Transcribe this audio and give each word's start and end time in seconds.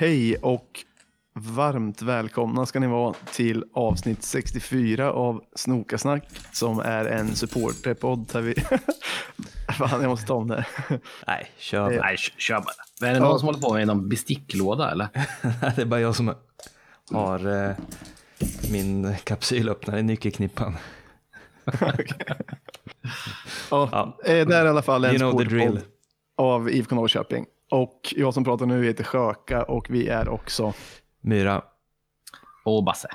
Hej 0.00 0.36
och 0.36 0.84
varmt 1.34 2.02
välkomna 2.02 2.66
ska 2.66 2.80
ni 2.80 2.86
vara 2.86 3.14
till 3.32 3.64
avsnitt 3.74 4.22
64 4.22 5.12
av 5.12 5.44
Snokasnack 5.54 6.24
som 6.52 6.80
är 6.80 7.04
en 7.04 7.36
supporterpodd 7.36 8.28
där 8.32 8.40
vi... 8.40 8.54
Fan, 9.78 10.02
jag 10.02 10.08
måste 10.08 10.26
ta 10.26 10.34
om 10.34 10.48
det. 10.48 10.66
Nej, 11.26 11.50
kör 11.58 11.90
bara. 11.90 12.00
Nej, 12.06 12.16
kö- 12.16 12.32
kör 12.38 12.60
bara. 12.60 13.08
Är 13.10 13.14
det 13.14 13.20
någon 13.20 13.38
som 13.38 13.46
håller 13.46 13.60
på 13.60 13.74
med 13.74 13.86
någon 13.86 14.08
besticklåda 14.08 14.90
eller? 14.90 15.08
det 15.76 15.82
är 15.82 15.86
bara 15.86 16.00
jag 16.00 16.14
som 16.16 16.34
har 17.12 17.66
eh, 17.68 17.76
min 18.72 19.16
kapsylöppnare 19.24 19.98
i 20.00 20.02
nyckelknippan. 20.02 20.76
Ja, 23.70 23.88
Ja. 23.92 24.18
eh, 24.24 24.46
Det 24.46 24.56
är 24.56 24.64
i 24.64 24.68
alla 24.68 24.82
fall 24.82 25.04
en 25.04 25.10
You 25.10 25.18
know 25.18 25.30
supporterpodd 25.30 25.80
av 26.36 26.70
IFK 26.70 26.94
Norrköping. 26.94 27.46
Och 27.70 28.14
jag 28.16 28.34
som 28.34 28.44
pratar 28.44 28.66
nu 28.66 28.84
heter 28.84 29.04
Sjöka 29.04 29.62
och 29.62 29.90
vi 29.90 30.08
är 30.08 30.28
också... 30.28 30.72
Myra. 31.20 31.62
Och 32.64 32.84
Basse. 32.84 33.08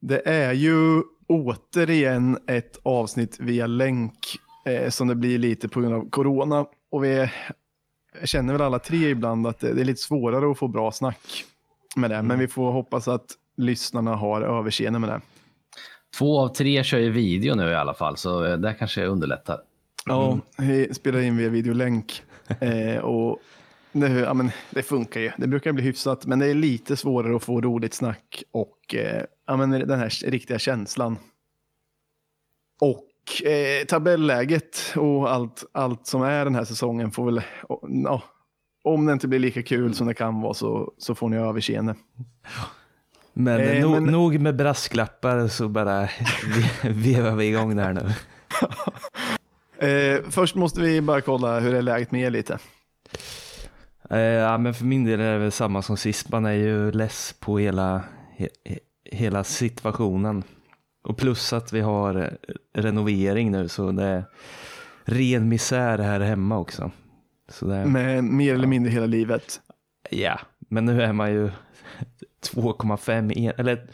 Det 0.00 0.28
är 0.28 0.52
ju 0.52 1.02
återigen 1.28 2.38
ett 2.46 2.80
avsnitt 2.82 3.36
via 3.40 3.66
länk 3.66 4.18
eh, 4.64 4.90
som 4.90 5.08
det 5.08 5.14
blir 5.14 5.38
lite 5.38 5.68
på 5.68 5.80
grund 5.80 5.94
av 5.94 6.10
corona. 6.10 6.66
Och 6.90 7.04
vi 7.04 7.30
känner 8.24 8.52
väl 8.52 8.62
alla 8.62 8.78
tre 8.78 9.08
ibland 9.08 9.46
att 9.46 9.58
det 9.60 9.72
det 9.72 9.80
är 9.80 9.84
lite 9.84 10.02
svårare 10.02 10.50
att 10.50 10.58
få 10.58 10.68
bra 10.68 10.92
snack 10.92 11.44
med 11.96 12.10
det. 12.10 12.22
Men 12.22 12.38
vi 12.38 12.48
får 12.48 12.72
hoppas 12.72 13.08
att 13.08 13.26
lyssnarna 13.56 14.14
har 14.14 14.42
överseende 14.42 14.98
med 14.98 15.08
det. 15.08 15.20
Två 16.18 16.40
av 16.40 16.48
tre 16.48 16.84
kör 16.84 16.98
ju 16.98 17.10
video 17.10 17.54
nu 17.54 17.70
i 17.70 17.74
alla 17.74 17.94
fall, 17.94 18.16
så 18.16 18.44
eh, 18.44 18.58
det 18.58 18.74
kanske 18.74 19.06
underlättar. 19.06 19.60
Ja, 20.06 20.38
vi 20.58 20.94
spelar 20.94 21.20
in 21.20 21.36
via 21.36 21.48
videolänk. 21.48 22.22
Eh, 22.60 22.96
och 22.98 23.38
det, 23.92 24.08
ja, 24.08 24.34
men 24.34 24.50
det 24.70 24.82
funkar 24.82 25.20
ju. 25.20 25.30
Det 25.38 25.46
brukar 25.46 25.72
bli 25.72 25.84
hyfsat, 25.84 26.26
men 26.26 26.38
det 26.38 26.46
är 26.46 26.54
lite 26.54 26.96
svårare 26.96 27.36
att 27.36 27.42
få 27.42 27.60
roligt 27.60 27.94
snack 27.94 28.42
och 28.50 28.94
eh, 28.94 29.22
ja, 29.46 29.56
men 29.56 29.70
den 29.70 29.98
här 29.98 30.30
riktiga 30.30 30.58
känslan. 30.58 31.18
Och 32.80 33.46
eh, 33.48 33.84
tabelläget 33.86 34.78
och 34.96 35.32
allt, 35.32 35.64
allt 35.72 36.06
som 36.06 36.22
är 36.22 36.44
den 36.44 36.54
här 36.54 36.64
säsongen 36.64 37.10
får 37.10 37.24
väl, 37.24 37.42
ja, 38.04 38.22
om 38.84 39.06
det 39.06 39.12
inte 39.12 39.28
blir 39.28 39.38
lika 39.38 39.62
kul 39.62 39.94
som 39.94 40.06
det 40.06 40.14
kan 40.14 40.40
vara 40.40 40.54
så, 40.54 40.92
så 40.98 41.14
får 41.14 41.28
ni 41.28 41.36
överseende. 41.36 41.94
Men, 43.32 43.60
Eh, 43.60 43.80
no, 43.82 43.90
men- 44.00 44.04
nog 44.04 44.40
med 44.40 44.56
brasklappar 44.56 45.48
så 45.48 45.68
bara 45.68 46.00
ve- 46.82 46.88
vevar 46.90 47.36
vi 47.36 47.44
igång 47.48 47.76
där 47.76 47.92
nu. 47.92 48.00
Eh, 49.78 50.30
först 50.30 50.54
måste 50.54 50.80
vi 50.80 51.00
bara 51.00 51.20
kolla 51.20 51.60
hur 51.60 51.74
är 51.74 51.82
läget 51.82 52.10
med 52.12 52.20
er 52.20 52.30
lite. 52.30 52.58
Eh, 54.10 54.18
ja, 54.18 54.58
men 54.58 54.74
för 54.74 54.84
min 54.84 55.04
del 55.04 55.20
är 55.20 55.32
det 55.32 55.38
väl 55.38 55.52
samma 55.52 55.82
som 55.82 55.96
sist. 55.96 56.28
Man 56.28 56.44
är 56.46 56.52
ju 56.52 56.92
less 56.92 57.34
på 57.40 57.58
hela, 57.58 58.02
he, 58.36 58.48
he- 58.64 58.78
hela 59.10 59.44
situationen. 59.44 60.42
Och 61.04 61.16
plus 61.16 61.52
att 61.52 61.72
vi 61.72 61.80
har 61.80 62.14
eh, 62.14 62.28
renovering 62.82 63.50
nu 63.50 63.68
så 63.68 63.92
det 63.92 64.04
är 64.04 64.24
ren 65.04 65.48
misär 65.48 65.98
här 65.98 66.20
hemma 66.20 66.58
också. 66.58 66.90
Så 67.48 67.66
det, 67.66 67.84
Med 67.86 68.24
mer 68.24 68.54
eller 68.54 68.66
mindre 68.66 68.92
hela 68.92 69.06
livet. 69.06 69.60
Ja, 70.10 70.40
men 70.58 70.84
nu 70.84 71.02
är 71.02 71.12
man 71.12 71.32
ju 71.32 71.50
2,5 72.54 73.32
en, 73.38 73.52
eller 73.58 73.86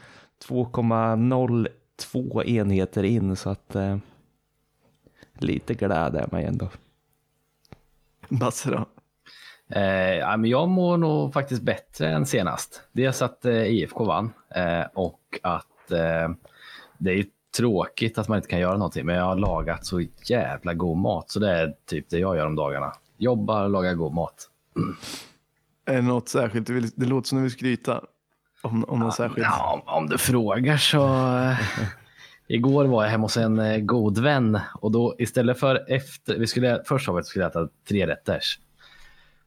2,02 0.48 2.44
enheter 2.44 3.02
in 3.02 3.36
så 3.36 3.50
att 3.50 3.74
eh, 3.74 3.96
lite 5.44 5.74
glad 5.74 6.16
är 6.16 6.28
man 6.32 6.40
ju 6.40 6.46
ändå. 6.46 6.68
Basse 8.28 8.70
då? 8.70 8.86
Eh, 9.70 10.14
ja, 10.14 10.36
men 10.36 10.50
jag 10.50 10.68
mår 10.68 10.96
nog 10.96 11.32
faktiskt 11.32 11.62
bättre 11.62 12.08
än 12.08 12.26
senast. 12.26 12.82
Dels 12.92 13.22
att 13.22 13.44
eh, 13.44 13.62
IFK 13.62 14.04
vann 14.04 14.32
eh, 14.54 14.86
och 14.94 15.20
att 15.42 15.90
eh, 15.90 16.30
det 16.98 17.10
är 17.10 17.14
ju 17.14 17.24
tråkigt 17.56 18.18
att 18.18 18.28
man 18.28 18.36
inte 18.38 18.48
kan 18.48 18.60
göra 18.60 18.76
någonting, 18.76 19.06
men 19.06 19.14
jag 19.14 19.24
har 19.24 19.36
lagat 19.36 19.86
så 19.86 20.00
jävla 20.24 20.74
god 20.74 20.98
mat, 20.98 21.30
så 21.30 21.40
det 21.40 21.50
är 21.50 21.74
typ 21.86 22.10
det 22.10 22.18
jag 22.18 22.36
gör 22.36 22.46
om 22.46 22.56
dagarna. 22.56 22.92
Jobbar 23.18 23.64
och 23.64 23.70
lagar 23.70 23.94
god 23.94 24.14
mat. 24.14 24.48
Är 25.84 25.94
det 25.94 26.02
något 26.02 26.28
särskilt 26.28 26.66
du 26.66 26.74
vill, 26.74 26.90
det 26.94 27.06
låter 27.06 27.28
som 27.28 27.38
du 27.38 27.42
vill 27.42 27.52
skryta 27.52 28.00
om, 28.62 28.84
om 28.84 28.98
något 28.98 29.14
särskilt. 29.14 29.46
Ja, 29.50 29.82
om, 29.86 29.94
om 29.96 30.08
du 30.08 30.18
frågar 30.18 30.76
så... 30.76 30.98
Igår 32.52 32.84
var 32.84 33.04
jag 33.04 33.10
hemma 33.10 33.24
hos 33.24 33.36
en 33.36 33.58
eh, 33.58 33.78
god 33.78 34.18
vän 34.18 34.60
och 34.74 34.90
då 34.90 35.14
istället 35.18 35.58
för 35.58 35.84
efter... 35.88 36.38
Vi 36.38 36.46
skulle, 36.46 36.82
först 36.84 37.06
sa 37.06 37.12
vi 37.12 37.18
att 37.18 37.24
vi 37.24 37.28
skulle 37.28 37.46
äta 37.46 37.68
tre 37.88 38.06
rätters. 38.06 38.58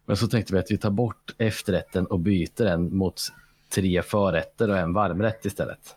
Men 0.05 0.17
så 0.17 0.27
tänkte 0.27 0.53
vi 0.53 0.59
att 0.59 0.71
vi 0.71 0.77
tar 0.77 0.89
bort 0.89 1.35
efterrätten 1.37 2.05
och 2.05 2.19
byter 2.19 2.63
den 2.63 2.95
mot 2.97 3.21
tre 3.69 4.01
förrätter 4.01 4.69
och 4.69 4.77
en 4.77 4.93
varmrätt 4.93 5.45
istället. 5.45 5.95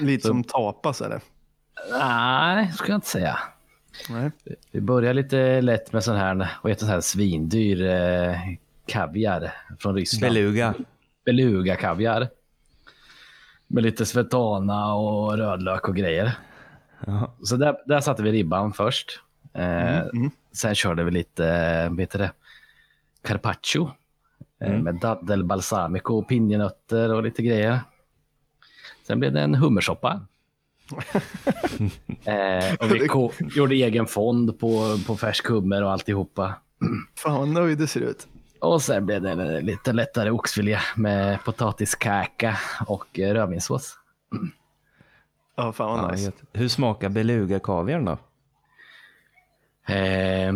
Lite 0.00 0.26
som 0.26 0.44
tapas 0.44 0.98
det. 0.98 1.20
Nej, 1.90 2.72
skulle 2.72 2.92
jag 2.92 2.96
inte 2.96 3.08
säga. 3.08 3.38
Nej. 4.10 4.30
Vi 4.70 4.80
börjar 4.80 5.14
lite 5.14 5.60
lätt 5.60 5.92
med 5.92 6.04
sån 6.04 6.16
här, 6.16 6.34
vad 6.62 6.72
heter 6.72 6.80
sån 6.80 6.94
här 6.94 7.00
svindyr 7.00 7.82
eh, 7.82 8.36
kaviar 8.86 9.52
från 9.78 9.94
Ryssland. 9.94 10.34
Beluga. 10.34 10.74
beluga 11.24 11.76
kaviar. 11.76 12.28
Med 13.68 13.82
lite 13.82 14.06
svetana 14.06 14.94
och 14.94 15.36
rödlök 15.38 15.88
och 15.88 15.96
grejer. 15.96 16.32
Ja. 17.06 17.34
Så 17.42 17.56
där, 17.56 17.76
där 17.86 18.00
satte 18.00 18.22
vi 18.22 18.32
ribban 18.32 18.72
först. 18.72 19.20
Eh, 19.54 19.98
mm. 19.98 20.30
Sen 20.52 20.74
körde 20.74 21.04
vi 21.04 21.10
lite, 21.10 21.46
eh, 21.48 21.98
heter 21.98 22.18
det, 22.18 22.32
carpaccio. 23.22 23.90
Eh, 24.60 24.70
Mm. 24.70 24.82
med 24.84 24.94
daddel, 24.94 25.44
balsamico, 25.44 26.14
och 26.14 26.28
pinjenötter 26.28 27.14
och 27.14 27.22
lite 27.22 27.42
grejer. 27.42 27.80
Sen 29.06 29.20
blev 29.20 29.32
det 29.32 29.40
en 29.40 29.54
hummersoppa. 29.54 30.20
eh, 32.24 32.74
och 32.80 32.92
vi 32.94 33.08
gjorde 33.56 33.74
egen 33.74 34.06
fond 34.06 34.58
på, 34.60 34.98
på 35.06 35.16
färsk 35.16 35.46
hummer 35.48 35.84
och 35.84 35.92
alltihopa. 35.92 36.54
Fan 37.16 37.38
vad 37.38 37.48
nöjd 37.48 37.78
du 37.78 37.86
ser 37.86 38.00
ut. 38.00 38.28
Och 38.60 38.82
sen 38.82 39.06
blev 39.06 39.22
det 39.22 39.30
en 39.30 39.66
lite 39.66 39.92
lättare 39.92 40.30
oxfilé 40.30 40.78
med 40.96 41.44
potatiskaka 41.44 42.58
och 42.86 43.18
eh, 43.18 43.32
rödvinssås. 43.34 43.98
Ja, 45.56 45.72
fan 45.72 45.88
vad 45.90 46.04
Ja, 46.08 46.10
nice. 46.12 46.24
gött. 46.24 46.42
Hur 46.52 46.68
smakar 46.68 47.08
beluga 47.08 47.58
kaviarn 47.60 48.04
då? 48.04 48.12
Eh, 49.94 50.54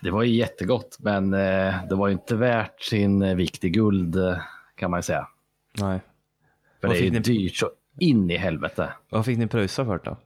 det 0.00 0.10
var 0.10 0.22
ju 0.22 0.34
jättegott, 0.34 0.96
men 1.00 1.34
eh, 1.34 1.74
det 1.88 1.94
var 1.94 2.06
ju 2.08 2.12
inte 2.12 2.36
värt 2.36 2.82
sin 2.82 3.36
vikt 3.36 3.64
i 3.64 3.70
guld 3.70 4.16
eh, 4.16 4.36
kan 4.74 4.90
man 4.90 4.98
ju 4.98 5.02
säga. 5.02 5.28
Nej. 5.80 6.00
För 6.80 6.88
Vad 6.88 6.96
det 6.96 7.00
är 7.00 7.04
ju 7.04 7.10
ni- 7.10 7.18
dyrt 7.18 7.56
så 7.56 7.70
in 7.98 8.30
i 8.30 8.36
helvete. 8.36 8.92
Vad 9.10 9.24
fick 9.24 9.38
ni 9.38 9.46
pröjsa 9.46 9.84
för 9.84 10.00
då? 10.04 10.16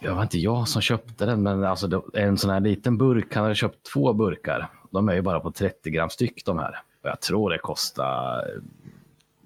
Det 0.00 0.10
var 0.10 0.22
inte 0.22 0.38
jag 0.38 0.68
som 0.68 0.82
köpte 0.82 1.26
den, 1.26 1.42
men 1.42 1.64
alltså 1.64 1.86
det, 1.86 2.00
en 2.14 2.38
sån 2.38 2.50
här 2.50 2.60
liten 2.60 2.98
burk, 2.98 3.34
han 3.34 3.42
hade 3.42 3.54
köpt 3.54 3.86
två 3.92 4.12
burkar. 4.12 4.68
De 4.96 5.08
är 5.08 5.14
ju 5.14 5.22
bara 5.22 5.40
på 5.40 5.52
30 5.52 5.90
gram 5.90 6.10
styck 6.10 6.44
de 6.44 6.58
här. 6.58 6.80
Och 7.02 7.08
jag 7.08 7.20
tror 7.20 7.50
det 7.50 7.58
kostar 7.58 8.38
eh, 8.38 8.62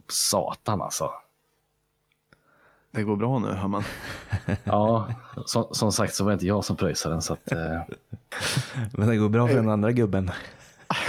satan 0.09 0.83
alltså. 0.83 1.11
Det 2.93 3.03
går 3.03 3.17
bra 3.17 3.39
nu, 3.39 3.49
hör 3.49 3.69
man. 3.69 3.83
Ja, 4.65 5.09
som, 5.47 5.67
som 5.71 5.93
sagt 5.93 6.15
så 6.15 6.25
var 6.25 6.31
det 6.31 6.35
inte 6.35 6.47
jag 6.47 6.65
som 6.65 6.77
pröjsade 6.77 7.15
den. 7.15 7.23
Så 7.23 7.33
att, 7.33 7.53
eh, 7.53 7.81
Men 8.93 9.09
det 9.09 9.17
går 9.17 9.29
bra 9.29 9.49
för 9.49 9.55
den 9.55 9.69
andra 9.69 9.93
gubben. 9.93 10.31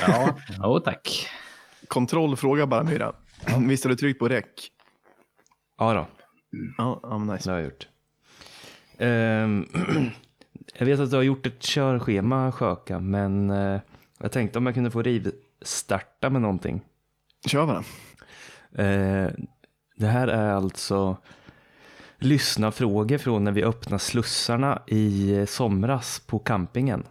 ja, 0.07 0.35
jo, 0.63 0.79
tack. 0.79 1.27
Kontrollfråga 1.87 2.65
bara 2.67 2.83
Myra. 2.83 3.13
Visst 3.67 3.83
har 3.83 3.89
du 3.89 3.95
tryckt 3.95 4.19
på 4.19 4.27
räck? 4.29 4.71
Ja 5.77 5.93
då. 5.93 6.07
Ja, 6.77 6.99
ja 7.03 7.17
men 7.17 7.27
Det 7.27 7.33
nice. 7.33 7.51
har 7.51 7.57
jag 7.57 7.65
gjort. 7.65 7.87
Ehm, 8.97 9.65
jag 10.77 10.85
vet 10.85 10.99
att 10.99 11.09
du 11.09 11.15
har 11.15 11.23
gjort 11.23 11.45
ett 11.45 11.61
körschema 11.61 12.51
Sjöka, 12.51 12.99
men 12.99 13.49
eh, 13.49 13.81
jag 14.21 14.31
tänkte 14.31 14.59
om 14.59 14.65
jag 14.65 14.75
kunde 14.75 14.91
få 14.91 15.01
rivstarta 15.01 16.29
med 16.29 16.41
någonting. 16.41 16.81
Kör 17.45 17.65
bara. 17.65 17.83
Eh, 18.85 19.31
det 19.95 20.07
här 20.07 20.27
är 20.27 20.53
alltså 20.53 21.17
lyssnarfrågor 22.17 23.17
från 23.17 23.43
när 23.43 23.51
vi 23.51 23.63
öppnade 23.63 23.99
slussarna 23.99 24.81
i 24.87 25.35
eh, 25.35 25.45
somras 25.45 26.19
på 26.19 26.39
campingen. 26.39 27.03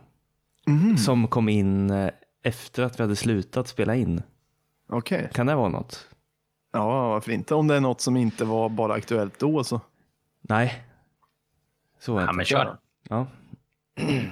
Mhm. 0.66 0.96
Som 0.96 1.28
kom 1.28 1.48
in 1.48 1.90
eh, 1.90 2.10
efter 2.42 2.82
att 2.82 2.98
vi 3.00 3.02
hade 3.02 3.16
slutat 3.16 3.68
spela 3.68 3.94
in. 3.94 4.22
Okej. 4.88 5.30
Kan 5.34 5.46
det 5.46 5.54
vara 5.54 5.68
något? 5.68 6.06
Ja, 6.72 7.08
varför 7.08 7.32
inte? 7.32 7.54
Om 7.54 7.66
det 7.66 7.74
är 7.76 7.80
något 7.80 8.00
som 8.00 8.16
inte 8.16 8.44
var 8.44 8.68
bara 8.68 8.94
aktuellt 8.94 9.38
då 9.38 9.64
så. 9.64 9.80
Nej. 10.40 10.84
Så 12.00 12.16
är 12.16 12.20
det 12.20 12.26
Ja, 12.26 12.32
men 12.32 12.44
kör. 12.44 12.78
Ja. 13.08 13.26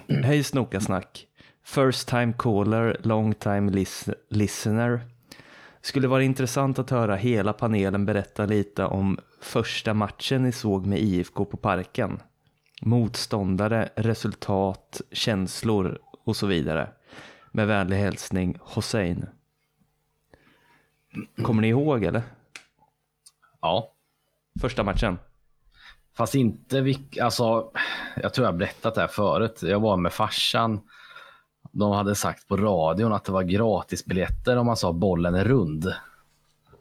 Hej 0.25 0.45
Snokasnack. 0.45 1.28
First 1.75 2.09
time 2.09 2.32
caller, 2.38 2.97
long 3.03 3.35
time 3.35 3.70
lis- 3.73 4.09
listener. 4.29 5.00
Skulle 5.81 6.09
vara 6.09 6.23
intressant 6.23 6.79
att 6.79 6.91
höra 6.91 7.17
hela 7.17 7.53
panelen 7.53 8.06
berätta 8.06 8.47
lite 8.47 8.85
om 8.85 9.19
första 9.41 9.94
matchen 9.94 10.43
ni 10.43 10.53
såg 10.53 10.87
med 10.87 10.99
IFK 10.99 11.44
på 11.44 11.56
Parken. 11.56 12.20
Motståndare, 12.82 13.88
resultat, 13.97 15.00
känslor 15.12 15.99
och 16.25 16.37
så 16.37 16.47
vidare. 16.47 16.91
Med 17.53 17.67
vänlig 17.67 17.97
hälsning 17.97 18.59
Hossein. 18.61 19.26
Kommer 21.43 21.62
ni 21.62 21.69
ihåg 21.69 22.05
eller? 22.05 22.23
Ja, 23.61 23.94
Första 24.61 24.82
matchen? 24.82 25.19
fast 26.17 26.35
inte 26.35 26.81
vilk, 26.81 27.19
alltså. 27.19 27.70
Jag 28.17 28.35
tror 28.35 28.47
jag 28.47 28.56
berättat 28.56 28.94
det 28.94 29.00
här 29.00 29.09
förut. 29.09 29.62
Jag 29.62 29.81
var 29.81 29.97
med 29.97 30.12
farsan. 30.12 30.81
De 31.79 31.93
hade 31.93 32.15
sagt 32.15 32.49
på 32.49 32.57
radion 32.57 33.13
att 33.13 33.25
det 33.25 33.33
var 33.33 33.43
gratisbiljetter 33.43 34.57
om 34.57 34.67
man 34.67 34.77
sa 34.77 34.93
bollen 34.93 35.35
är 35.35 35.45
rund. 35.45 35.93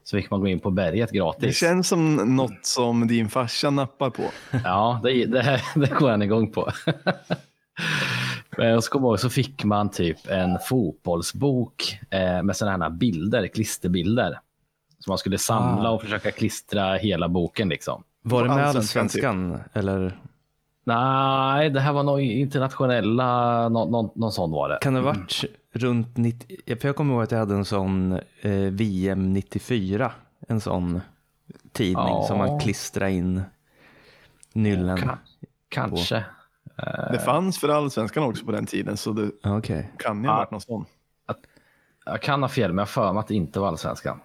Så 0.03 0.17
fick 0.17 0.31
man 0.31 0.39
gå 0.39 0.47
in 0.47 0.59
på 0.59 0.71
berget 0.71 1.09
Det 1.11 1.17
gratis. 1.17 1.57
känns 1.57 1.87
som 1.87 2.15
något 2.15 2.65
som 2.65 3.07
din 3.07 3.29
farsa 3.29 3.69
nappar 3.69 4.09
på. 4.09 4.23
Ja, 4.63 4.99
det, 5.03 5.25
det, 5.25 5.61
det 5.75 5.89
går 5.99 6.09
han 6.09 6.21
igång 6.21 6.51
på. 6.51 6.71
Men 8.57 8.67
jag 8.67 8.83
komma 8.83 9.07
ihåg 9.07 9.19
så 9.19 9.29
fick 9.29 9.63
man 9.63 9.89
typ 9.91 10.27
en 10.27 10.57
fotbollsbok 10.69 11.99
eh, 12.09 12.43
med 12.43 12.55
sådana 12.57 12.85
här 12.85 12.91
bilder, 12.91 13.47
klisterbilder. 13.47 14.39
Som 14.99 15.11
man 15.11 15.17
skulle 15.17 15.37
samla 15.37 15.89
Ah. 15.89 15.91
och 15.91 16.01
försöka 16.01 16.31
klistra 16.31 16.95
hela 16.95 17.27
boken 17.29 17.69
liksom. 17.69 18.03
Var 18.21 18.43
det 18.43 18.49
med 18.55 18.65
Allsvenskan, 18.67 19.53
typ. 19.53 19.75
Eller 19.77 20.19
Nej, 20.87 21.69
det 21.69 21.79
här 21.79 21.93
var 21.93 22.03
nog 22.03 22.21
internationella, 22.21 23.69
någon, 23.69 23.91
någon, 23.91 24.09
någon 24.15 24.31
sån 24.31 24.51
var 24.51 24.69
det. 24.69 24.77
kan 24.81 24.93
det 24.93 24.99
ha 24.99 25.05
varit 25.07 25.43
runt 25.73 26.17
90? 26.17 26.57
ja, 26.65 26.75
För 26.75 26.87
jag 26.87 26.95
kommer 26.95 27.13
ihåg 27.13 27.23
att 27.23 27.31
jag 27.31 27.39
hade 27.39 27.55
en 27.55 27.65
sån 27.65 28.11
eh, 28.41 28.51
VM 28.71 29.33
94. 29.33 30.11
En 30.47 30.61
sån 30.61 31.01
tidning 31.71 31.95
Ja. 32.07 32.25
som 32.27 32.37
man 32.37 32.59
klistrade 32.59 33.11
in 33.11 33.41
nyllen. 34.53 34.97
Ka- 34.97 35.17
kanske. 35.69 36.25
Det 37.11 37.19
fanns 37.25 37.59
för 37.59 37.69
allsvenskan 37.69 38.23
också 38.23 38.45
på 38.45 38.51
den 38.51 38.65
tiden, 38.65 38.97
så 38.97 39.11
det 39.11 39.31
Okej. 39.43 39.91
kan 39.99 40.23
ju 40.23 40.29
ha 40.29 40.35
varit 40.37 40.51
någon 40.51 40.61
sån. 40.61 40.85
Jag 42.05 42.21
kan 42.21 42.41
ha 42.41 42.49
fel, 42.49 42.69
men 42.73 42.77
jag 42.77 42.81
har 42.81 42.87
för 42.87 43.13
mig 43.13 43.19
att 43.19 43.27
det 43.27 43.35
inte 43.35 43.59
var 43.59 43.67
allsvenskan. 43.67 44.19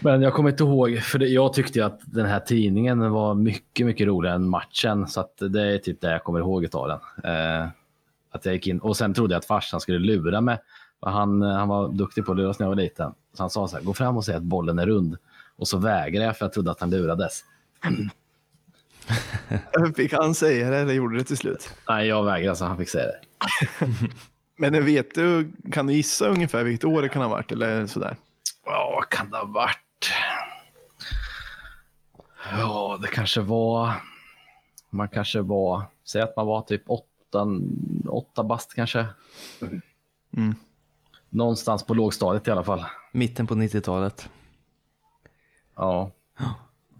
Men 0.00 0.22
jag 0.22 0.34
kommer 0.34 0.50
inte 0.50 0.62
ihåg, 0.62 0.98
för 1.02 1.18
det, 1.18 1.26
jag 1.26 1.52
tyckte 1.52 1.86
att 1.86 2.00
den 2.04 2.26
här 2.26 2.40
tidningen 2.40 3.10
var 3.10 3.34
mycket, 3.34 3.86
mycket 3.86 4.06
roligare 4.06 4.36
än 4.36 4.48
matchen. 4.48 5.08
Så 5.08 5.20
att 5.20 5.36
det 5.36 5.62
är 5.62 5.78
typ 5.78 6.00
det 6.00 6.10
jag 6.10 6.24
kommer 6.24 6.38
ihåg 6.38 6.68
av 6.72 6.88
den. 6.88 6.98
Eh, 7.32 7.68
att 8.30 8.44
jag 8.44 8.54
gick 8.54 8.66
in 8.66 8.78
och 8.78 8.96
sen 8.96 9.14
trodde 9.14 9.34
jag 9.34 9.38
att 9.38 9.44
farsan 9.44 9.80
skulle 9.80 9.98
lura 9.98 10.40
mig. 10.40 10.58
Han, 11.00 11.42
han 11.42 11.68
var 11.68 11.88
duktig 11.88 12.26
på 12.26 12.32
att 12.32 12.38
luras 12.38 12.58
när 12.58 12.66
jag 12.66 12.70
var 12.70 12.82
liten. 12.82 13.12
Så 13.34 13.42
han 13.42 13.50
sa 13.50 13.68
så 13.68 13.76
här, 13.76 13.84
gå 13.84 13.94
fram 13.94 14.16
och 14.16 14.24
säg 14.24 14.34
att 14.34 14.42
bollen 14.42 14.78
är 14.78 14.86
rund. 14.86 15.16
Och 15.56 15.68
så 15.68 15.78
vägrade 15.78 16.26
jag 16.26 16.36
för 16.36 16.44
jag 16.44 16.52
trodde 16.52 16.70
att 16.70 16.80
han 16.80 16.90
lurades. 16.90 17.44
Fick 19.96 20.12
han 20.12 20.34
säga 20.34 20.70
det 20.70 20.76
eller 20.76 20.94
gjorde 20.94 21.18
det 21.18 21.24
till 21.24 21.36
slut? 21.36 21.70
Nej, 21.88 22.08
jag 22.08 22.24
vägrade 22.24 22.56
så 22.56 22.64
han 22.64 22.78
fick 22.78 22.88
säga 22.88 23.06
det. 23.06 23.20
Men 24.56 24.84
vet 24.84 25.14
du, 25.14 25.52
kan 25.72 25.86
du 25.86 25.92
gissa 25.92 26.28
ungefär 26.28 26.64
vilket 26.64 26.84
år 26.84 27.02
det 27.02 27.08
kan 27.08 27.22
ha 27.22 27.28
varit 27.28 27.52
eller 27.52 27.86
sådär? 27.86 28.16
Ja, 28.64 28.92
vad 28.94 29.08
kan 29.08 29.30
det 29.30 29.36
ha 29.36 29.44
varit? 29.44 29.87
Ja, 32.50 32.98
det 33.02 33.08
kanske 33.08 33.40
var... 33.40 33.92
Man 34.90 35.08
kanske 35.08 35.40
var... 35.40 35.82
Säg 36.04 36.22
att 36.22 36.36
man 36.36 36.46
var 36.46 36.62
typ 36.62 36.82
åtta, 36.86 37.46
åtta 38.08 38.44
bast 38.44 38.74
kanske. 38.74 39.06
Mm. 40.36 40.54
Någonstans 41.28 41.82
på 41.86 41.94
lågstadiet 41.94 42.48
i 42.48 42.50
alla 42.50 42.64
fall. 42.64 42.84
Mitten 43.12 43.46
på 43.46 43.54
90-talet. 43.54 44.30
Ja. 45.74 46.10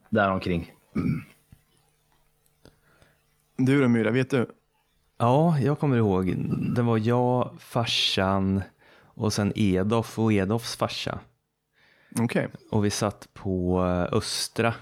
Däromkring. 0.08 0.72
Du 3.56 3.80
då 3.80 3.88
Myra, 3.88 4.10
vet 4.10 4.30
du? 4.30 4.46
Ja, 5.18 5.58
jag 5.58 5.78
kommer 5.78 5.96
ihåg. 5.96 6.34
Det 6.74 6.82
var 6.82 6.98
jag, 6.98 7.56
farsan 7.58 8.62
och 9.04 9.32
sen 9.32 9.52
Edof 9.56 10.18
och 10.18 10.32
Edofs 10.32 10.76
farsa. 10.76 11.18
Okej. 12.20 12.48
Och 12.70 12.84
vi 12.84 12.90
satt 12.90 13.28
på 13.34 13.84
eh, 13.84 14.16
Östra. 14.16 14.74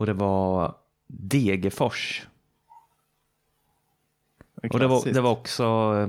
Och 0.00 0.06
det 0.06 0.12
var 0.12 0.74
Degerfors. 1.06 2.26
Och 4.72 4.78
det 4.78 4.86
var, 4.86 5.12
det 5.12 5.20
var 5.20 5.30
också, 5.30 5.62
eh, 5.62 6.08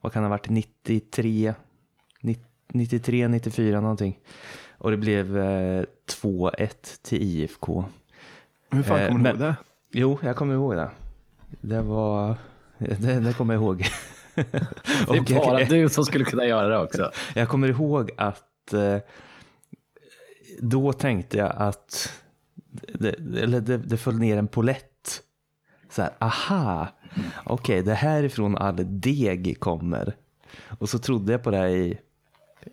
vad 0.00 0.12
kan 0.12 0.22
det 0.22 0.28
ha 0.28 0.30
varit, 0.30 0.48
93, 0.48 1.54
90 2.20 2.44
93, 2.68 3.28
94 3.28 3.80
någonting. 3.80 4.18
Och 4.78 4.90
det 4.90 4.96
blev 4.96 5.38
eh, 5.38 5.84
2-1 6.22 6.68
till 7.02 7.22
IFK. 7.22 7.84
Hur 8.70 8.82
fan 8.82 9.00
eh, 9.00 9.08
kommer 9.08 9.18
du 9.18 9.22
men- 9.22 9.30
ihåg 9.30 9.38
det? 9.38 9.56
Jo, 9.90 10.18
jag 10.22 10.36
kommer 10.36 10.54
ihåg 10.54 10.76
det. 10.76 10.90
Det 11.60 11.82
var, 11.82 12.36
det, 12.78 13.20
det 13.20 13.32
kommer 13.32 13.54
jag 13.54 13.62
ihåg. 13.62 13.84
Det 14.34 14.42
är 15.30 15.38
bara 15.46 15.60
jag, 15.60 15.68
du 15.68 15.88
som 15.88 16.04
skulle 16.04 16.24
kunna 16.24 16.44
göra 16.44 16.68
det 16.68 16.78
också. 16.78 17.10
jag 17.34 17.48
kommer 17.48 17.68
ihåg 17.68 18.10
att 18.16 18.72
eh, 18.72 18.98
då 20.60 20.92
tänkte 20.92 21.38
jag 21.38 21.52
att 21.56 22.22
det, 22.72 23.08
eller 23.42 23.60
det, 23.60 23.76
det 23.78 23.96
föll 23.96 24.18
ner 24.18 24.36
en 24.36 24.48
polett. 24.48 25.22
Så 25.90 26.02
här, 26.02 26.10
aha, 26.18 26.88
okej, 27.44 27.82
det 27.82 27.94
här 27.94 28.22
ifrån 28.22 28.56
all 28.56 29.00
deg 29.00 29.56
kommer. 29.60 30.14
Och 30.78 30.88
så 30.88 30.98
trodde 30.98 31.32
jag 31.32 31.42
på 31.42 31.50
det 31.50 31.70
i 31.70 31.98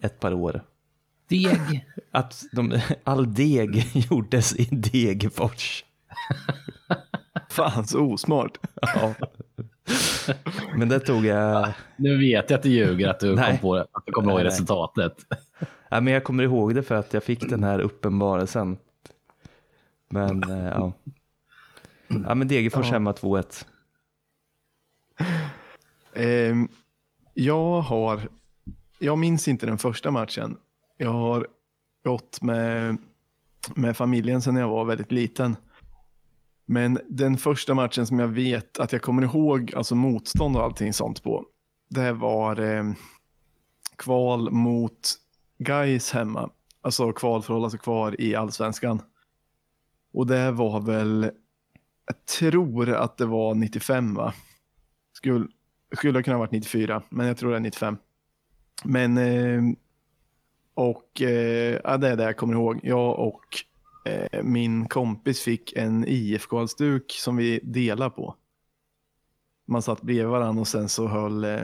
ett 0.02 0.20
par 0.20 0.34
år. 0.34 0.62
Deg. 1.28 1.86
Att 2.12 2.44
de, 2.52 2.80
all 3.04 3.34
deg 3.34 3.86
gjordes 4.12 4.56
i 4.56 4.66
Degerfors. 4.72 5.86
Fan 7.50 7.88
så 7.88 8.00
osmart. 8.00 8.58
Ja. 8.82 9.14
Men 10.76 10.90
det 10.90 11.00
tog 11.00 11.26
jag, 11.26 11.74
Nu 11.96 12.18
vet 12.18 12.50
jag 12.50 12.58
att 12.58 12.64
du 12.64 12.70
ljuger 12.70 13.08
att 13.08 13.20
du 13.20 13.36
Nej. 13.36 13.50
kom 13.50 13.58
på 13.58 13.76
det. 13.76 13.82
Att 13.92 14.06
du 14.06 14.12
kommer 14.12 14.32
ihåg 14.32 14.44
resultatet. 14.44 15.14
ja, 15.90 16.02
men 16.02 16.14
jag 16.14 16.24
kommer 16.24 16.44
ihåg 16.44 16.76
det 16.76 16.84
för 16.84 16.96
att 16.96 17.14
jag 17.14 17.24
fick 17.24 17.50
den 17.50 17.64
här 17.64 17.80
uppenbarelsen. 17.80 18.78
Men 20.10 20.44
eh, 20.44 20.66
ja. 20.66 20.94
Ja 22.08 22.36
men 22.36 22.48
Degerfors 22.48 22.86
Ja. 22.86 22.92
hemma 22.94 23.12
2-1. 23.12 23.66
Ehm, 26.14 26.68
jag 27.34 27.82
har, 27.82 28.30
jag 29.00 29.18
minns 29.18 29.48
inte 29.48 29.66
den 29.66 29.78
första 29.78 30.12
matchen. 30.12 30.58
Jag 30.98 31.12
har 31.14 31.48
gått 32.04 32.42
med, 32.42 32.98
med 33.76 33.98
familjen 33.98 34.42
sedan 34.42 34.56
jag 34.56 34.70
var 34.70 34.86
väldigt 34.86 35.12
liten. 35.12 35.56
Men 36.66 37.00
den 37.10 37.38
första 37.38 37.74
matchen 37.74 38.08
som 38.08 38.20
jag 38.20 38.28
vet 38.28 38.80
att 38.80 38.92
jag 38.92 39.02
kommer 39.02 39.22
ihåg, 39.24 39.74
alltså 39.76 39.96
motstånd 39.96 40.58
och 40.58 40.64
allting 40.64 40.94
sånt 40.94 41.24
på, 41.24 41.46
det 41.90 42.12
var 42.14 42.60
eh, 42.60 42.84
kval 43.96 44.52
mot 44.52 45.14
Gais 45.58 46.12
hemma. 46.12 46.50
Alltså 46.82 47.12
kval 47.14 47.42
för 47.44 47.54
att 47.54 47.58
hålla 47.58 47.70
sig 47.70 47.80
kvar 47.80 48.22
i 48.22 48.36
allsvenskan. 48.36 49.02
Och 50.14 50.28
det 50.28 50.52
var 50.52 50.82
väl, 50.82 51.32
jag 52.06 52.26
tror 52.26 52.90
att 52.90 53.18
det 53.18 53.26
var 53.26 53.56
95 53.56 54.16
va? 54.16 54.34
Skulle, 55.14 55.48
skulle 55.98 56.24
kunna 56.24 56.36
ha 56.36 56.40
varit 56.40 56.52
94, 56.52 57.04
men 57.10 57.28
jag 57.28 57.38
tror 57.38 57.52
det 57.52 57.58
är 57.58 57.60
95. 57.60 57.98
Men, 58.84 59.18
eh, 59.18 59.62
och 60.74 61.22
eh, 61.22 61.80
ja, 61.84 61.98
det 61.98 62.08
är 62.08 62.16
det 62.16 62.24
jag 62.24 62.38
kommer 62.38 62.54
ihåg. 62.54 62.80
Jag 62.84 63.20
och 63.20 63.44
eh, 64.06 64.44
min 64.44 64.88
kompis 64.88 65.42
fick 65.42 65.74
en 65.74 66.06
IFK-halsduk 66.08 67.12
som 67.12 67.38
vi 67.38 67.60
delade 67.64 68.10
på. 68.10 68.36
Man 69.68 69.82
satt 69.82 70.02
bredvid 70.02 70.26
varandra 70.26 70.62
och 70.62 70.68
sen 70.68 70.90
så 70.90 71.08
höll, 71.08 71.44
eh, 71.44 71.62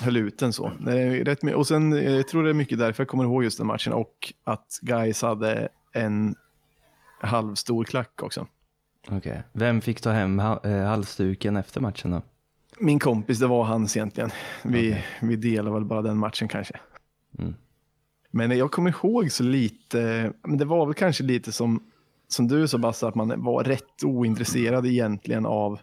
höll 0.00 0.16
ut 0.16 0.38
den 0.38 0.52
så. 0.52 0.72
Det 0.80 1.00
är 1.00 1.24
rätt, 1.24 1.54
och 1.54 1.66
sen, 1.66 1.92
eh, 1.92 2.14
jag 2.14 2.28
tror 2.28 2.42
det 2.42 2.50
är 2.50 2.54
mycket 2.54 2.78
därför 2.78 3.02
jag 3.02 3.08
kommer 3.08 3.24
ihåg 3.24 3.44
just 3.44 3.58
den 3.58 3.66
matchen 3.66 3.92
och 3.92 4.32
att 4.44 4.78
guys 4.82 5.22
hade 5.22 5.68
en 5.92 6.34
halvstor 7.24 7.84
klack 7.84 8.22
också. 8.22 8.46
Okej. 9.08 9.42
Vem 9.52 9.80
fick 9.80 10.00
ta 10.00 10.10
hem 10.10 10.40
eh, 10.40 10.84
halsduken 10.84 11.56
efter 11.56 11.80
matchen 11.80 12.10
då? 12.10 12.22
Min 12.78 12.98
kompis, 12.98 13.38
det 13.38 13.46
var 13.46 13.64
hans 13.64 13.96
egentligen. 13.96 14.30
Vi, 14.62 14.90
Okej. 14.90 15.06
vi 15.22 15.36
delade 15.36 15.74
väl 15.74 15.84
bara 15.84 16.02
den 16.02 16.18
matchen 16.18 16.48
kanske. 16.48 16.80
Mm. 17.38 17.54
Men 18.30 18.58
jag 18.58 18.70
kommer 18.70 18.90
ihåg 18.90 19.32
så 19.32 19.42
lite, 19.42 20.32
men 20.42 20.58
det 20.58 20.64
var 20.64 20.86
väl 20.86 20.94
kanske 20.94 21.24
lite 21.24 21.52
som, 21.52 21.82
som 22.28 22.48
du 22.48 22.68
sa 22.68 22.78
Basse, 22.78 23.06
att 23.06 23.14
man 23.14 23.42
var 23.42 23.64
rätt 23.64 24.04
ointresserad 24.04 24.86
egentligen 24.86 25.46
av 25.46 25.80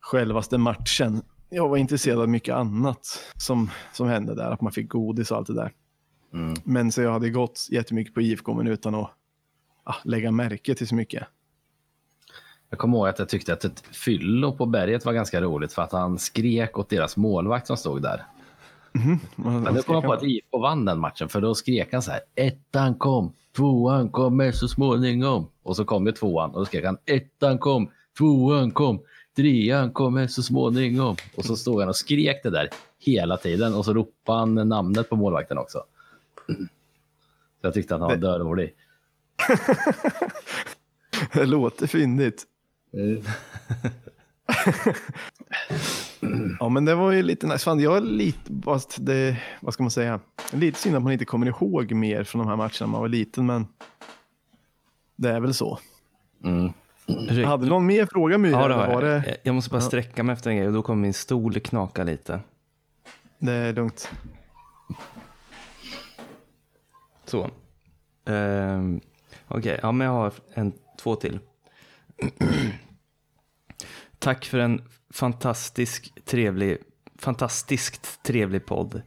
självaste 0.00 0.58
matchen. 0.58 1.22
Jag 1.50 1.68
var 1.68 1.76
intresserad 1.76 2.20
av 2.20 2.28
mycket 2.28 2.54
annat 2.54 3.06
som, 3.36 3.70
som 3.92 4.08
hände 4.08 4.34
där, 4.34 4.50
att 4.50 4.60
man 4.60 4.72
fick 4.72 4.88
godis 4.88 5.30
och 5.30 5.36
allt 5.36 5.46
det 5.46 5.54
där. 5.54 5.72
Mm. 6.32 6.54
Men 6.64 6.92
så 6.92 7.02
jag 7.02 7.12
hade 7.12 7.30
gått 7.30 7.68
jättemycket 7.70 8.14
på 8.14 8.20
IFK 8.20 8.54
men 8.54 8.66
utan 8.66 8.94
att 8.94 9.10
ah, 9.84 9.96
lägga 10.04 10.30
märke 10.30 10.74
till 10.74 10.88
så 10.88 10.94
mycket. 10.94 11.26
Jag 12.70 12.78
kommer 12.78 12.98
ihåg 12.98 13.08
att 13.08 13.18
jag 13.18 13.28
tyckte 13.28 13.52
att 13.52 13.64
ett 13.64 13.80
fyllo 13.80 14.56
på 14.56 14.66
berget 14.66 15.04
var 15.04 15.12
ganska 15.12 15.40
roligt 15.40 15.72
för 15.72 15.82
att 15.82 15.92
han 15.92 16.18
skrek 16.18 16.78
åt 16.78 16.88
deras 16.88 17.16
målvakt 17.16 17.66
som 17.66 17.76
stod 17.76 18.02
där. 18.02 18.24
Men 19.36 19.74
nu 19.74 19.82
kom 19.82 19.94
jag 19.94 20.04
på 20.04 20.12
att 20.12 20.22
IFK 20.22 20.58
vann 20.58 20.84
den 20.84 20.98
matchen 20.98 21.28
för 21.28 21.40
då 21.40 21.54
skrek 21.54 21.92
han 21.92 22.02
så 22.02 22.10
här. 22.10 22.20
Ettan 22.34 22.94
kom, 22.94 23.32
tvåan 23.56 24.10
kommer 24.10 24.52
så 24.52 24.68
småningom. 24.68 25.46
Och 25.62 25.76
så 25.76 25.84
kom 25.84 26.06
ju 26.06 26.12
tvåan 26.12 26.50
och 26.50 26.58
då 26.58 26.64
skrek 26.64 26.84
han 26.84 26.98
ettan 27.06 27.58
kom, 27.58 27.90
tvåan 28.18 28.70
kom, 28.70 29.00
trean 29.36 29.92
kommer 29.92 30.26
så 30.26 30.42
småningom. 30.42 31.16
Och 31.36 31.44
så 31.44 31.56
stod 31.56 31.80
han 31.80 31.88
och 31.88 31.96
skrek 31.96 32.42
det 32.42 32.50
där 32.50 32.68
hela 32.98 33.36
tiden 33.36 33.74
och 33.74 33.84
så 33.84 33.94
ropade 33.94 34.38
han 34.38 34.54
namnet 34.68 35.08
på 35.08 35.16
målvakten 35.16 35.58
också. 35.58 35.78
Så 37.60 37.66
jag 37.66 37.74
tyckte 37.74 37.94
att 37.94 38.00
han 38.00 38.10
var 38.10 38.16
dörrordig. 38.16 38.74
Det 41.32 41.46
låter 41.46 41.86
fyndigt. 41.86 42.44
Ja, 46.60 46.68
men 46.68 46.84
det 46.84 46.94
var 46.94 47.12
ju 47.12 47.22
lite 47.22 47.46
nice. 47.46 47.58
Fan, 47.64 47.80
jag 47.80 47.96
är 47.96 48.00
lite, 48.00 48.52
fast 48.64 48.96
det, 49.00 49.36
vad 49.60 49.74
ska 49.74 49.82
man 49.82 49.90
säga, 49.90 50.20
lite 50.52 50.78
synd 50.78 50.96
att 50.96 51.02
man 51.02 51.12
inte 51.12 51.24
kommer 51.24 51.46
ihåg 51.46 51.92
mer 51.92 52.24
från 52.24 52.38
de 52.38 52.48
här 52.48 52.56
matcherna 52.56 52.70
när 52.80 52.86
man 52.86 53.00
var 53.00 53.08
liten, 53.08 53.46
men 53.46 53.66
det 55.16 55.30
är 55.30 55.40
väl 55.40 55.54
så. 55.54 55.78
Mm. 56.44 56.72
Hade 57.46 57.64
du 57.64 57.68
någon 57.70 57.86
mer 57.86 58.06
fråga 58.06 58.38
Myra? 58.38 58.60
Ja, 58.60 58.68
det 58.68 58.74
var 58.74 59.02
jag. 59.02 59.02
det, 59.02 59.36
Jag 59.42 59.54
måste 59.54 59.70
bara 59.70 59.80
sträcka 59.80 60.22
mig 60.22 60.32
efter 60.32 60.50
en 60.50 60.56
grej 60.56 60.66
och 60.66 60.72
då 60.72 60.82
kommer 60.82 61.02
min 61.02 61.14
stol 61.14 61.60
knaka 61.60 62.04
lite. 62.04 62.40
det 63.38 63.52
är 63.52 63.72
lugnt. 63.72 64.10
Så. 67.24 67.50
Ehm, 68.26 69.00
Okej, 69.50 69.80
ja 69.82 69.92
men 69.92 70.06
jag 70.06 70.14
har 70.14 70.32
en, 70.54 70.72
två 70.98 71.16
till. 71.16 71.38
Tack 74.18 74.44
för 74.44 74.58
en 74.58 74.82
fantastisk 75.10 76.24
trevlig, 76.24 76.78
fantastiskt 77.18 78.22
trevlig 78.22 78.66
podd. 78.66 79.02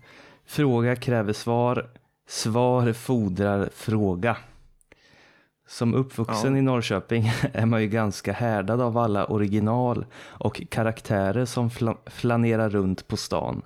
Fråga 0.46 0.96
kräver 0.96 1.34
svar, 1.34 1.90
svar 2.28 2.94
fordrar 2.94 3.70
fråga. 3.74 4.38
Som 5.68 5.94
uppvuxen 5.94 6.54
Ja. 6.54 6.60
i 6.60 6.62
Norrköping 6.62 7.32
är 7.54 7.66
man 7.66 7.82
ju 7.82 7.88
ganska 7.88 8.34
härdad 8.34 8.82
av 8.82 8.98
alla 8.98 9.26
original 9.26 10.06
och 10.22 10.62
karaktärer 10.70 11.46
som 11.46 11.70
fla- 11.70 12.10
flanerar 12.10 12.70
runt 12.70 13.08
på 13.08 13.18
stan. 13.18 13.62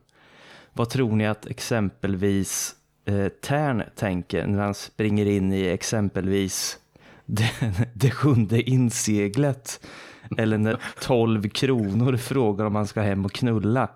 Vad 0.74 0.90
tror 0.90 1.12
ni 1.16 1.28
att 1.28 1.46
exempelvis 1.46 2.76
eh, 3.08 3.28
Tern 3.28 3.84
tänker 3.96 4.48
när 4.48 4.64
han 4.64 4.74
springer 4.74 5.26
in 5.26 5.54
i 5.54 5.68
exempelvis 5.68 6.80
det, 7.26 7.52
det 7.94 8.12
sjunde 8.12 8.62
inseglet? 8.62 9.86
Eller 10.38 10.58
när 10.58 10.82
12 11.02 11.50
kronor 11.50 12.18
frågar 12.18 12.66
om 12.66 12.76
han 12.76 12.88
ska 12.88 13.02
hem 13.02 13.26
och 13.26 13.32
knulla. 13.32 13.90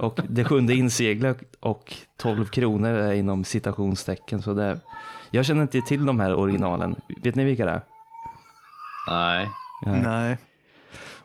Och 0.00 0.20
det 0.28 0.44
sjunde 0.44 0.74
inseglet 0.74 1.38
och 1.60 1.94
12 2.16 2.46
kronor 2.46 2.90
är 2.90 3.12
inom 3.12 3.44
citationstecken. 3.44 4.42
Så 4.42 4.54
det, 4.54 4.80
jag 5.30 5.44
känner 5.44 5.62
inte 5.62 5.80
till 5.80 6.06
de 6.06 6.20
här 6.20 6.34
originalen. 6.34 6.96
Vet 7.22 7.34
ni 7.34 7.44
vilka 7.44 7.64
det 7.64 7.70
är? 7.70 7.82
Nej. 9.08 9.48
Nej. 9.86 10.02
Nej, 10.02 10.38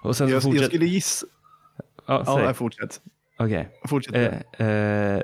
Och 0.01 0.17
sen 0.17 0.27
så 0.27 0.31
jag, 0.31 0.35
jag 0.35 0.43
fortsätter... 0.43 0.67
skulle 0.67 0.85
gissa. 0.85 1.25
Ja, 2.05 2.23
Ja, 2.25 2.53
fortsätt. 2.53 3.01
Okej. 3.39 3.69
Fortsätt. 3.88 4.15
Eh, 4.59 4.67
eh, 4.67 5.21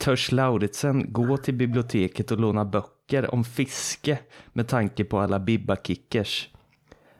törs 0.00 0.32
Lauritsen 0.32 1.12
gå 1.12 1.36
till 1.36 1.54
biblioteket 1.54 2.30
och 2.30 2.40
låna 2.40 2.64
böcker 2.64 3.34
om 3.34 3.44
fiske 3.44 4.18
med 4.52 4.68
tanke 4.68 5.04
på 5.04 5.18
alla 5.18 5.38
bibbakickers? 5.38 6.48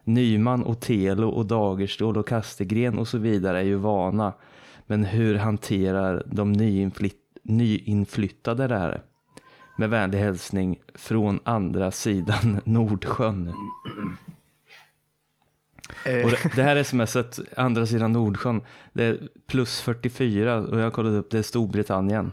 Nyman, 0.05 0.65
Otelo 0.65 1.29
och 1.29 1.47
Dagerstål 1.47 2.17
och 2.19 2.29
Kastegren 2.29 2.99
och 2.99 3.09
så 3.09 3.19
vidare 3.19 3.59
är 3.59 3.63
ju 3.63 3.75
vana. 3.77 4.33
Men 4.87 5.05
hur 5.05 5.35
hanterar 5.35 6.23
de 6.27 6.53
nyinflytt- 6.53 7.37
nyinflyttade 7.43 8.67
det 8.69 8.79
här? 8.79 9.03
Med 9.79 9.91
vänlig 9.91 10.19
hälsning 10.19 10.79
från 10.95 11.41
andra 11.45 11.91
sidan 11.91 12.61
Nordsjön. 12.65 13.49
Eh, 16.07 16.25
Och 16.25 16.31
det, 16.31 16.53
det 16.57 16.63
här 16.63 16.83
smset, 16.83 17.39
andra 17.57 17.87
sidan 17.87 18.13
Nordsjön, 18.13 18.63
det 18.93 19.05
är 19.05 19.29
plus 19.47 19.81
44 19.81 20.57
och 20.57 20.79
jag 20.79 20.85
har 20.85 20.91
kollat 20.91 21.13
upp 21.13 21.31
det 21.31 21.39
är 21.39 21.43
Storbritannien. 21.43 22.33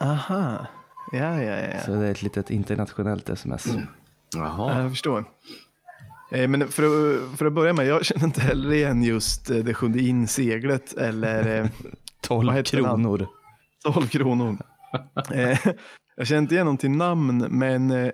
Aha, 0.00 0.66
ja, 1.12 1.42
ja, 1.42 1.56
ja. 1.74 1.80
Så 1.80 1.90
det 1.90 2.06
är 2.06 2.10
ett 2.10 2.22
litet 2.22 2.50
internationellt 2.50 3.28
sms. 3.28 3.66
Ja, 3.66 3.80
Jaha. 4.36 4.82
jag 4.82 4.90
förstår. 4.90 5.24
Eh, 6.32 6.48
Men 6.48 6.68
för 6.68 6.82
att, 6.82 7.38
för 7.38 7.46
att 7.46 7.52
börja 7.52 7.72
med, 7.72 7.86
jag 7.86 8.04
känner 8.04 8.24
inte 8.24 8.40
heller 8.40 8.72
igen 8.72 9.02
just 9.02 9.50
eh, 9.50 9.56
det 9.56 9.74
sjunde 9.74 10.00
inseglet 10.00 10.92
eller 10.92 11.60
eh, 11.62 11.70
12 12.20 12.46
Vad 12.46 12.56
heter 12.56 12.76
den? 12.76 12.84
kronor. 12.86 13.26
12 13.92 14.06
kronor. 14.08 14.56
Eh, 15.32 15.58
jag 16.16 16.26
känner 16.26 16.42
inte 16.42 16.54
igen 16.54 16.66
dem 16.66 16.76
till 16.76 16.90
namn, 16.90 17.46
men 17.50 17.90
eh, 17.90 18.10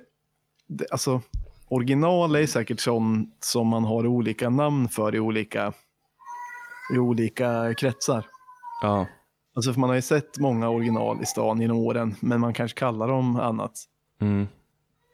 det, 0.68 0.86
alltså, 0.90 1.20
original 1.68 2.34
är 2.36 2.46
säkert 2.46 2.80
sånt 2.80 3.36
som 3.40 3.68
man 3.68 3.84
har 3.84 4.06
olika 4.06 4.50
namn 4.50 4.88
för 4.88 5.14
i 5.14 5.20
olika, 5.20 5.72
i 6.94 6.98
olika 6.98 7.74
kretsar. 7.74 8.26
Ja, 8.82 9.06
Alltså, 9.54 9.72
för 9.72 9.80
man 9.80 9.88
har 9.90 9.96
ju 9.96 10.02
sett 10.02 10.38
många 10.38 10.68
original 10.68 11.22
i 11.22 11.26
stan 11.26 11.60
genom 11.60 11.76
åren, 11.76 12.14
men 12.20 12.40
man 12.40 12.54
kanske 12.54 12.78
kallar 12.78 13.08
dem 13.08 13.36
annat. 13.36 13.72
mm. 14.20 14.46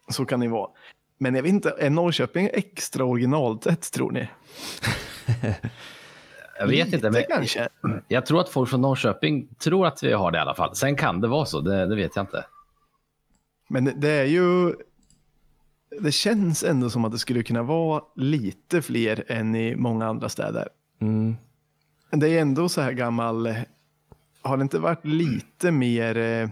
Så 0.08 0.24
kan 0.24 0.40
det 0.40 0.48
vara. 0.48 0.70
Men 1.18 1.34
jag 1.34 1.42
vet 1.42 1.52
inte, 1.52 1.74
är 1.78 1.90
Norrköping 1.90 2.48
extra 2.52 3.04
originaltätt 3.04 3.92
tror 3.92 4.10
ni? 4.12 4.28
Jag 6.58 6.66
vet 6.66 6.92
inte, 6.92 7.10
men 7.10 7.12
Lite 7.20 7.32
kanske. 7.32 7.68
jag 8.08 8.26
tror 8.26 8.40
att 8.40 8.48
folk 8.48 8.70
från 8.70 8.80
Norrköping 8.80 9.48
tror 9.54 9.86
att 9.86 10.02
vi 10.02 10.12
har 10.12 10.30
det 10.30 10.38
i 10.38 10.40
alla 10.40 10.54
fall. 10.54 10.74
Sen 10.76 10.96
kan 10.96 11.20
det 11.20 11.28
vara 11.28 11.44
så, 11.44 11.60
det, 11.60 11.86
det 11.86 11.96
vet 11.96 12.16
jag 12.16 12.22
inte. 12.22 12.44
Men 13.68 13.84
det- 13.84 13.94
det 13.96 14.08
är 14.10 14.24
ju... 14.24 14.74
Det 16.00 16.12
känns 16.12 16.64
ändå 16.64 16.90
som 16.90 17.04
att 17.04 17.12
det 17.12 17.18
skulle 17.18 17.42
kunna 17.42 17.62
vara 17.62 18.02
lite 18.16 18.82
fler 18.82 19.24
än 19.28 19.54
i 19.54 19.76
många 19.76 20.06
andra 20.06 20.28
städer. 20.28 20.68
Mm. 21.00 21.36
Det 22.10 22.28
är 22.28 22.40
ändå 22.40 22.68
så 22.68 22.80
här 22.80 22.92
gammal... 22.92 23.54
Har 24.42 24.56
det 24.56 24.62
inte 24.62 24.78
varit 24.78 25.04
lite 25.06 25.70
mer... 25.70 26.16
eh, 26.16 26.48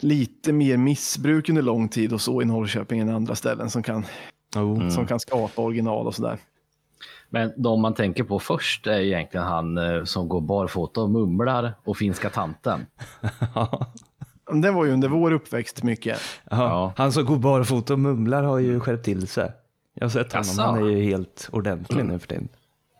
Lite 0.00 0.52
mer 0.52 0.76
missbruk 0.76 1.48
under 1.48 1.62
lång 1.62 1.88
tid 1.88 2.12
och 2.12 2.20
så 2.20 2.42
i 2.42 2.44
Norrköping 2.44 3.00
än 3.00 3.08
andra 3.08 3.34
ställen 3.34 3.70
som 3.70 3.82
kan, 3.82 4.04
Oh. 4.56 4.88
som 4.90 5.06
kan 5.06 5.20
skapa 5.20 5.62
original 5.62 6.06
och 6.06 6.14
sådär. 6.14 6.38
Men 7.30 7.52
de 7.56 7.80
man 7.80 7.94
tänker 7.94 8.24
på 8.24 8.38
först 8.38 8.86
är 8.86 8.98
egentligen 9.00 9.46
han 9.46 9.78
eh, 9.78 10.04
som 10.04 10.28
går 10.28 10.40
barfota 10.40 11.00
och 11.00 11.10
mumlar 11.10 11.74
och 11.84 11.96
finska 11.96 12.30
tanten. 12.30 12.86
Det 14.62 14.70
var 14.70 14.84
ju 14.84 14.92
under 14.92 15.08
vår 15.08 15.32
uppväxt 15.32 15.82
mycket. 15.82 16.18
Ja. 16.50 16.92
Han 16.96 17.12
som 17.12 17.24
går 17.24 17.36
barfota 17.36 17.92
och 17.92 17.98
mumlar 17.98 18.42
har 18.42 18.58
ju 18.58 18.80
skärpt 18.80 19.04
till 19.04 19.26
sig. 19.26 19.52
Jag 19.94 20.04
har 20.04 20.10
sett 20.10 20.32
honom, 20.32 20.46
Jaså? 20.48 20.62
han 20.62 20.78
är 20.82 20.88
ju 20.88 21.02
helt 21.02 21.48
ordentlig 21.52 22.04
nu 22.04 22.18
för 22.18 22.28
tiden. 22.28 22.48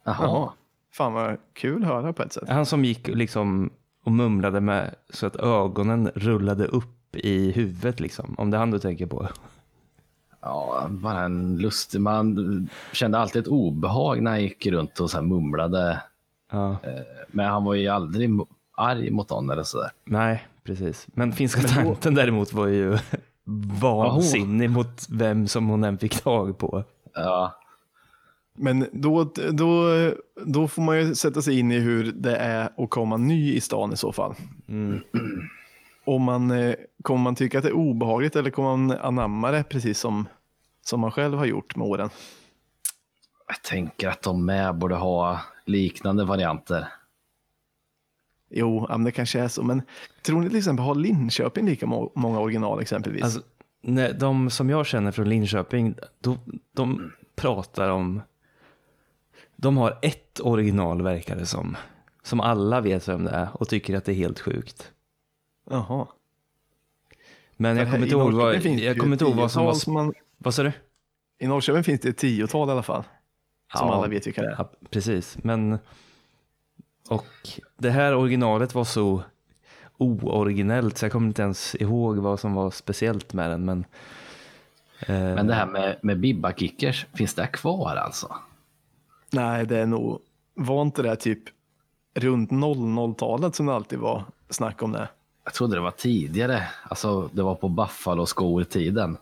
Jaha. 0.05 0.50
Fan 0.97 1.13
vad 1.13 1.37
kul 1.53 1.83
att 1.83 1.89
höra 1.89 2.13
på 2.13 2.23
ett 2.23 2.33
sätt. 2.33 2.49
Han 2.49 2.67
som 2.67 2.85
gick 2.85 3.09
liksom 3.09 3.71
och 4.05 4.13
mumlade 4.13 4.61
med 4.61 4.95
så 5.11 5.27
att 5.27 5.37
ögonen 5.37 6.11
rullade 6.15 6.65
upp 6.65 7.17
i 7.17 7.51
huvudet 7.53 8.01
liksom. 8.01 8.35
Om 8.39 8.51
det 8.51 8.57
är 8.57 8.59
han 8.59 8.71
du 8.71 8.79
tänker 8.79 9.07
på. 9.07 9.29
Ja, 10.41 10.87
bara 10.91 11.21
en 11.21 11.59
lustig... 11.59 12.01
Man 12.01 12.69
kände 12.93 13.19
alltid 13.19 13.43
ett 13.43 13.49
obehag 13.49 14.23
när 14.23 14.31
han 14.31 14.43
gick 14.43 14.67
runt 14.67 15.01
och 15.01 15.11
så 15.11 15.17
här 15.17 15.25
mumlade. 15.25 16.03
Ja. 16.53 16.77
Men 17.29 17.47
han 17.47 17.65
var 17.65 17.75
ju 17.75 17.89
aldrig 17.89 18.31
arg 18.77 19.11
mot 19.11 19.31
någon 19.31 19.51
eller 19.51 19.63
sådär. 19.63 19.91
Nej, 20.05 20.47
precis. 20.65 21.07
Men 21.07 21.33
finska 21.33 21.61
tanten 21.61 22.15
däremot 22.15 22.53
var 22.53 22.67
ju 22.67 22.99
vansinnig 23.81 24.71
mot 24.71 25.07
vem 25.11 25.49
som 25.49 25.69
hon 25.69 25.85
än 25.85 25.99
fick 25.99 26.23
tag 26.23 26.59
på. 26.59 26.85
Ja, 27.15 27.55
Men 28.59 28.87
då, 28.93 29.25
då, 29.53 29.89
då 30.45 30.69
får 30.69 30.83
man 30.83 30.99
ju 30.99 31.15
sätta 31.15 31.43
sig 31.43 31.59
in 31.59 31.73
i 31.73 31.79
hur 31.79 32.13
det 32.13 32.37
är 32.37 32.71
att 32.85 32.91
komma 32.91 33.17
ny 33.17 33.55
i 33.55 33.61
stan 33.61 33.93
i 33.93 33.97
så 33.97 34.13
fall. 34.13 34.35
Om 36.05 36.23
man, 36.23 36.51
eh, 36.51 36.75
kommer 37.03 37.21
man 37.21 37.35
tycka 37.35 37.59
att 37.59 37.65
det 37.65 37.71
är 37.71 37.77
obehagligt 37.77 38.37
eller 38.37 38.51
kommer 38.51 38.77
man 38.77 38.99
anamma 38.99 39.51
det 39.51 39.65
precis 39.65 39.99
som, 39.99 40.29
som 40.83 41.01
man 41.01 41.11
själv 41.11 41.39
har 41.39 41.47
gjort 41.47 41.77
med 41.77 41.87
åren? 41.87 42.11
jag 43.47 43.63
tänker 43.63 44.09
att 44.09 44.23
de 44.23 44.45
med 44.45 44.75
borde 44.75 44.95
ha 44.95 45.41
liknande 45.65 46.25
varianter. 46.25 46.89
Jo, 48.51 48.87
det 49.05 49.13
kanske 49.13 49.41
är 49.41 49.49
så. 49.49 49.63
Men 49.63 49.83
tror 50.23 50.41
ni 50.41 50.49
till 50.49 50.59
exempel 50.59 50.85
har 50.85 50.95
Linköping 50.95 51.67
lika 51.67 51.87
må- 51.87 52.13
många 52.15 52.41
original 52.41 52.81
exempelvis? 52.81 53.23
Alltså, 53.25 53.41
när 53.83 54.13
de 54.13 54.51
som 54.51 54.71
jag 54.71 54.87
känner 54.87 55.13
från 55.13 55.29
Linköping, 55.29 55.95
då, 56.21 56.39
de 56.73 57.13
pratar 57.37 57.89
om... 57.89 58.23
De 59.57 59.77
har 59.77 59.99
ett 60.03 60.41
original 60.41 61.03
verkar 61.03 61.37
det 61.37 61.47
som. 61.47 61.77
Som 62.23 62.41
alla 62.41 62.81
vet 62.81 63.09
vem 63.09 63.25
det 63.25 63.31
är 63.31 63.49
och 63.53 63.69
tycker 63.69 63.97
att 63.97 64.05
det 64.05 64.13
är 64.13 64.17
helt 64.17 64.41
sjukt. 64.41 64.93
Jaha. 65.71 66.07
Men 67.57 67.77
jag 67.77 67.87
kommer 67.91 68.03
inte 68.07 68.17
ihåg 68.17 68.33
vad, 68.33 68.55
jag 68.65 68.99
kommer 68.99 69.13
inte 69.13 69.25
ihåg 69.25 69.35
vad 69.35 69.51
som 69.51 69.65
var... 69.65 69.93
Man, 69.93 70.13
Vad 70.39 70.55
sa 70.55 70.63
du? 70.63 70.73
I 71.39 71.47
Norrköping 71.47 71.85
finns 71.85 72.01
det 72.01 72.09
ett 72.09 72.19
tiotal 72.19 72.69
i 72.69 72.73
alla 72.73 72.83
fall. 72.83 73.03
Som 73.77 73.89
Ja. 73.89 73.95
alla 73.95 74.09
vet 74.09 74.27
vilka 74.27 74.43
det 74.43 74.49
är. 74.49 74.55
Ja, 74.59 74.71
precis, 74.91 75.39
men... 75.43 75.79
Och 77.09 77.27
det 77.77 77.91
här 77.91 78.15
originalet 78.15 78.75
var 78.75 78.85
så 78.85 79.23
ooriginellt 79.97 80.99
så 80.99 81.05
jag 81.05 81.13
kommer 81.13 81.27
inte 81.27 81.43
ens 81.43 81.75
ihåg 81.75 82.19
vad 82.19 82.41
som 82.41 82.55
var 82.55 82.71
speciellt 82.71 83.33
med 83.33 83.51
den. 83.51 83.65
Men, 83.65 83.85
eh, 85.01 85.15
Men 85.35 85.47
det 85.47 85.55
här 85.55 85.67
med, 85.67 85.97
med 86.03 86.19
bibba-kickers, 86.21 87.07
finns 87.15 87.35
det 87.35 87.47
kvar 87.47 87.97
alltså? 87.97 88.35
Nej, 89.35 89.67
det 89.67 89.79
är 89.79 89.87
nog, 89.87 90.19
var 90.55 90.83
inte 90.83 91.03
det 91.03 91.17
typ 91.17 91.43
runt 92.14 92.50
00-talet 92.50 93.55
som 93.55 93.67
det 93.67 93.75
alltid 93.75 93.99
var 93.99 94.25
snack 94.50 94.83
om 94.83 94.93
det? 94.93 95.09
Jag 95.45 95.55
trodde 95.55 95.75
det 95.76 95.81
var 95.81 95.91
tidigare. 95.91 96.62
Alltså, 96.88 97.29
det 97.33 97.43
var 97.43 97.55
på 97.55 97.69
Buffalo-skor-tiden. 97.69 99.17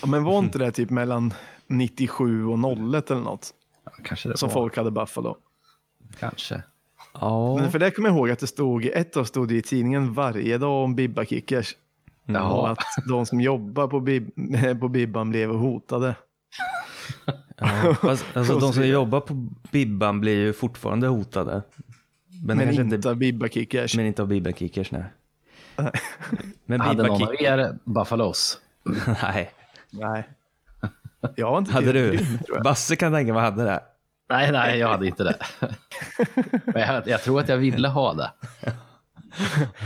Ja, 0.00 0.06
Men 0.06 0.24
var 0.24 0.38
inte 0.38 0.58
det 0.58 0.70
typ 0.72 0.90
mellan 0.90 1.34
97 1.66 2.46
och 2.46 2.58
01 2.94 3.10
eller 3.10 3.20
något? 3.20 3.50
Ja, 3.84 3.90
kanske 4.04 4.28
det 4.28 4.36
Som 4.36 4.48
var. 4.48 4.54
folk 4.54 4.76
hade 4.76 4.90
Buffalo. 4.90 5.36
Kanske. 6.18 6.62
Ja, 7.20 7.56
Men 7.56 7.72
för 7.72 7.78
det 7.78 7.90
kommer 7.90 8.08
jag 8.08 8.16
ihåg 8.18 8.30
att 8.30 8.38
det 8.38 8.46
stod, 8.46 8.84
ett 8.86 9.16
av 9.16 9.24
stod 9.24 9.48
det 9.48 9.54
i 9.56 9.62
tidningen 9.62 10.12
varje 10.14 10.58
dag 10.58 10.84
om 10.84 10.94
Bibba 10.94 11.24
Kickers. 11.24 11.76
Och 12.26 12.30
Jaha. 12.34 12.70
att 12.70 12.78
de 13.08 13.26
som 13.26 13.40
jobbar 13.40 13.86
på, 13.88 14.00
Bib 14.00 14.30
på 14.80 14.88
Bibban 14.88 15.30
blev 15.30 15.50
hotade. 15.54 16.14
ja. 17.56 17.94
Fast, 18.00 18.24
alltså, 18.36 18.58
de 18.58 18.72
som 18.72 18.86
jobbar 18.86 19.20
på 19.20 19.34
Bibban 19.70 20.20
blir 20.20 20.36
ju 20.36 20.52
fortfarande 20.52 21.06
hotade. 21.06 21.62
Men, 22.44 22.56
Men 22.56 22.92
inte 22.92 23.10
av 23.10 23.16
Bibba 23.16 23.48
Kickers. 23.48 23.96
men 23.96 24.06
inte 24.06 24.22
av 24.22 24.28
Bibba 24.28 24.52
Kickers, 24.52 24.90
nej. 24.90 25.04
Men 26.66 26.80
Hade 26.80 27.02
någon 27.06 27.22
av 27.22 27.34
er 27.34 27.78
Buffalos? 27.84 28.58
Nej. 29.22 29.50
Nej. 29.90 30.28
Jag 31.36 31.58
inte 31.58 31.72
Hade 31.72 31.92
du? 31.92 32.26
Basse 32.64 32.96
kan 32.96 33.12
tänka 33.12 33.32
mig 33.32 33.42
hade 33.42 33.64
det. 33.64 33.82
Nej, 34.28 34.52
nej, 34.52 34.78
jag 34.78 34.88
hade 34.88 35.06
inte 35.06 35.24
det. 35.24 35.36
Men 36.64 36.82
jag, 36.82 37.08
jag 37.08 37.22
tror 37.22 37.40
att 37.40 37.48
jag 37.48 37.56
ville 37.56 37.88
ha 37.88 38.14
det. 38.14 38.30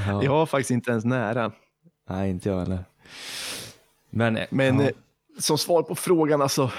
Ja. 0.06 0.22
Jag 0.22 0.30
var 0.30 0.46
faktiskt 0.46 0.70
inte 0.70 0.90
ens 0.90 1.04
nära. 1.04 1.52
Nej, 2.10 2.30
inte 2.30 2.48
jag 2.48 2.58
heller. 2.58 2.84
Men, 4.10 4.38
Men 4.50 4.80
ja. 4.80 4.87
eh, 4.87 4.90
som 5.38 5.58
svar 5.58 5.82
på 5.82 5.94
frågan, 5.94 6.42
alltså, 6.42 6.70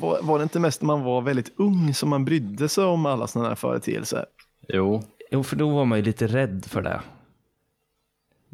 var, 0.00 0.22
var 0.22 0.38
det 0.38 0.42
inte 0.42 0.60
mest 0.60 0.82
när 0.82 0.86
man 0.86 1.02
var 1.02 1.22
väldigt 1.22 1.52
ung 1.56 1.94
som 1.94 2.08
man 2.08 2.24
brydde 2.24 2.68
sig 2.68 2.84
om 2.84 3.06
alla 3.06 3.26
sådana 3.26 3.48
här 3.48 3.56
företeelser? 3.56 4.26
Jo, 4.68 5.02
Jo, 5.30 5.42
för 5.42 5.56
då 5.56 5.70
var 5.70 5.84
man 5.84 5.98
ju 5.98 6.04
lite 6.04 6.26
rädd 6.26 6.64
för 6.68 6.82
det. 6.82 7.00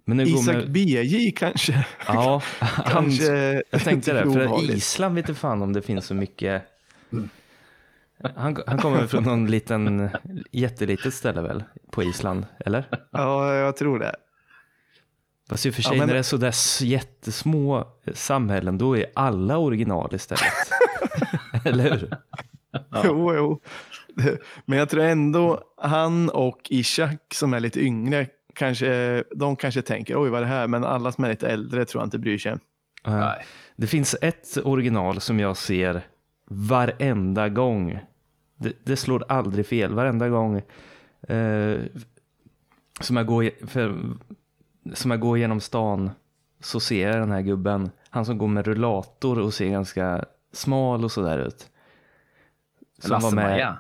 Men 0.05 0.16
nu 0.16 0.25
går 0.25 0.40
Isak 0.40 0.55
man... 0.57 0.73
BJ 0.73 1.31
kanske? 1.31 1.87
Ja, 2.07 2.43
han... 2.61 2.93
kanske 3.05 3.62
Jag 3.71 3.81
tänkte 3.85 4.12
det, 4.12 4.33
för. 4.33 4.71
Island 4.71 5.14
vet 5.14 5.28
inte 5.28 5.40
fan 5.40 5.62
om 5.62 5.73
det 5.73 5.83
finns 5.83 6.07
så 6.07 6.14
mycket... 6.14 6.62
Han, 8.37 8.57
han 8.66 8.78
kommer 8.78 9.07
från 9.07 9.25
någon 9.25 9.47
liten, 9.47 10.11
jättelitet 10.52 11.14
ställe 11.14 11.40
väl, 11.43 11.64
på 11.90 12.02
Island, 12.02 12.47
eller? 12.59 12.88
Ja, 13.11 13.55
jag 13.55 13.76
tror 13.76 13.99
det. 13.99 14.16
Fast 15.49 15.66
i 15.66 15.71
och 15.71 15.75
för 15.75 15.83
Ja, 15.83 15.88
sig 15.88 15.99
men- 15.99 16.07
när 16.07 16.14
det 16.14 16.19
är 16.19 16.23
sådär 16.23 16.55
jättesmå 16.85 17.87
samhällen, 18.14 18.78
då 18.78 18.97
är 18.97 19.07
alla 19.14 19.59
original 19.59 20.14
istället. 20.14 20.43
eller 21.65 21.91
hur? 21.91 22.11
Jo, 23.05 23.35
jo. 23.35 23.61
Men 24.65 24.79
jag 24.79 24.89
tror 24.89 25.03
ändå 25.03 25.61
han 25.77 26.31
och 26.31 26.61
Ishak 26.71 27.35
som 27.35 27.55
är 27.55 27.61
lite 27.61 27.81
yngre, 27.81 28.27
kanske, 28.55 29.25
de 29.37 29.57
kanske 29.57 29.83
tänker 29.83 30.23
oj 30.23 30.31
vad 30.31 30.39
är 30.39 30.45
det 30.45 30.51
här, 30.51 30.67
men 30.69 30.85
alla 30.85 31.13
som 31.13 31.25
är 31.25 31.29
lite 31.29 31.49
äldre 31.49 31.85
tror 31.85 32.03
jag 32.03 32.07
inte 32.07 32.19
bryr 32.19 32.39
sig. 32.39 32.57
Ja. 33.05 33.17
nej. 33.17 33.45
Det 33.77 33.87
finns 33.87 34.17
ett 34.23 34.59
original 34.65 35.21
som 35.21 35.41
jag 35.41 35.57
ser 35.57 36.02
varenda 36.50 37.49
gång. 37.49 37.99
Det, 38.57 38.73
det 38.85 38.97
slår 38.97 39.25
aldrig 39.29 39.67
fel. 39.67 39.95
Varenda 39.95 40.29
gång 40.29 40.63
eh, 41.29 41.79
som, 43.00 43.17
jag 43.17 43.26
går, 43.26 43.67
för, 43.67 43.97
som 44.95 45.11
jag 45.11 45.21
går 45.21 45.39
genom 45.39 45.61
stan 45.61 46.11
så 46.61 46.81
ser 46.81 47.09
jag 47.09 47.21
den 47.21 47.33
här 47.33 47.43
gubben. 47.43 47.91
Han 48.11 48.25
som 48.26 48.39
går 48.39 48.49
med 48.49 48.67
rullator 48.67 49.39
och 49.39 49.55
ser 49.55 49.69
ganska 49.69 50.25
smal 50.56 51.04
och 51.04 51.12
sådär 51.12 51.38
ut. 51.38 51.66
Som 52.99 53.21
var 53.21 53.30
med-. 53.34 53.76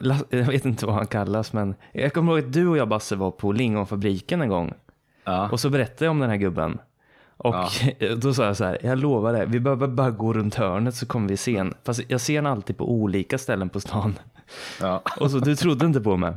La- 0.00 0.16
Jag 0.30 0.44
vet 0.46 0.64
inte 0.64 0.86
vad 0.86 0.94
han 0.94 1.06
kallas 1.06 1.52
men 1.52 1.74
jag 1.92 2.12
kommer 2.12 2.32
ihåg 2.32 2.44
att 2.46 2.52
du 2.52 2.68
och 2.68 2.76
jag 2.76 2.88
Basse 2.88 3.16
var 3.16 3.30
på 3.30 3.52
lingonfabriken 3.52 4.42
en 4.42 4.48
gång. 4.48 4.74
Ja. 5.24 5.48
Och 5.52 5.60
så 5.60 5.70
berättade 5.70 6.04
jag 6.04 6.10
om 6.10 6.18
den 6.18 6.30
här 6.30 6.36
gubben. 6.36 6.78
Och 7.36 7.54
då 8.18 8.34
sa 8.34 8.44
jag 8.44 8.56
så 8.56 8.64
här, 8.64 8.78
jag 8.82 8.98
lovar 8.98 9.32
det, 9.32 9.46
vi 9.46 9.60
behöver 9.60 9.86
bara 9.86 10.10
gå 10.10 10.32
runt 10.32 10.54
hörnet 10.54 10.94
så 10.94 11.06
kommer 11.06 11.28
vi 11.28 11.36
se 11.36 11.56
en. 11.56 11.74
Fast 11.84 12.00
jag 12.08 12.20
ser 12.20 12.34
den 12.34 12.46
alltid 12.46 12.78
på 12.78 12.90
olika 12.92 13.38
ställen 13.38 13.68
på 13.68 13.80
stan. 13.80 14.18
Ja. 14.80 15.02
Och 15.20 15.30
så 15.30 15.38
du 15.38 15.56
trodde 15.56 15.86
inte 15.86 16.00
på 16.00 16.16
mig. 16.16 16.34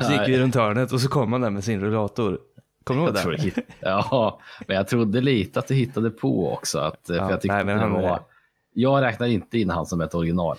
Så 0.00 0.12
gick 0.12 0.28
vi 0.28 0.38
runt 0.38 0.54
hörnet 0.54 0.92
och 0.92 1.00
så 1.00 1.08
kom 1.08 1.32
han 1.32 1.40
där 1.40 1.50
med 1.50 1.64
sin 1.64 1.80
rullator. 1.80 2.38
Kommer 2.84 3.00
du 3.00 3.06
ihåg 3.20 3.34
det? 3.36 3.42
hit... 3.42 3.58
Ja, 3.80 4.40
men 4.66 4.76
jag 4.76 4.88
trodde 4.88 5.20
lite 5.20 5.58
att 5.58 5.68
du 5.68 5.74
hittade 5.74 6.10
på 6.10 6.52
också. 6.52 6.78
Att, 6.78 7.00
Ja, 7.08 7.14
för 7.24 7.30
jag, 7.30 7.40
tyckte 7.40 7.54
nej, 7.56 7.64
men 7.64 7.78
han- 7.78 7.92
var... 7.92 8.20
jag 8.76 9.02
räknar 9.02 9.26
inte 9.26 9.58
in 9.58 9.70
han 9.70 9.86
som 9.86 10.00
ett 10.00 10.14
original. 10.14 10.56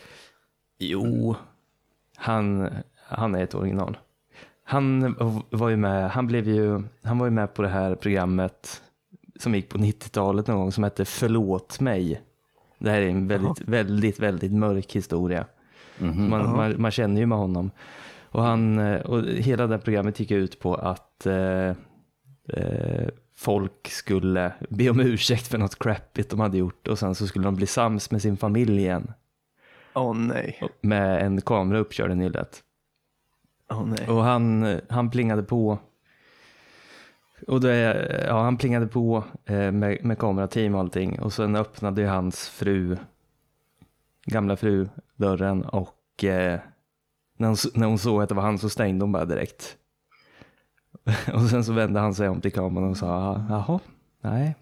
Jo, 0.80 1.36
han, 2.16 2.70
han 2.96 3.36
är 3.36 3.44
ett 3.44 3.56
original. 3.56 3.98
Han 4.64 5.16
var 5.50 5.70
ju 5.70 5.78
med, 5.78 6.12
han 6.12 6.28
blev 6.28 6.48
ju, 6.48 6.84
han 7.04 7.18
var 7.18 7.26
ju 7.26 7.32
med 7.32 7.54
på 7.54 7.62
det 7.62 7.68
här 7.68 7.96
programmet 7.96 8.82
som 9.40 9.56
gick 9.56 9.70
på 9.70 9.78
90-talet 9.78 10.48
någon 10.48 10.58
gång 10.58 10.72
som 10.72 10.84
hette 10.84 11.06
Förlåt 11.06 11.80
mig. 11.80 12.22
Det 12.80 12.90
här 12.90 13.02
är 13.02 13.10
en 13.10 13.28
väldigt, 13.28 13.62
väldigt, 13.62 14.20
väldigt 14.20 14.52
mörk 14.52 14.96
historia. 14.96 15.46
Mhm. 16.00 16.30
Man, 16.30 16.56
man, 16.56 16.82
man 16.82 16.92
känner 16.92 17.22
ju 17.22 17.26
med 17.26 17.38
honom. 17.38 17.72
Och, 18.24 18.44
han, 18.44 18.80
och 18.98 19.24
hela 19.24 19.68
det 19.68 19.74
här 19.74 19.82
programmet 19.82 20.20
gick 20.20 20.32
ut 20.32 20.60
på 20.60 20.76
att 20.76 21.26
eh, 21.26 21.70
eh, 22.50 23.08
folk 23.38 23.88
skulle 23.88 24.54
be 24.70 24.90
om 24.90 25.00
ursäkt 25.00 25.48
för 25.48 25.58
något 25.58 25.80
crappigt 25.80 26.30
de 26.30 26.40
hade 26.40 26.58
gjort 26.58 26.88
och 26.88 27.00
sen 27.00 27.16
så 27.16 27.28
skulle 27.28 27.46
de 27.46 27.56
bli 27.56 27.68
sams 27.68 28.12
med 28.12 28.22
sin 28.22 28.38
familj 28.38 28.78
igen. 28.78 29.14
Åh 29.94 30.14
nej, 30.16 30.62
Med 30.82 31.26
en 31.26 31.42
kamera 31.42 31.80
uppkörd 31.80 32.12
i 32.12 32.16
nyllet. 32.16 32.64
åh 33.72 33.86
nej. 33.86 34.08
Och 34.08 34.24
han, 34.24 34.80
han 34.90 35.10
plingade 35.10 35.44
på. 35.44 35.80
Och 37.48 37.62
det, 37.62 38.26
ja, 38.28 38.42
han 38.44 38.58
plingade 38.58 38.88
på 38.88 39.24
eh, 39.46 39.72
med, 39.72 40.06
med 40.06 40.18
kamerateam 40.20 40.74
och 40.76 40.80
allting. 40.80 41.20
Och 41.20 41.34
sen 41.34 41.56
öppnade 41.56 42.02
ju 42.02 42.08
hans 42.08 42.50
fru, 42.50 42.98
gamla 44.26 44.56
fru, 44.56 44.90
dörren 45.16 45.64
och 45.64 46.24
eh, 46.24 46.60
när, 47.38 47.48
hon, 47.48 47.58
när 47.74 47.88
hon 47.88 47.98
såg 48.00 48.22
att 48.22 48.30
det 48.30 48.36
var 48.36 48.44
han 48.44 48.58
så 48.60 48.70
stängde 48.70 49.04
hon 49.04 49.12
bara 49.12 49.26
direkt. 49.26 49.78
och 51.34 51.42
sen 51.42 51.64
så 51.64 51.74
vände 51.74 52.00
han 52.00 52.16
sig 52.16 52.30
om 52.30 52.42
till 52.42 52.52
kameran 52.54 52.90
och 52.90 52.98
sa, 52.98 53.46
jaha, 53.50 53.80
nej, 54.22 54.56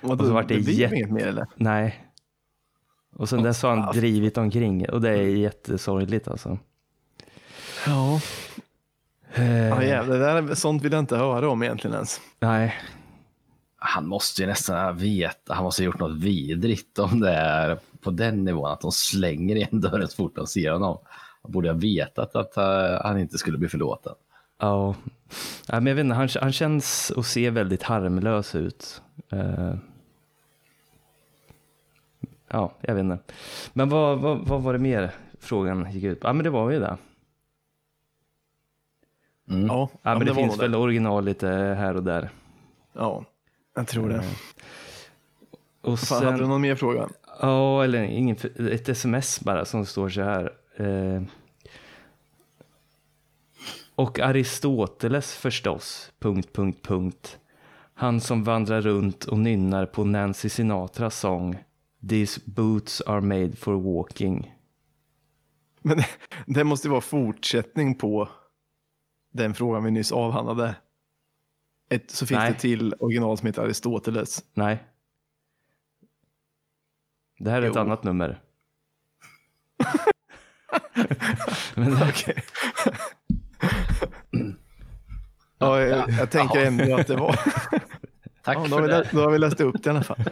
Vadå, 0.00 0.22
och 0.22 0.28
så 0.28 0.34
vart 0.34 0.48
det 0.48 0.54
blir 0.54 0.74
jätte- 0.74 0.94
inget 0.96 1.10
mer 1.10 1.26
eller? 1.26 1.46
nej. 1.56 2.06
Och 3.16 3.28
sen 3.28 3.42
dess 3.42 3.62
har 3.62 3.70
han 3.70 3.88
Ah. 3.88 3.92
drivit 3.92 4.38
omkring 4.38 4.88
och 4.90 5.00
det 5.00 5.10
är 5.10 5.22
jättesorgligt 5.22 6.28
alltså. 6.28 6.58
Ja. 7.86 8.20
Eh, 9.34 9.66
Ja 9.68 9.82
jävlar, 9.84 10.14
det 10.18 10.24
där 10.24 10.50
är 10.50 10.54
sånt 10.54 10.82
vill 10.82 10.92
jag 10.92 10.98
inte 10.98 11.16
höra 11.16 11.48
om 11.50 11.62
egentligen 11.62 11.94
ens. 11.94 12.20
nej, 12.40 12.74
Han 13.76 14.06
måste 14.06 14.42
ju 14.42 14.48
nästan 14.48 14.96
veta, 14.96 15.54
han 15.54 15.64
måste 15.64 15.82
ha 15.82 15.84
gjort 15.84 15.98
något 15.98 16.18
vidrigt 16.18 16.98
om 16.98 17.20
det 17.20 17.30
är 17.32 17.78
på 18.00 18.10
den 18.10 18.44
nivån 18.44 18.70
att 18.72 18.80
de 18.80 18.92
slänger 18.92 19.56
igen 19.56 19.80
dörren 19.80 20.08
så 20.08 20.16
fort 20.16 20.36
de 20.36 20.46
ser 20.46 20.70
honom. 20.72 20.98
Han 21.42 21.52
borde 21.52 21.68
ha 21.68 21.76
vetat 21.76 22.36
att 22.36 22.56
eh, 22.56 23.00
han 23.02 23.18
inte 23.18 23.38
skulle 23.38 23.58
bli 23.58 23.68
förlåten. 23.68 24.12
Ja, 24.60 24.94
ja 25.66 25.80
men 25.80 25.86
jag 25.86 25.94
vet 25.94 26.04
inte, 26.04 26.14
han, 26.14 26.28
han 26.40 26.52
känns 26.52 27.10
och 27.10 27.26
ser 27.26 27.50
väldigt 27.50 27.82
harmlös 27.82 28.54
ut. 28.54 29.02
Eh, 29.32 29.74
ja, 32.48 32.74
jag 32.80 32.94
vet 32.94 33.00
inte. 33.04 33.18
Men 33.72 33.88
vad, 33.88 34.18
vad, 34.18 34.38
vad 34.38 34.62
var 34.62 34.72
det 34.72 34.78
mer 34.78 35.10
frågan 35.40 35.92
gick 35.92 36.04
ut 36.04 36.20
på? 36.20 36.28
Ja, 36.28 36.32
men 36.32 36.44
det 36.44 36.50
var 36.50 36.70
ju 36.70 36.80
det. 36.80 36.96
Mm. 39.50 39.66
Ja, 39.66 39.88
Ja, 40.02 40.14
men 40.14 40.26
det, 40.26 40.32
var 40.32 40.42
finns 40.42 40.60
väl 40.60 40.74
original 40.74 41.24
lite 41.24 41.48
här 41.48 41.96
och 41.96 42.02
där. 42.02 42.30
Ja, 42.92 43.24
jag 43.74 43.86
tror 43.88 44.08
det. 44.08 44.24
Och 45.80 45.98
Fan, 45.98 46.24
hade 46.24 46.36
du 46.36 46.38
sen, 46.38 46.48
någon 46.48 46.60
mer 46.60 46.74
fråga? 46.74 47.08
ja, 47.40 47.84
eller 47.84 48.02
ingen, 48.02 48.36
ett 48.72 48.88
sms 48.88 49.40
bara 49.40 49.64
som 49.64 49.86
står 49.86 50.08
så 50.08 50.22
här. 50.22 50.52
Eh, 50.76 51.22
och 54.00 54.18
Aristoteles 54.18 55.34
förstås, 55.34 56.12
punkt, 56.18 56.52
punkt, 56.52 56.78
punkt. 56.82 57.38
Han 57.94 58.20
som 58.20 58.44
vandrar 58.44 58.80
runt 58.80 59.24
och 59.24 59.38
nynnar 59.38 59.86
på 59.86 60.04
Nancy 60.04 60.48
Sinatras 60.48 61.18
sång 61.18 61.58
These 62.08 62.40
boots 62.44 63.00
are 63.00 63.20
made 63.20 63.56
for 63.56 63.74
walking. 63.74 64.54
Men 65.82 66.02
det, 66.46 66.64
måste 66.64 66.88
vara 66.88 67.00
fortsättning 67.00 67.94
på 67.94 68.28
den 69.32 69.54
frågan 69.54 69.84
vi 69.84 69.90
nyss 69.90 70.12
avhandlade. 70.12 70.74
Ett, 71.90 72.10
så 72.10 72.26
finns 72.26 72.38
Nej. 72.38 72.52
det 72.52 72.58
till 72.58 72.94
original 72.98 73.38
som 73.38 73.46
heter 73.46 73.62
Aristoteles. 73.62 74.44
Nej. 74.54 74.84
Det 77.38 77.50
här 77.50 77.62
är 77.62 77.66
ett 77.66 77.72
Jo. 77.74 77.80
annat 77.80 78.04
nummer. 78.04 78.42
Men, 81.74 82.02
Okej. 82.02 82.44
Ja, 85.60 85.80
jag, 85.80 86.10
jag 86.10 86.30
tänker 86.30 86.64
ändå 86.66 86.96
att 86.96 87.06
det 87.06 87.16
var... 87.16 87.40
Tack 88.42 88.56
Ja, 88.56 88.62
då, 88.62 88.68
för 88.68 88.76
har 88.76 88.82
vi, 88.82 88.88
det. 88.88 88.98
lä- 88.98 89.08
då 89.12 89.20
har 89.20 89.30
vi 89.30 89.38
läst 89.38 89.60
upp 89.60 89.82
det 89.82 89.86
i 89.86 89.90
alla 89.90 90.02
fall. 90.02 90.16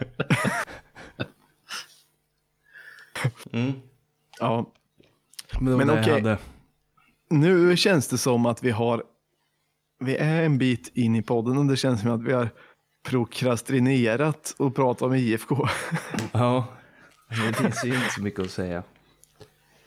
mm. 3.52 3.72
Ja, 4.40 4.72
Men, 5.60 5.76
Men 5.76 5.90
okej. 5.90 6.12
hade. 6.12 6.38
nu 7.30 7.76
känns 7.76 8.08
det 8.08 8.18
som 8.18 8.46
att 8.46 8.62
vi 8.62 8.70
har, 8.70 9.02
vi 9.98 10.16
är 10.16 10.42
en 10.42 10.58
bit 10.58 10.90
in 10.94 11.16
i 11.16 11.22
podden 11.22 11.58
och 11.58 11.64
det 11.66 11.76
känns 11.76 12.00
som 12.00 12.10
att 12.10 12.22
vi 12.22 12.32
har 12.32 12.48
prokrastinerat 13.08 14.54
och 14.58 14.74
pratat 14.76 15.02
om 15.02 15.14
IFK. 15.14 15.68
Ja, 16.32 16.66
det 17.28 17.52
finns 17.56 17.84
ju 17.84 17.94
inte 17.94 18.10
så 18.14 18.22
mycket 18.22 18.40
att 18.40 18.50
säga. 18.50 18.82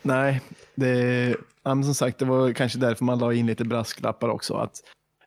Nej, 0.02 0.42
det, 0.76 1.36
ja, 1.64 1.76
men 1.76 1.84
som 1.84 1.96
sagt, 1.96 2.18
det 2.20 2.26
var 2.26 2.54
kanske 2.54 2.80
därför 2.80 3.06
man 3.06 3.20
la 3.20 3.34
in 3.34 3.46
lite 3.46 3.66
brasklappar 3.66 4.30
också. 4.30 4.54
Att 4.54 4.76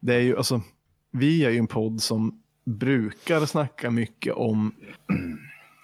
det 0.05 0.15
är 0.15 0.21
ju, 0.21 0.37
alltså, 0.37 0.61
vi 1.11 1.45
är 1.45 1.51
ju 1.51 1.59
en 1.59 1.67
podd 1.67 2.03
som 2.03 2.43
brukar 2.65 3.47
snacka 3.47 3.91
mycket 3.91 4.35
om 4.35 4.75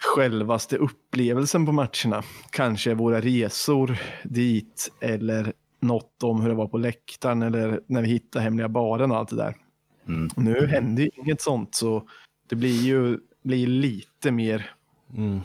självaste 0.01 0.77
upplevelsen 0.77 1.67
på 1.67 1.73
matcherna. 1.73 2.23
Kanske 2.51 2.95
våra 2.95 3.21
resor 3.21 3.99
dit 4.25 4.93
eller 5.01 5.53
något 5.81 6.23
om 6.23 6.41
hur 6.41 6.49
det 6.49 6.55
var 6.55 6.67
på 6.67 6.79
läktaren 6.79 7.43
eller 7.43 7.81
när 7.87 8.03
vi 8.03 8.09
hittade 8.09 8.43
hemliga 8.43 8.69
baren 8.69 9.11
och 9.11 9.17
allt 9.17 9.31
det 9.31 9.37
där. 9.37 9.57
Mm. 10.09 10.29
Nu 10.37 10.67
händer 10.67 11.03
ju 11.03 11.11
inget 11.15 11.41
sånt 11.41 11.75
så 11.75 12.09
det 12.49 12.57
blir 12.57 12.83
ju 12.83 13.19
blir 13.43 13.67
lite 13.67 14.31
mer 14.31 14.75
Mm. 15.17 15.41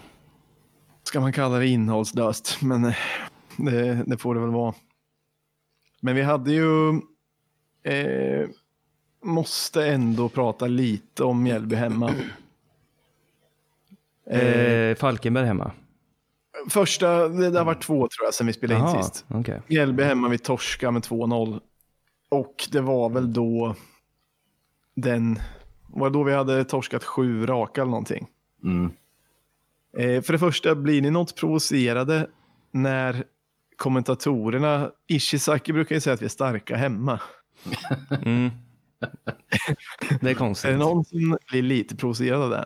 ska 1.03 1.19
man 1.19 1.33
kalla 1.33 1.59
det 1.59 1.67
innehållslöst, 1.67 2.61
men 2.61 2.85
eh, 2.85 2.95
det, 3.57 4.03
det 4.07 4.17
får 4.17 4.35
det 4.35 4.41
väl 4.41 4.49
vara. 4.49 4.73
Men 6.01 6.15
vi 6.15 6.21
hade 6.21 6.51
ju, 6.51 6.89
eh, 7.83 8.49
måste 9.25 9.87
ändå 9.87 10.29
prata 10.29 10.67
lite 10.67 11.23
om 11.23 11.43
Mjällby 11.43 11.75
hemma. 11.75 12.13
Eh, 14.29 14.95
Falkenberg 14.95 15.45
hemma? 15.45 15.71
första, 16.69 17.29
det, 17.29 17.49
det 17.49 17.57
har 17.57 17.65
varit 17.65 17.83
två 17.83 17.95
tror 17.95 18.25
jag 18.25 18.33
sen 18.33 18.47
vi 18.47 18.53
spelade 18.53 18.79
in 18.79 18.85
Jaha, 18.85 19.03
sist. 19.03 19.25
okej. 19.27 19.61
Mjällby 19.67 20.03
hemma, 20.03 20.29
vi 20.29 20.37
torska 20.37 20.91
med 20.91 21.01
2-0. 21.01 21.59
Och 22.29 22.67
det 22.71 22.81
var 22.81 23.09
väl 23.09 23.33
då 23.33 23.75
den, 24.95 25.39
var 25.87 26.09
det 26.09 26.13
då 26.13 26.23
vi 26.23 26.33
hade 26.33 26.63
torskat 26.63 27.03
sju 27.03 27.45
raka 27.45 27.81
eller 27.81 27.91
någonting. 27.91 28.27
Mm. 28.63 28.91
Eh, 29.97 30.21
för 30.21 30.33
det 30.33 30.39
första, 30.39 30.75
blir 30.75 31.01
ni 31.01 31.11
något 31.11 31.35
provocerade 31.35 32.27
när 32.71 33.23
kommentatorerna, 33.77 34.91
Ishizaki 35.07 35.73
brukar 35.73 35.95
ju 35.95 36.01
säga 36.01 36.13
att 36.13 36.21
vi 36.21 36.25
är 36.25 36.29
starka 36.29 36.75
hemma. 36.75 37.19
Mm. 38.21 38.51
Det 40.21 40.29
är 40.29 40.33
konstigt. 40.33 40.67
Är 40.67 40.71
det 40.71 40.79
någon 40.79 41.05
som 41.05 41.37
blir 41.47 41.61
lite 41.61 41.95
provocerad 41.95 42.41
av 42.41 42.49
det? 42.49 42.65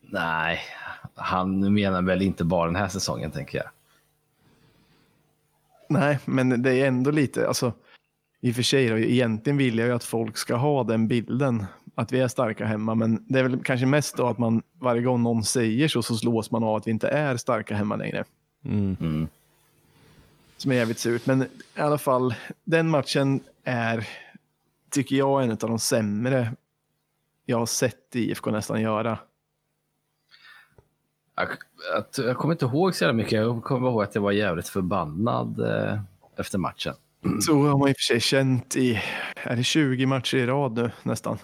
Nej, 0.00 0.60
han 1.14 1.74
menar 1.74 2.02
väl 2.02 2.22
inte 2.22 2.44
bara 2.44 2.66
den 2.66 2.76
här 2.76 2.88
säsongen 2.88 3.30
tänker 3.30 3.58
jag. 3.58 3.68
Nej, 5.88 6.18
men 6.24 6.62
det 6.62 6.74
är 6.74 6.86
ändå 6.86 7.10
lite, 7.10 7.48
alltså 7.48 7.72
i 8.40 8.50
och 8.50 8.54
för 8.54 8.62
sig 8.62 8.88
då, 8.88 8.98
egentligen 8.98 9.56
vill 9.56 9.78
jag 9.78 9.88
ju 9.88 9.94
att 9.94 10.04
folk 10.04 10.36
ska 10.36 10.56
ha 10.56 10.84
den 10.84 11.08
bilden 11.08 11.66
att 11.94 12.12
vi 12.12 12.20
är 12.20 12.28
starka 12.28 12.64
hemma, 12.64 12.94
men 12.94 13.24
det 13.28 13.38
är 13.38 13.42
väl 13.42 13.64
kanske 13.64 13.86
mest 13.86 14.16
då 14.16 14.26
att 14.26 14.38
man 14.38 14.62
varje 14.78 15.02
gång 15.02 15.22
någon 15.22 15.44
säger 15.44 15.88
så, 15.88 16.02
så 16.02 16.16
slås 16.16 16.50
man 16.50 16.64
av 16.64 16.76
att 16.76 16.86
vi 16.86 16.90
inte 16.90 17.08
är 17.08 17.36
starka 17.36 17.76
hemma 17.76 17.96
längre. 17.96 18.24
Mm. 18.64 18.96
Mm. 19.00 19.28
som 20.56 20.70
är 20.70 20.76
jävligt 20.76 20.98
surt. 20.98 21.26
Men 21.26 21.42
i 21.42 21.46
alla 21.80 21.98
fall, 21.98 22.34
den 22.64 22.88
matchen 22.88 23.40
är, 23.64 24.08
tycker 24.92 25.16
jag, 25.16 25.42
en 25.42 25.50
av 25.50 25.56
de 25.56 25.78
sämre 25.78 26.52
jag 27.46 27.58
har 27.58 27.66
sett 27.66 28.16
IFK 28.16 28.50
nästan 28.50 28.80
göra. 28.80 29.18
Jag, 31.36 31.48
att, 31.98 32.18
jag 32.18 32.36
kommer 32.36 32.54
inte 32.54 32.64
ihåg 32.64 32.94
så 32.94 33.04
jävla 33.04 33.16
mycket. 33.16 33.32
Jag 33.32 33.64
kommer 33.64 33.88
ihåg 33.88 34.02
att 34.02 34.14
jag 34.14 34.22
var 34.22 34.32
jävligt 34.32 34.68
förbannad 34.68 35.60
eh, 35.60 36.00
efter 36.36 36.58
matchen. 36.58 36.94
Så 37.40 37.62
har 37.62 37.78
man 37.78 37.88
i 37.88 37.92
och 37.92 37.96
för 37.96 38.02
sig 38.02 38.20
känt 38.20 38.76
i, 38.76 39.02
är 39.34 39.56
det 39.56 39.64
20 39.64 40.06
matcher 40.06 40.36
i 40.36 40.46
rad 40.46 40.72
nu 40.72 40.90
nästan? 41.02 41.38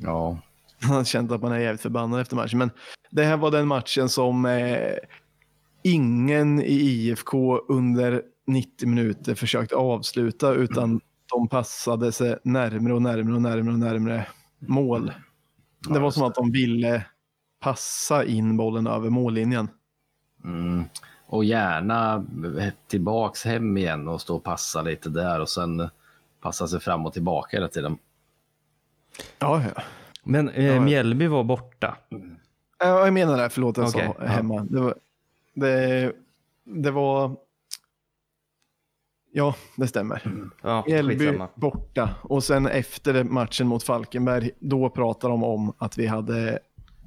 Ja, 0.00 0.38
Man 0.88 0.96
har 0.96 1.04
känt 1.04 1.32
att 1.32 1.42
man 1.42 1.52
är 1.52 1.58
jävligt 1.58 1.80
förbannad 1.80 2.20
efter 2.20 2.36
matchen. 2.36 2.58
Men 2.58 2.70
det 3.10 3.24
här 3.24 3.36
var 3.36 3.50
den 3.50 3.66
matchen 3.66 4.08
som 4.08 4.46
eh, 4.46 4.92
ingen 5.82 6.60
i 6.60 6.72
IFK 6.72 7.58
under 7.58 8.22
90 8.46 8.88
minuter 8.88 9.34
försökte 9.34 9.76
avsluta 9.76 10.52
utan 10.52 11.00
de 11.32 11.48
passade 11.48 12.12
sig 12.12 12.38
närmre 12.42 12.94
och 12.94 13.02
närmre 13.02 13.34
och 13.34 13.42
närmre 13.42 13.72
och 13.72 13.78
närmre 13.78 14.26
mål. 14.58 15.12
Det 15.88 15.98
var 15.98 16.10
som 16.10 16.22
att 16.22 16.34
de 16.34 16.52
ville 16.52 17.04
passa 17.60 18.24
in 18.24 18.56
bollen 18.56 18.86
över 18.86 19.10
mållinjen. 19.10 19.68
Mm. 20.44 20.84
Och 21.26 21.44
gärna 21.44 22.24
tillbaks 22.86 23.44
hem 23.44 23.76
igen 23.76 24.08
och 24.08 24.20
stå 24.20 24.36
och 24.36 24.44
passa 24.44 24.82
lite 24.82 25.08
där 25.08 25.40
och 25.40 25.48
sen 25.48 25.88
passa 26.40 26.68
sig 26.68 26.80
fram 26.80 27.06
och 27.06 27.12
tillbaka 27.12 27.56
hela 27.56 27.68
tiden. 27.68 27.98
Ja, 29.38 29.62
ja. 29.76 29.82
Men 30.22 30.48
eh, 30.48 30.64
Ja. 30.64 30.80
Mjällby 30.80 31.26
var 31.26 31.44
borta. 31.44 31.96
Ja, 32.78 33.04
Jag 33.04 33.12
menar 33.12 33.36
det, 33.36 33.50
förlåt 33.50 33.76
jag 33.76 33.88
Okej, 33.88 34.06
sa 34.06 34.24
ja. 34.24 34.26
hemma. 34.26 34.66
Det 34.70 34.80
var, 34.80 34.94
det, 35.54 36.12
det 36.64 36.90
var... 36.90 37.36
Ja, 39.36 39.54
det 39.76 39.86
stämmer. 39.86 40.22
Ja, 40.62 40.84
Mjällby 40.86 41.38
borta. 41.54 42.10
Och 42.22 42.44
sen 42.44 42.66
efter 42.66 43.24
matchen 43.24 43.66
mot 43.66 43.82
Falkenberg, 43.82 44.50
då 44.60 44.90
pratar 44.90 45.28
de 45.28 45.44
om 45.44 45.72
att 45.78 45.98
vi 45.98 46.06
hade 46.06 46.58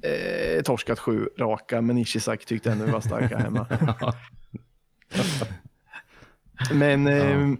eh, 0.02 0.62
torskat 0.62 0.98
sju 0.98 1.28
raka, 1.38 1.80
men 1.80 1.98
Ishizaki 1.98 2.46
tyckte 2.46 2.72
ändå 2.72 2.84
vi 2.84 2.90
var 2.90 3.00
starka 3.00 3.38
hemma. 3.38 3.66
men 6.72 7.06
eh, 7.06 7.58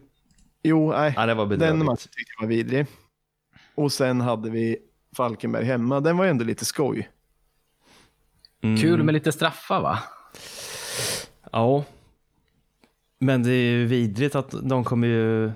jo, 0.62 0.90
nej. 0.90 1.12
Ja, 1.16 1.26
det 1.26 1.34
var 1.34 1.46
Den 1.46 1.78
matchen 1.78 1.96
tyckte 1.96 2.32
jag 2.38 2.42
var 2.42 2.48
vidrig. 2.48 2.86
Och 3.74 3.92
sen 3.92 4.20
hade 4.20 4.50
vi 4.50 4.76
Falkenberg 5.16 5.64
hemma. 5.64 6.00
Den 6.00 6.16
var 6.16 6.26
ändå 6.26 6.44
lite 6.44 6.64
skoj. 6.64 7.08
Mm. 8.62 8.80
Kul 8.80 9.02
med 9.02 9.12
lite 9.12 9.32
straffar 9.32 9.80
va? 9.80 9.98
Ja. 11.52 11.84
Men 13.18 13.42
det 13.42 13.50
är 13.50 13.70
ju 13.70 13.86
vidrigt 13.86 14.34
att 14.34 14.54
de 14.62 14.84
kommer 14.84 15.08
ju 15.08 15.52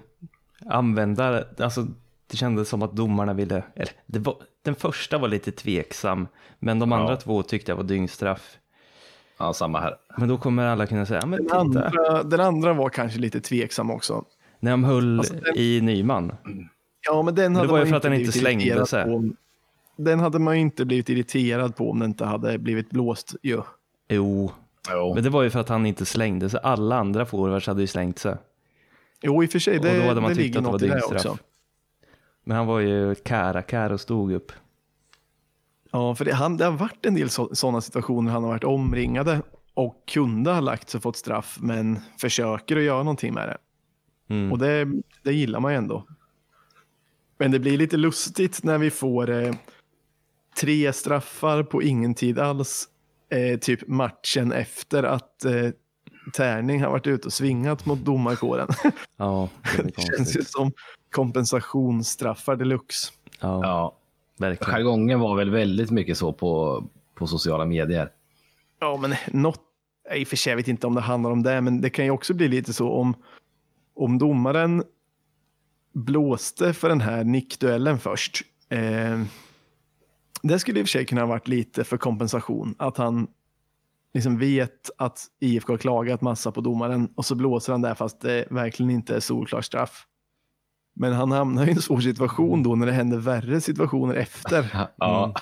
använda, 0.67 1.45
alltså 1.59 1.87
det 2.31 2.37
kändes 2.37 2.69
som 2.69 2.83
att 2.83 2.97
domarna 2.97 3.33
ville, 3.33 3.63
eller 3.75 3.93
det 4.07 4.19
var, 4.19 4.37
den 4.63 4.75
första 4.75 5.19
var 5.19 5.29
lite 5.29 5.53
tveksam, 5.53 6.29
men 6.59 6.79
de 6.79 6.93
andra 6.93 7.13
Ja. 7.13 7.17
två 7.17 7.43
tyckte 7.43 7.73
jag 7.73 7.77
var 7.77 7.85
dyngstraff. 7.85 8.57
Ja, 9.39 9.53
samma 9.53 9.81
här. 9.81 9.97
Men 10.19 10.29
då 10.29 10.39
kommer 10.39 10.67
alla 10.67 10.87
kunna 10.87 11.07
säga, 11.07 11.27
men 11.27 11.31
Den 11.39 11.47
titta, 11.47 11.59
andra, 11.59 12.23
den 12.23 12.41
andra 12.41 12.73
var 12.73 12.89
kanske 12.89 13.19
lite 13.19 13.41
tveksam 13.41 13.91
också. 13.91 14.25
när 14.61 14.71
de 14.71 14.85
höll 14.85 15.19
Alltså, 15.19 15.35
den- 15.35 15.57
i 15.57 15.81
Nyman. 15.81 16.33
Ja, 17.07 17.23
men 17.23 17.35
den 17.35 17.53
det 17.53 17.59
hade 17.59 17.73
var 17.73 17.79
ju 17.79 17.85
man 17.85 17.89
för 17.91 17.97
att 17.97 18.03
den 18.03 18.13
inte 18.15 18.33
slängde 18.33 18.87
sig. 18.87 19.05
om- 19.15 19.37
Den 19.97 20.21
hade 20.21 20.39
man 20.39 20.55
ju 20.55 20.61
inte 20.61 20.85
blivit 20.85 21.09
irriterad 21.09 21.77
på 21.77 21.91
om 21.91 21.99
den 21.99 22.11
inte 22.11 22.25
hade 22.25 22.59
blivit 22.59 22.91
blåst 22.91 23.35
ju. 23.43 23.61
Jo, 24.09 24.53
Jo. 24.91 25.15
men 25.15 25.25
det 25.25 25.31
var 25.31 25.43
ju 25.43 25.51
för 25.51 25.61
att 25.61 25.69
han 25.69 25.87
inte 25.87 26.07
slängde 26.07 26.51
sig. 26.51 26.61
Alla 26.63 26.97
andra 26.97 27.27
forwards 27.27 27.67
hade 27.67 27.81
ju 27.81 27.87
slängt 27.87 28.19
sig. 28.19 28.37
Jo, 29.23 29.43
i 29.43 29.47
och 29.47 29.51
för 29.51 29.59
sig, 29.59 29.79
Och 29.79 29.85
då 29.85 29.91
det, 29.93 30.03
hade 30.03 30.21
man 30.21 30.31
det 30.31 30.37
tyckt 30.37 30.57
att 30.57 30.65
det 30.65 30.71
var 30.71 30.79
det 30.79 30.87
dyngstraff. 30.87 31.13
också. 31.27 31.39
Men 32.45 32.57
han 32.57 32.67
var 32.67 32.81
ju 32.81 33.15
kära-kär 33.15 33.93
och 33.93 34.01
stod 34.01 34.33
upp. 34.33 34.53
Ja, 35.91 36.15
för 36.15 36.25
det, 36.25 36.35
han, 36.35 36.57
det 36.57 36.65
har 36.65 36.73
varit 36.73 37.07
en 37.07 37.15
del 37.15 37.31
sådana 37.31 37.81
situationer 37.81 38.33
han 38.33 38.43
har 38.43 38.51
varit 38.51 38.65
omringade 38.65 39.43
och 39.75 40.03
kunde 40.07 40.53
ha 40.53 40.61
lagt 40.61 40.91
sig 40.91 40.99
och 40.99 41.03
fått 41.03 41.17
straff, 41.17 41.59
men 41.61 42.01
försöker 42.21 42.77
att 42.77 42.83
göra 42.83 43.03
någonting 43.03 43.35
med 43.35 43.49
det. 43.49 43.57
Mm. 44.35 44.53
Och 44.53 44.59
det, 44.59 44.89
det 45.23 45.33
gillar 45.33 45.61
man 45.61 45.73
ju 45.73 45.79
ändå. 45.79 46.07
Men 47.39 47.51
det 47.51 47.59
blir 47.59 47.79
lite 47.79 47.97
lustigt 47.97 48.65
när 48.65 48.79
vi 48.79 48.91
får 48.91 49.31
eh, 49.31 49.55
tre 50.61 50.93
straffar 50.93 51.63
på 51.63 51.83
ingen 51.83 52.15
tid 52.15 52.39
alls. 52.39 52.89
Eh, 53.33 53.59
typ 53.59 53.89
matchen 53.89 54.53
efter 54.53 55.03
att 55.03 55.45
eh, 55.45 55.71
Tärning 56.35 56.83
har 56.83 56.91
varit 56.91 57.07
ute 57.07 57.27
och 57.27 57.33
svingat 57.33 57.87
mot 57.87 57.99
domarkåren. 57.99 58.69
Ja, 59.17 59.49
det 59.77 59.83
det 59.83 60.03
känns 60.03 60.37
ju 60.37 60.45
som 60.45 60.73
kompensationsstraffar 61.11 62.57
deluxe. 62.57 63.13
Ja, 63.41 63.61
Ja, 63.63 63.97
verkligen. 64.39 64.73
jargongen 64.73 65.21
var 65.21 65.37
väl 65.37 65.51
väldigt 65.51 65.91
mycket 65.91 66.19
så 66.19 66.33
på, 66.33 66.85
på 67.15 67.27
sociala 67.27 67.65
medier. 67.65 68.09
Ja, 68.81 68.97
men 68.97 69.15
något, 69.33 69.61
i 70.15 70.25
och 70.25 70.29
för 70.29 70.37
sig, 70.37 70.51
jag 70.51 70.57
vet 70.57 70.69
inte 70.69 70.87
om 70.87 70.95
det 70.95 71.01
handlar 71.01 71.31
om 71.31 71.43
det, 71.43 71.61
men 71.61 71.81
det 71.81 71.91
kan 71.91 72.05
ju 72.05 72.11
också 72.11 72.35
bli 72.35 72.49
lite 72.49 72.73
så 72.73 72.91
om, 72.93 73.15
om 73.95 74.19
domaren 74.19 74.85
blåste 75.95 76.73
för 76.75 76.89
den 76.89 77.01
här 77.01 77.25
nickduellen 77.25 77.99
först. 77.99 78.43
Eh, 78.69 79.23
det 80.43 80.59
skulle 80.59 80.81
i 80.81 80.83
och 80.83 80.87
för 80.87 80.91
sig 80.91 81.07
kunna 81.07 81.21
ha 81.21 81.29
varit 81.29 81.49
lite 81.49 81.85
för 81.85 81.97
kompensation, 81.97 82.75
att 82.79 82.97
han 82.97 83.27
liksom 84.15 84.39
vet 84.39 84.91
att 84.99 85.27
IFK 85.41 85.73
har 85.73 85.79
klagat 85.79 86.21
massa 86.21 86.53
på 86.53 86.61
domaren 86.61 87.09
och 87.15 87.25
så 87.27 87.35
blåser 87.35 87.73
han 87.73 87.83
där 87.83 87.95
fast 87.95 88.21
det 88.21 88.47
verkligen 88.51 88.91
inte 88.91 89.17
är 89.17 89.21
solklar 89.21 89.61
straff. 89.61 90.07
Men 90.95 91.13
han 91.13 91.33
hamnar 91.33 91.67
i 91.67 91.71
en 91.71 91.83
svår 91.83 92.01
situation 92.01 92.63
då 92.63 92.75
när 92.75 92.87
det 92.87 92.93
händer 92.93 93.19
värre 93.19 93.61
situationer 93.61 94.15
efter. 94.15 94.89
Ja, 94.97 95.35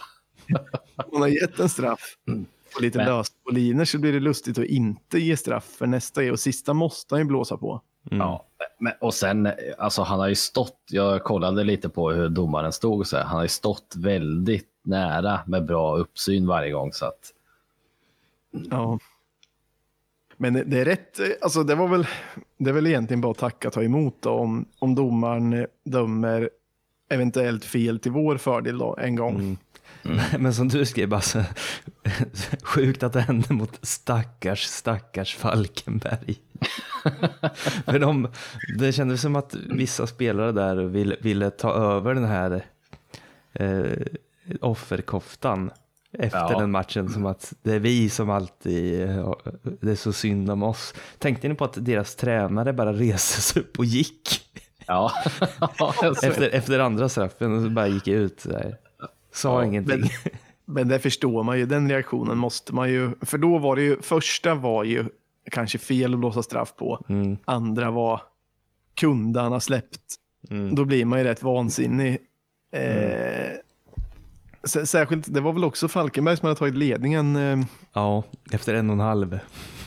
Man 1.13 1.21
har 1.23 1.29
gett 1.29 1.61
en 1.61 1.69
straff 1.69 2.01
på 2.77 2.83
lite 2.83 2.99
Men- 2.99 3.07
lösboliner 3.07 3.85
så 3.85 3.99
blir 3.99 4.13
det 4.13 4.21
lustigt 4.21 4.59
att 4.59 4.65
inte 4.65 5.19
ge 5.19 5.37
straff 5.37 5.65
för 5.65 5.87
nästa 5.87 6.25
är 6.25 6.33
och 6.33 6.41
sista 6.41 6.75
måste 6.75 7.15
han 7.15 7.21
ju 7.23 7.25
blåsa 7.29 7.57
på. 7.57 7.81
Mm. 8.11 8.19
Ja, 8.19 8.47
men, 8.79 8.93
och 9.01 9.15
sen, 9.15 9.49
alltså 9.79 10.03
han 10.03 10.21
har 10.21 10.29
ju 10.29 10.35
stått, 10.35 10.79
jag 10.91 11.25
kollade 11.25 11.65
lite 11.65 11.89
på 11.89 12.11
hur 12.11 12.29
domaren 12.29 12.73
stod 12.73 13.01
och 13.01 13.07
så 13.07 13.17
här, 13.17 13.25
han 13.25 13.37
har 13.37 13.43
ju 13.43 13.49
stått 13.49 13.95
väldigt 13.97 14.69
nära 14.83 15.40
med 15.47 15.64
bra 15.64 15.97
uppsyn 15.97 16.47
varje 16.47 16.71
gång 16.73 16.93
så 16.93 17.07
att 17.07 17.33
Ja. 18.71 18.99
Men 20.37 20.53
det- 20.53 20.81
är 20.81 20.85
rätt, 20.85 21.21
alltså 21.43 21.62
det 21.62 21.75
var 21.75 21.88
väl, 21.88 22.07
det 22.59 22.71
är 22.71 22.75
väl 22.75 22.87
egentligen 22.87 23.21
bara 23.21 23.33
att 23.33 23.38
tacka 23.38 23.69
och 23.69 23.75
ta 23.75 23.83
emot 23.83 24.16
då, 24.21 24.31
om, 24.31 24.64
om 24.79 24.95
domaren 24.95 25.66
dömer 25.85 26.51
eventuellt 27.09 27.64
fel 27.64 27.99
till 27.99 28.12
vår 28.12 28.37
fördel 28.37 28.79
då 28.79 28.97
en 29.01 29.16
gång. 29.16 29.35
Mm. 29.37 29.57
Men 30.38 30.55
som 30.55 30.69
du 30.69 30.87
skrev 30.87 31.09
Basse, 31.09 31.47
sjukt 32.62 33.03
att 33.03 33.12
det 33.12 33.21
hände 33.21 33.55
mot 33.55 33.79
stackars, 33.83 34.64
stackars 34.64 35.37
Falkenberg. 35.37 36.37
För 37.85 37.99
de, 37.99 38.29
det 38.79 38.93
kändes 38.93 39.21
som 39.23 39.37
att 39.37 39.55
vissa 39.55 40.07
spelare 40.07 40.53
där 40.53 40.77
ville, 40.77 41.16
ville 41.21 41.51
ta 41.51 41.73
över 41.75 42.14
den 42.14 42.25
här 42.25 42.64
eh, 43.53 44.07
offerkoftan 44.61 45.71
efter 46.13 46.39
Ja. 46.39 46.59
den 46.59 46.71
matchen. 46.71 47.09
Som 47.09 47.27
att 47.27 47.53
det 47.63 47.73
är 47.75 47.79
vi 47.79 48.09
som 48.11 48.31
alltid, 48.31 49.03
eh, 49.11 49.35
det 49.81 49.91
är 49.91 49.95
så 49.97 50.13
synd 50.13 50.51
om 50.51 50.63
oss. 50.63 50.95
Tänkte 51.19 51.49
ni 51.49 51.55
på 51.55 51.65
att 51.65 51.85
deras 51.85 52.15
tränare 52.17 52.73
bara 52.73 52.93
reste 52.93 53.41
sig 53.41 53.63
upp 53.63 53.79
och 53.79 53.85
gick? 53.85 54.41
ja. 54.87 55.13
Efter, 56.23 56.51
efter 56.51 56.79
andra 56.79 57.09
straffen 57.09 57.57
och 57.57 57.63
så 57.63 57.71
bara 57.71 57.89
gick 57.89 58.09
ut. 58.09 58.47
Här. 58.51 58.77
Sa 59.33 59.61
Ja, 59.61 59.67
ingenting. 59.67 60.01
Men, 60.01 60.09
men 60.65 60.89
det 60.89 60.99
förstår 60.99 61.43
man 61.43 61.59
ju, 61.59 61.67
den 61.67 61.89
reaktionen 61.91 62.39
måste 62.39 62.75
man 62.75 62.91
ju, 62.91 63.11
för 63.21 63.39
då 63.39 63.59
var 63.59 63.77
det 63.77 63.83
ju, 63.83 64.03
första 64.03 64.55
var 64.55 64.85
ju 64.85 65.05
kanske 65.51 65.79
fel 65.79 66.13
att 66.15 66.21
blåsa 66.21 66.43
straff 66.43 66.75
på, 66.77 67.05
Mm, 67.09 67.37
andra 67.45 67.91
var 67.91 68.23
kunde 68.95 69.41
han 69.41 69.53
ha 69.53 69.61
släppt. 69.61 70.01
mm. 70.51 70.75
Då 70.75 70.85
blir 70.85 71.05
man 71.05 71.19
ju 71.19 71.25
rätt 71.25 71.43
vansinnig. 71.43 72.19
Eh, 72.73 72.81
sä- 72.81 73.57
Särskilt, 74.64 75.35
det 75.35 75.40
var 75.40 75.53
väl 75.53 75.64
också 75.64 75.88
Falkenberg 75.88 76.37
som 76.37 76.46
hade 76.46 76.59
tagit 76.59 76.75
ledningen. 76.75 77.37
Eh, 77.37 77.59
Ja, 77.92 78.23
efter 78.53 78.75
en 78.75 78.90
och 78.90 78.94
en 78.94 79.01
halv. 79.01 79.38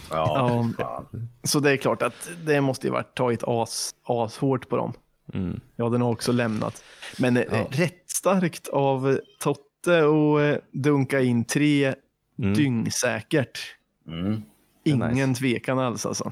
ja. 0.10 0.70
ja, 0.78 1.06
så 1.44 1.60
det 1.60 1.72
är 1.72 1.78
klart 1.78 2.02
att 2.02 2.30
det 2.46 2.62
måste 2.62 2.88
ju 2.88 2.94
varit 2.94 3.16
tagit 3.16 3.44
as, 3.48 3.96
as 4.04 4.38
hårt 4.38 4.70
på 4.70 4.78
dem. 4.78 4.94
Mm. 5.34 5.60
Ja, 5.76 5.90
den 5.90 6.02
har 6.02 6.12
också 6.12 6.32
lämnat. 6.32 6.84
Men 7.20 7.38
eh, 7.38 7.44
Ja. 7.52 7.68
rätt 7.70 8.04
starkt 8.10 8.68
av 8.68 9.20
Totte 9.40 10.04
och 10.04 10.42
eh, 10.42 10.58
dunka 10.72 11.22
in 11.22 11.46
tre 11.46 11.96
Mm. 12.40 12.54
dyngsäkert. 12.54 13.60
Mm. 14.08 14.42
Ingen 14.84 15.30
nice. 15.30 15.40
tvekan 15.40 15.80
alls 15.80 16.06
alltså. 16.06 16.32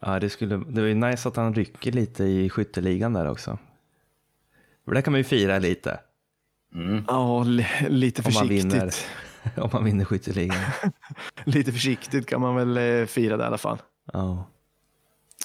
Ja, 0.00 0.20
det, 0.20 0.30
skulle, 0.30 0.56
det 0.56 0.80
var 0.80 0.88
ju 0.88 0.94
nice 0.94 1.28
att 1.28 1.36
han 1.36 1.54
rycker 1.54 1.92
lite 1.92 2.24
i 2.24 2.50
skytteligan 2.50 3.12
där 3.12 3.30
också. 3.30 3.58
För 4.84 4.94
där 4.94 5.00
kan 5.00 5.12
man 5.12 5.20
ju 5.20 5.24
fira 5.24 5.58
lite 5.58 6.00
Mm. 6.76 7.04
Ja, 7.08 7.42
li- 7.42 7.66
lite 7.88 8.22
Om 8.22 8.24
man 8.34 8.48
försiktigt. 8.48 8.72
vinner. 8.74 8.94
om 9.64 9.70
man 9.72 9.84
vinner 9.84 10.04
skytteligan. 10.04 10.56
Lite 11.44 11.72
försiktigt 11.72 12.26
kan 12.26 12.40
man 12.40 12.56
väl 12.56 13.00
eh, 13.00 13.06
fira 13.06 13.36
det 13.36 13.42
i 13.42 13.46
alla 13.46 13.58
fall. 13.58 13.78
Ja. 14.12 14.44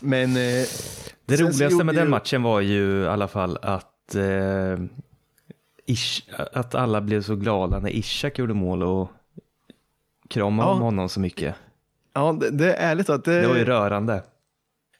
Men 0.01 0.29
eh, 0.29 0.65
Det 1.25 1.35
roligaste 1.41 1.83
med 1.83 1.95
den 1.95 2.09
matchen 2.09 2.43
var 2.43 2.59
ju 2.61 3.01
i 3.03 3.07
alla 3.07 3.27
fall 3.27 3.57
att, 3.61 4.15
eh, 4.15 4.79
Ish, 5.85 6.21
att 6.53 6.75
alla 6.75 7.01
blev 7.01 7.21
så 7.21 7.35
glada 7.35 7.79
när 7.79 7.89
Ishak 7.89 8.39
gjorde 8.39 8.53
mål 8.53 8.83
och 8.83 9.09
kramade 10.29 10.69
Ja. 10.69 10.73
om 10.73 10.81
honom 10.81 11.09
så 11.09 11.19
mycket. 11.19 11.55
ja, 12.13 12.31
det, 12.33 12.49
det 12.49 12.73
är 12.73 12.91
ärligt 12.91 13.09
att 13.09 13.23
det, 13.25 13.41
Det 13.41 13.47
var 13.47 13.55
ju 13.57 13.65
rörande. 13.65 14.23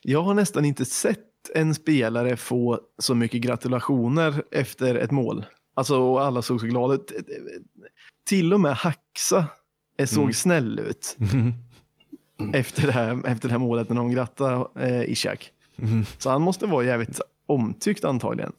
jag 0.02 0.22
har 0.22 0.34
nästan 0.34 0.66
inte 0.66 0.86
sett 0.86 1.20
en 1.56 1.76
spelare 1.76 2.38
få 2.38 2.80
så 3.00 3.16
mycket 3.16 3.42
gratulationer 3.42 4.44
efter 4.52 4.96
ett 4.96 5.12
mål. 5.12 5.46
Alltså 5.74 6.00
och 6.02 6.22
alla 6.22 6.42
såg 6.42 6.60
så 6.60 6.66
glada 6.66 6.94
ut. 6.94 7.12
Till 8.26 8.54
och 8.54 8.60
med 8.60 8.76
Haxa 8.76 9.46
såg 10.06 10.22
Mm. 10.24 10.34
snäll 10.34 10.80
ut 10.80 11.18
efter, 12.54 12.86
det 12.88 12.92
här, 12.94 13.22
efter 13.28 13.48
det 13.48 13.52
här 13.52 13.60
målet 13.60 13.90
när 13.90 13.96
de 13.96 14.12
grattade 14.12 14.66
eh, 14.88 15.02
Ishak. 15.12 15.52
Mm. 15.78 16.06
Så 16.18 16.30
han 16.30 16.42
måste 16.42 16.66
vara 16.66 16.84
jävligt 16.86 17.22
omtyckt 17.46 18.06
antagligen. 18.06 18.52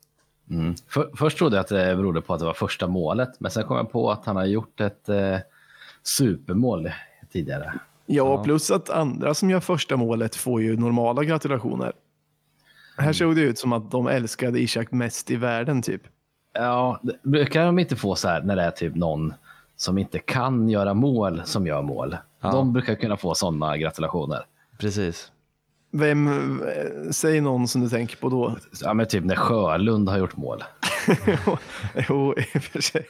Mm. 0.51 0.75
För, 0.89 1.11
först 1.17 1.39
trodde 1.39 1.57
jag 1.57 1.61
att 1.61 1.69
det 1.69 1.97
berodde 1.97 2.21
på 2.21 2.35
att 2.35 2.41
det 2.41 2.47
var 2.47 2.55
första 2.55 2.87
målet, 2.87 3.41
men 3.41 3.51
sen 3.51 3.65
kom 3.65 3.77
jag 3.77 3.93
på 3.93 4.11
att 4.11 4.27
han 4.27 4.37
har 4.37 4.45
gjort 4.45 4.81
ett 4.81 5.09
eh, 5.09 5.39
supermål 6.03 6.91
tidigare. 7.33 7.73
Ja, 8.07 8.25
Ja. 8.37 8.45
plus 8.45 8.71
att 8.71 8.91
andra 8.91 9.35
som 9.35 9.51
gör 9.51 9.61
första 9.61 9.97
målet 9.97 10.37
får 10.37 10.63
ju 10.63 10.77
normala 10.77 11.25
gratulationer. 11.25 11.93
Här 12.99 13.13
såg 13.13 13.37
det 13.37 13.41
ut 13.43 13.59
som 13.59 13.73
att 13.73 13.91
de 13.91 14.07
älskade 14.07 14.61
Ishak 14.61 14.93
mest 14.93 15.31
i 15.31 15.37
världen 15.37 15.83
typ. 15.83 16.03
Ja, 16.53 17.01
det- 17.03 17.23
brukar 17.23 17.67
de 17.67 17.79
inte 17.79 17.97
få 17.97 18.15
så 18.15 18.29
här 18.29 18.43
när 18.43 18.57
det 18.57 18.63
är 18.63 18.71
typ 18.71 18.95
någon 18.95 19.35
som 19.77 19.99
inte 19.99 20.19
kan 20.19 20.69
göra 20.69 20.95
mål 20.95 21.43
som 21.45 21.67
gör 21.67 21.83
mål? 21.83 22.17
Ja. 22.41 22.51
De 22.53 22.73
brukar 22.73 22.95
kunna 22.95 23.17
få 23.17 23.35
sådana 23.35 23.77
gratulationer. 23.77 24.45
Precis. 24.79 25.33
Vem, 25.93 26.29
eh, 26.63 27.11
säg 27.11 27.41
någon 27.41 27.69
som 27.69 27.81
du 27.81 27.89
tänker 27.89 28.17
på 28.17 28.29
då. 28.29 28.57
Ja, 28.83 28.95
men 28.95 29.07
typ 29.07 29.25
när 29.25 29.37
Sjölund 29.37 30.09
har 30.09 30.19
gjort 30.19 30.37
mål. 30.37 30.65
jo, 32.09 32.35
i 32.37 32.59
och 32.59 32.63
för 32.63 32.81
sig. 32.81 33.07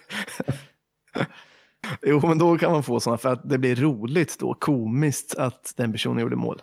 jo, 2.02 2.20
men 2.26 2.38
då 2.38 2.58
kan 2.58 2.72
man 2.72 2.82
få 2.82 3.00
sådana 3.00 3.18
för 3.18 3.32
att 3.32 3.48
det 3.48 3.58
blir 3.58 3.76
roligt 3.76 4.36
då, 4.40 4.54
komiskt 4.54 5.34
att 5.38 5.72
den 5.76 5.92
personen 5.92 6.18
gjorde 6.22 6.36
mål. 6.36 6.62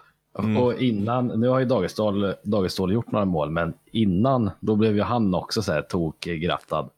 Och 0.58 0.73
innan, 0.82 1.28
nu 1.28 1.47
har 1.47 1.60
ju 1.60 1.65
Dagestål, 1.65 2.34
Dagestål 2.43 2.93
gjort 2.93 3.12
några 3.12 3.25
mål, 3.25 3.49
men 3.52 3.73
innan 3.91 4.52
då 4.60 4.75
blev 4.75 4.95
ju 4.95 5.02
han 5.02 5.34
också 5.34 5.62
så 5.62 5.71
här 5.71 5.82
tokgrattad. 5.82 6.89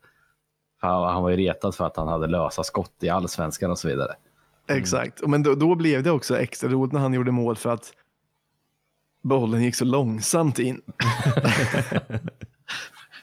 Han, 0.80 1.04
han 1.14 1.24
var 1.24 1.30
ju 1.30 1.38
retad 1.38 1.76
för 1.76 1.86
att 1.86 1.98
han 1.98 2.08
hade 2.08 2.28
lösa 2.28 2.64
skott 2.64 2.94
i 3.02 3.10
allsvenskan 3.10 3.72
och 3.72 3.80
så 3.80 3.88
vidare. 3.88 4.12
Exakt, 4.68 5.28
men 5.28 5.44
då, 5.44 5.56
då 5.56 5.76
blev 5.76 6.04
det 6.04 6.12
också 6.12 6.38
extra 6.38 6.70
roligt 6.70 6.94
när 6.94 7.00
han 7.00 7.14
gjorde 7.14 7.32
mål 7.32 7.56
för 7.56 7.70
att 7.70 7.94
bollen 9.22 9.64
gick 9.64 9.76
så 9.76 9.86
långsamt 9.86 10.60
in. 10.60 10.82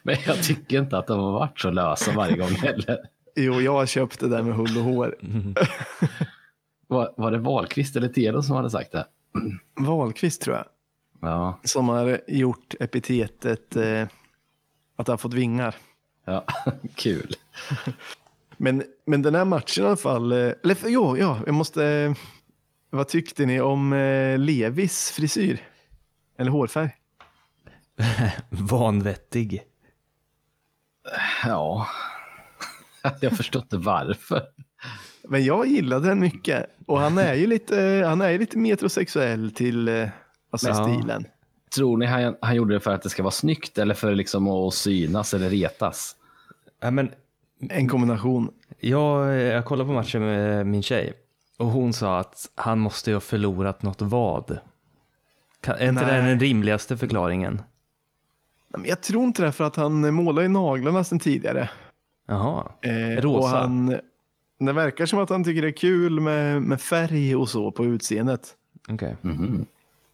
Men 0.02 0.16
jag 0.26 0.42
tycker 0.42 0.78
inte 0.78 0.98
att 0.98 1.06
de 1.06 1.20
har 1.20 1.32
varit 1.32 1.60
så 1.60 1.70
lösa 1.70 2.12
varje 2.12 2.36
gång 2.36 2.48
heller. 2.48 2.98
Jo, 3.36 3.60
jag 3.60 3.88
köpte 3.88 4.26
det 4.26 4.42
med 4.42 4.54
hull 4.54 4.78
och 4.78 4.84
hår. 4.84 5.16
Var, 6.90 7.14
var 7.16 7.30
det 7.30 7.38
Wahlqvist 7.38 7.96
eller 7.96 8.08
Telo 8.08 8.42
som 8.42 8.56
hade 8.56 8.70
sagt 8.70 8.92
det? 8.92 9.06
Wahlqvist 9.74 10.42
tror 10.42 10.56
jag. 10.56 10.64
Ja, 11.20 11.60
som 11.64 11.88
har 11.88 12.20
gjort 12.28 12.74
epitetet 12.80 13.76
eh, 13.76 14.06
att 14.96 15.08
har 15.08 15.16
fått 15.16 15.34
vingar. 15.34 15.74
ja. 16.24 16.44
kul. 16.94 17.34
Men, 18.60 18.82
men 19.06 19.22
den 19.22 19.34
här 19.34 19.44
matchen 19.44 19.84
i 19.84 19.86
alla 19.86 19.96
fall, 19.96 20.32
eh, 20.32 20.52
eller 20.64 20.74
för- 20.74 20.88
jo, 20.88 21.16
ja, 21.16 21.38
jag 21.46 21.54
måste, 21.54 21.84
eh, 21.86 22.14
vad 22.90 23.08
tyckte 23.08 23.46
ni 23.46 23.60
om 23.60 23.92
eh, 23.92 24.38
Levis 24.38 25.10
frisyr? 25.10 25.62
Eller 26.38 26.50
hårfärg? 26.50 26.90
Vanvettig. 28.50 29.62
Ja, 31.44 31.86
jag 33.20 33.36
förstår 33.36 33.62
inte 33.62 33.76
varför. 33.76 34.42
Men 35.28 35.44
jag 35.44 35.66
gillade 35.66 36.08
den 36.08 36.20
mycket. 36.20 36.66
Och 36.86 36.98
han 37.00 37.18
är 37.18 37.34
ju 37.34 37.46
lite, 37.46 38.04
han 38.06 38.20
är 38.20 38.30
ju 38.30 38.38
lite 38.38 38.58
metrosexuell 38.58 39.50
till 39.50 39.88
eh, 39.88 40.08
alltså 40.50 40.68
Ja. 40.68 40.74
stilen. 40.74 41.24
Tror 41.74 41.96
ni 41.96 42.06
han, 42.06 42.36
han 42.40 42.54
gjorde 42.56 42.74
det 42.74 42.80
för 42.80 42.90
att 42.94 43.02
det 43.02 43.08
ska 43.08 43.22
vara 43.22 43.30
snyggt 43.30 43.78
eller 43.78 43.94
för 43.94 44.14
liksom 44.14 44.48
att 44.48 44.74
synas 44.74 45.34
eller 45.34 45.50
retas? 45.50 46.16
Ja, 46.80 46.90
men 46.90 47.10
En 47.70 47.88
kombination. 47.88 48.50
jag, 48.80 49.36
jag 49.36 49.64
kollade 49.64 49.88
på 49.88 49.92
matchen 49.94 50.22
med 50.22 50.66
min 50.66 50.82
tjej 50.82 51.12
och 51.58 51.66
hon 51.66 51.92
sa 51.92 52.18
att 52.18 52.50
han 52.54 52.78
måste 52.78 53.10
ju 53.10 53.14
ha 53.16 53.20
förlorat 53.20 53.82
något 53.82 54.02
vad. 54.02 54.58
Kan, 55.60 55.74
är 55.78 55.88
inte 55.88 56.04
det 56.04 56.12
den 56.28 56.40
rimligaste 56.40 56.96
förklaringen? 56.96 57.62
Jag 58.84 59.00
tror 59.00 59.24
inte 59.24 59.42
det 59.42 59.52
för 59.52 59.64
att 59.64 59.76
han 59.76 60.14
målar 60.14 60.42
ju 60.42 60.48
naglarna 60.48 61.04
sedan 61.04 61.18
tidigare. 61.18 61.70
Jaha, 62.28 62.72
Eh, 62.82 63.20
Rosa. 63.22 63.38
Och 63.38 63.48
han, 63.48 63.96
det 64.58 64.72
verkar 64.72 65.06
som 65.06 65.18
att 65.18 65.30
han 65.30 65.44
tycker 65.44 65.62
det 65.62 65.68
är 65.68 65.72
kul 65.72 66.20
med, 66.20 66.62
med 66.62 66.80
färg 66.80 67.36
och 67.36 67.48
så 67.48 67.70
på 67.72 67.84
utseendet. 67.84 68.54
okej. 68.88 69.16
Mhm. 69.22 69.66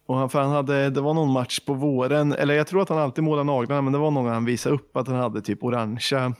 Och 0.07 0.15
han, 0.17 0.29
för 0.29 0.41
han 0.41 0.51
hade, 0.51 0.89
det 0.89 1.01
var 1.01 1.13
någon 1.13 1.31
match 1.31 1.59
på 1.59 1.73
våren, 1.73 2.33
eller 2.33 2.53
jag 2.53 2.67
tror 2.67 2.81
att 2.81 2.89
han 2.89 2.97
alltid 2.97 3.23
målar 3.23 3.43
naglarna, 3.43 3.81
men 3.81 3.93
det 3.93 3.99
var 3.99 4.11
någon 4.11 4.25
han 4.33 4.45
visade 4.45 4.75
upp 4.75 4.97
att 4.97 5.07
han 5.07 5.17
hade 5.17 5.41
typ 5.41 5.63
orangea, 5.63 6.33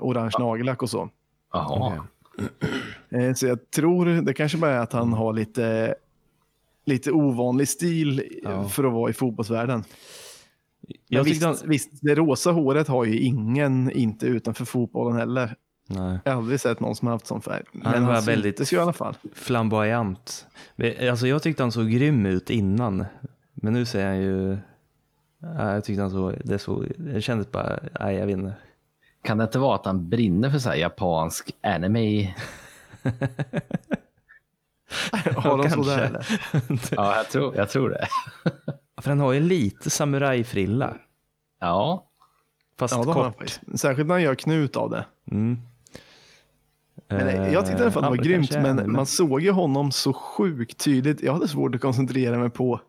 orange 0.00 0.32
nagellack 0.38 0.82
och 0.82 0.90
så. 0.90 1.08
Jaha. 1.52 1.92
Okej. 2.36 2.48
Eh, 3.14 3.34
så 3.34 3.46
jag 3.46 3.70
tror 3.70 4.06
det 4.06 4.34
kanske 4.34 4.58
bara 4.58 4.70
är 4.70 4.78
att 4.78 4.92
han 4.92 5.12
har 5.12 5.32
lite, 5.32 5.94
lite 6.86 7.12
ovanlig 7.12 7.68
stil 7.68 8.22
Ja. 8.42 8.68
för 8.68 8.84
att 8.84 8.92
vara 8.92 9.10
i 9.10 9.12
fotbollsvärlden. 9.12 9.84
Jag 11.08 11.24
visst, 11.24 11.42
han, 11.44 11.56
visst, 11.64 11.90
det 12.02 12.14
rosa 12.14 12.50
håret 12.52 12.88
har 12.88 13.04
ju 13.04 13.18
ingen, 13.18 13.90
inte 13.90 14.26
utanför 14.26 14.64
fotbollen 14.64 15.16
heller. 15.18 15.56
Nej. 15.96 16.18
Jag 16.24 16.32
har 16.32 16.38
aldrig 16.38 16.60
sett 16.60 16.80
någon 16.80 16.96
som 16.96 17.08
har 17.08 17.14
haft 17.14 17.26
sån 17.26 17.42
färg. 17.42 17.62
Men 17.72 18.06
var 18.06 18.14
han 18.14 18.24
väldigt- 18.24 18.72
ju 18.72 18.76
i 18.76 18.80
alla 18.80 18.92
fall. 18.92 19.16
Flamboyant. 19.34 20.46
Alltså 21.10 21.26
jag 21.26 21.42
tyckte 21.42 21.62
han 21.62 21.72
såg 21.72 21.90
grym 21.90 22.26
ut 22.26 22.50
innan. 22.50 23.04
Men 23.54 23.72
nu 23.72 23.84
ser 23.84 24.06
han 24.06 24.18
ju... 24.18 24.58
Ja, 25.38 25.72
jag 25.74 25.84
tyckte 25.84 26.02
han 26.02 26.10
såg... 26.10 26.34
Det, 26.44 26.58
såg, 26.58 26.86
det 26.96 27.22
kändes 27.22 27.50
bara... 27.50 27.78
Nej, 28.00 28.16
jag 28.16 28.26
vet 28.26 28.36
inte. 28.36 28.54
Kan 29.24 29.38
det 29.38 29.44
inte 29.44 29.58
vara 29.58 29.74
att 29.74 29.86
han 29.86 30.08
brinner 30.08 30.50
för 30.50 30.58
så 30.58 30.68
här 30.68 30.76
japansk 30.76 31.50
anime? 31.62 32.34
Har 35.36 35.58
de 35.58 35.70
sådär 35.70 35.98
eller? 36.06 36.26
Ja, 36.96 37.16
jag 37.16 37.28
tror, 37.30 37.56
jag 37.56 37.70
tror 37.70 37.90
det. 37.90 38.08
För 39.02 39.08
han 39.10 39.20
har 39.20 39.32
ju 39.32 39.40
lite 39.40 39.90
samurajfrilla. 39.90 40.94
Ja, 41.60 42.08
Fast 42.78 42.94
Ja, 42.94 43.02
han 43.04 43.32
kort. 43.32 43.60
Särskilt 43.74 44.08
när 44.08 44.14
han 44.14 44.22
gör 44.22 44.34
knut 44.34 44.76
av 44.76 44.90
det. 44.90 45.04
Mm. 45.30 45.58
Men 47.12 47.28
eh, 47.28 47.52
jag 47.52 47.66
tyckte 47.66 47.80
i 47.82 47.84
alla 47.84 47.92
fall 47.92 48.02
det 48.02 48.06
Eh, 48.06 48.10
var 48.10 48.16
ja, 48.16 48.22
grymt, 48.22 48.52
är 48.52 48.74
men 48.74 48.92
man 48.92 49.06
såg 49.06 49.40
ju 49.40 49.50
honom 49.50 49.92
så 49.92 50.12
sjukt 50.12 50.78
tydligt. 50.84 51.22
Jag 51.22 51.32
hade 51.32 51.48
svårt 51.48 51.74
att 51.74 51.80
koncentrera 51.80 52.38
mig 52.38 52.50
på, 52.50 52.80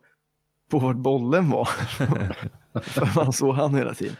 på 0.70 0.78
vart 0.78 0.96
bollen 0.96 1.50
var. 1.50 1.64
För 2.80 3.16
man 3.24 3.32
såg 3.32 3.54
han 3.54 3.74
hela 3.74 3.94
tiden. 3.94 4.16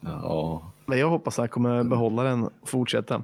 ja. 0.00 0.72
Men 0.86 0.98
jag 0.98 1.10
hoppas 1.10 1.38
att 1.38 1.42
han 1.42 1.48
kommer 1.48 1.84
behålla 1.84 2.22
den 2.22 2.42
och 2.44 2.52
fortsätta. 2.68 3.22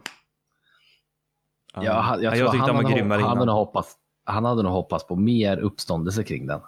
Ja. 1.74 1.82
Jag, 1.84 2.22
jag, 2.22 2.36
Ja, 2.36 2.38
tror 2.38 2.46
tyckte 2.52 2.58
han, 2.58 2.66
han 2.68 2.76
var 2.76 2.82
hade, 2.82 2.94
grymmare 2.94 3.18
han, 3.20 3.28
hade 3.28 3.38
innan. 3.38 3.46
nog 3.46 3.56
hoppats, 3.56 3.94
han 4.24 4.44
hade 4.44 4.62
nog 4.62 4.72
hoppats 4.72 5.06
på 5.06 5.16
mer 5.16 5.56
uppståndelse 5.58 6.22
kring 6.24 6.46
den. 6.46 6.60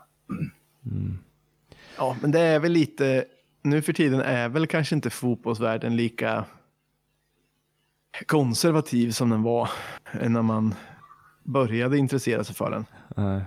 Ja, 1.98 2.16
men 2.22 2.30
det 2.30 2.40
är 2.40 2.60
väl 2.60 2.72
lite, 2.72 3.24
nu 3.62 3.82
för 3.82 3.92
tiden 3.92 4.20
är 4.20 4.48
väl 4.48 4.66
kanske 4.66 4.94
inte 4.94 5.10
fotbollsvärlden 5.10 5.96
lika 5.96 6.44
konservativ 8.26 9.10
som 9.10 9.30
den 9.30 9.42
var 9.42 9.70
när 10.12 10.42
man 10.42 10.74
började 11.42 11.98
intressera 11.98 12.44
sig 12.44 12.54
för 12.54 12.70
den. 12.70 12.86
Nej. 13.16 13.44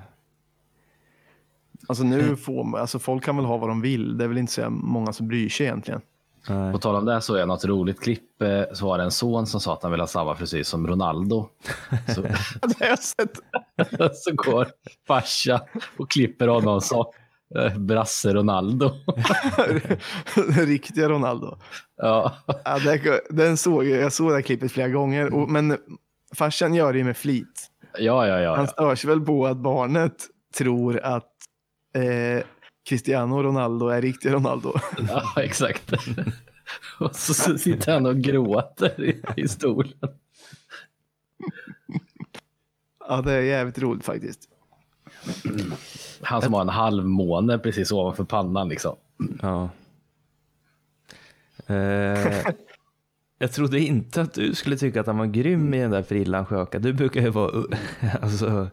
Alltså 1.87 2.03
nu 2.03 2.35
får 2.35 2.63
man, 2.63 2.81
alltså 2.81 2.99
folk 2.99 3.23
kan 3.23 3.35
väl 3.35 3.45
ha 3.45 3.57
vad 3.57 3.69
de 3.69 3.81
vill. 3.81 4.17
Det 4.17 4.23
är 4.23 4.27
väl 4.27 4.37
inte 4.37 4.53
så 4.53 4.69
många 4.69 5.13
som 5.13 5.27
bryr 5.27 5.49
sig 5.49 5.65
egentligen. 5.65 6.01
Nej. 6.49 6.73
På 6.73 6.79
tal 6.79 6.95
om 6.95 7.05
det 7.05 7.21
så 7.21 7.35
är 7.35 7.45
något 7.45 7.65
roligt 7.65 8.01
klipp 8.01 8.41
eh, 8.41 8.63
så 8.73 8.85
var 8.85 8.97
det 8.97 9.03
en 9.03 9.11
son 9.11 9.47
som 9.47 9.59
sa 9.59 9.73
att 9.73 9.83
han 9.83 9.91
ville 9.91 10.01
ha 10.01 10.07
samma 10.07 10.35
frisyr 10.35 10.63
som 10.63 10.87
Ronaldo. 10.87 11.49
Så, 12.15 12.21
Det 12.61 12.79
har 12.79 12.87
jag 12.87 12.99
sett. 12.99 13.39
så 14.15 14.33
går 14.35 14.67
farsa 15.07 15.61
och 15.97 16.11
klipper 16.11 16.47
honom 16.47 16.81
så. 16.81 17.13
Eh, 17.55 17.77
Brasse 17.77 18.33
Ronaldo. 18.33 18.91
Riktiga 20.65 21.09
Ronaldo. 21.09 21.57
Ja, 21.97 22.37
Ja, 22.65 23.19
den 23.29 23.57
såg, 23.57 23.85
jag 23.85 24.13
såg 24.13 24.29
det 24.29 24.35
här 24.35 24.41
klippet 24.41 24.71
flera 24.71 24.89
gånger. 24.89 25.33
Och, 25.33 25.49
men 25.49 25.77
farsan 26.35 26.73
gör 26.73 26.93
det 26.93 26.99
ju 26.99 27.05
med 27.05 27.17
flit. 27.17 27.67
ja, 27.99 28.27
ja. 28.27 28.39
ja, 28.39 28.55
Han 28.55 28.67
stör 28.67 28.95
sig 28.95 29.09
väl 29.09 29.21
på 29.21 29.47
att 29.47 29.57
barnet 29.57 30.27
tror 30.57 30.99
att 30.99 31.33
eh, 31.95 32.43
Cristiano 32.89 33.43
Ronaldo 33.43 33.87
är 33.87 34.01
riktig 34.01 34.33
Ronaldo. 34.33 34.73
ja 35.07 35.41
exakt. 35.41 35.93
Och 36.99 37.15
så 37.15 37.57
sitter 37.57 37.93
han 37.93 38.05
och 38.05 38.17
gråter 38.17 39.03
i, 39.03 39.21
i 39.41 39.47
stolen. 39.47 39.93
Ja, 43.07 43.21
det 43.21 43.33
är 43.33 43.41
jävligt 43.41 43.79
roligt 43.79 44.05
faktiskt. 44.05 44.49
Han 46.21 46.41
som 46.41 46.53
har 46.53 46.61
en 46.61 46.69
halv 46.69 47.05
måne 47.05 47.57
precis 47.57 47.91
ovanför 47.91 48.23
pannan 48.23 48.69
liksom. 48.69 48.95
Ja. 49.41 49.69
Eh, 51.67 52.47
jag 53.39 53.51
trodde 53.51 53.79
inte 53.79 54.21
att 54.21 54.33
du 54.33 54.55
skulle 54.55 54.77
tycka 54.77 55.01
att 55.01 55.07
han 55.07 55.17
var 55.17 55.25
grym 55.25 55.73
i 55.73 55.79
den 55.79 55.91
där 55.91 56.03
frillan 56.03 56.45
Sjöka. 56.45 56.79
Du 56.79 56.93
brukar 56.93 57.21
ju 57.21 57.29
vara 57.29 57.63
alltså, 58.21 58.69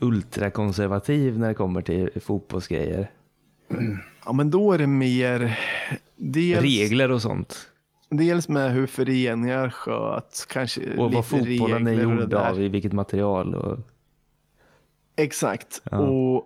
ultrakonservativ 0.00 1.38
när 1.38 1.48
det 1.48 1.54
kommer 1.54 1.82
till 1.82 2.10
fotbollsgrejer. 2.20 3.10
Ja, 4.24 4.32
men 4.32 4.50
då 4.50 4.72
är 4.72 4.78
det 4.78 4.86
mer 4.86 5.58
dels, 6.16 6.62
Regler 6.62 7.10
och 7.10 7.22
sånt. 7.22 7.68
dels 8.10 8.48
med 8.48 8.72
hur 8.72 8.86
föreningar 8.86 9.70
sköts, 9.70 10.46
kanske 10.46 10.80
Och 10.80 10.86
lite 10.86 11.16
vad 11.16 11.26
fotbollen 11.26 11.86
är 11.86 12.02
gjord 12.02 12.34
av, 12.34 12.60
i 12.60 12.68
vilket 12.68 12.92
material. 12.92 13.54
Och, 13.54 13.78
Exakt. 15.16 15.82
Ja. 15.90 15.98
Och 15.98 16.44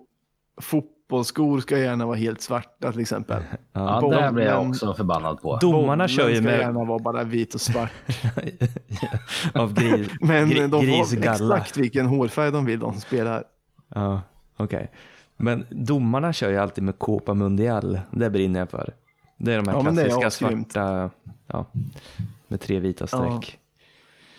fotbollsskor 0.60 1.60
ska 1.60 1.78
gärna 1.78 2.06
vara 2.06 2.16
helt 2.16 2.40
svarta 2.40 2.92
till 2.92 3.00
exempel. 3.00 3.42
Ja, 3.72 4.00
Bollen- 4.00 4.22
det 4.26 4.32
blir 4.32 4.44
jag 4.44 4.68
också 4.68 4.94
förbannad 4.94 5.40
på. 5.42 5.56
domarna 5.56 6.08
kör 6.08 6.28
ju 6.28 6.34
ska 6.36 6.44
med 6.44 6.58
gärna 6.58 6.84
vara 6.84 6.98
bara 6.98 7.24
vit 7.24 7.54
och 7.54 7.60
svart. 7.60 7.90
av 9.54 9.74
gris, 9.74 10.08
Men 10.20 10.48
gri, 10.48 10.60
de 10.60 10.70
får 10.70 10.80
grisgalla. 10.80 11.32
exakt 11.56 11.76
vilken 11.76 12.06
hårfärg 12.06 12.50
de 12.52 12.64
vill, 12.64 12.78
de 12.80 12.92
som 12.92 13.00
spelar. 13.00 13.44
Ja, 13.94 14.22
okej. 14.56 14.90
Men 15.36 15.66
domarna 15.70 16.32
kör 16.32 16.50
ju 16.50 16.56
alltid 16.56 16.84
med 16.84 16.98
Copa 16.98 17.34
Mundial. 17.34 18.00
Det 18.10 18.30
brinner 18.30 18.60
jag 18.60 18.70
för. 18.70 18.94
Det 19.38 19.52
är 19.52 19.56
de 19.56 19.68
här 19.68 19.76
Ja, 19.76 19.82
klassiska 19.82 20.30
svarta, 20.30 21.10
ja, 21.46 21.66
med 22.48 22.60
tre 22.60 22.80
vita 22.80 23.06
streck. 23.06 23.58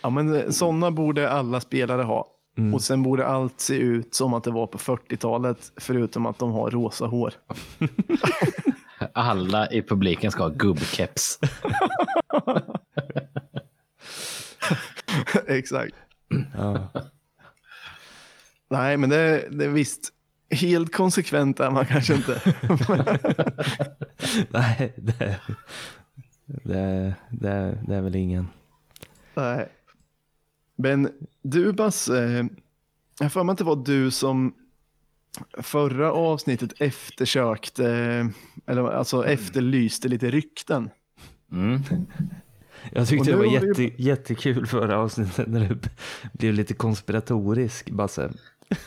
Ja, 0.02 0.10
men 0.10 0.52
sådana 0.52 0.90
borde 0.90 1.30
alla 1.30 1.60
spelare 1.60 2.02
ha. 2.02 2.26
Mm. 2.58 2.74
Och 2.74 2.82
sen 2.82 3.02
borde 3.02 3.26
allt 3.26 3.60
se 3.60 3.74
ut 3.74 4.14
som 4.14 4.34
att 4.34 4.44
det 4.44 4.50
var 4.50 4.66
på 4.66 4.78
40-talet, 4.78 5.72
förutom 5.76 6.26
att 6.26 6.38
de 6.38 6.52
har 6.52 6.70
rosa 6.70 7.06
hår. 7.06 7.34
Alla 9.12 9.70
i 9.70 9.82
publiken 9.82 10.30
ska 10.30 10.42
ha 10.42 10.48
gubbkeps. 10.48 11.38
Exakt. 15.46 15.94
Ja. 16.56 16.88
Nej, 18.70 18.96
men 18.96 19.10
det, 19.10 19.48
det 19.50 19.64
är 19.64 19.68
visst. 19.68 20.12
Helt 20.50 20.92
konsekvent 20.92 21.60
är 21.60 21.70
man 21.70 21.86
kanske 21.86 22.14
inte. 22.14 22.40
Nej, 24.50 24.92
det, 24.96 25.40
det, 26.46 27.14
det, 27.30 27.78
det 27.86 27.94
är 27.94 28.00
väl 28.00 28.16
ingen. 28.16 28.48
Nej. 29.34 29.68
Men 30.80 31.10
du 31.42 31.72
Basse, 31.72 32.48
jag 33.18 33.24
har 33.24 33.28
för 33.30 33.44
mig 33.44 33.52
att 33.52 33.58
det 33.58 33.64
var 33.64 33.84
du 33.84 34.10
som 34.10 34.54
förra 35.58 36.12
avsnittet 36.12 36.72
eftersökte, 36.80 37.86
eller 38.66 38.84
alltså 38.90 39.26
efterlyste 39.26 40.08
lite 40.08 40.30
rykten. 40.30 40.90
Mm. 41.52 41.80
Jag 42.92 43.08
tyckte 43.08 43.30
det 43.30 43.36
var 43.36 43.44
har 43.44 43.60
vi- 43.74 43.84
jätte, 43.84 44.02
jättekul 44.02 44.66
förra 44.66 44.98
avsnittet 44.98 45.48
när 45.48 45.68
du 45.68 45.78
blev 46.32 46.54
lite 46.54 46.74
konspiratorisk, 46.74 47.90
Basse. 47.90 48.30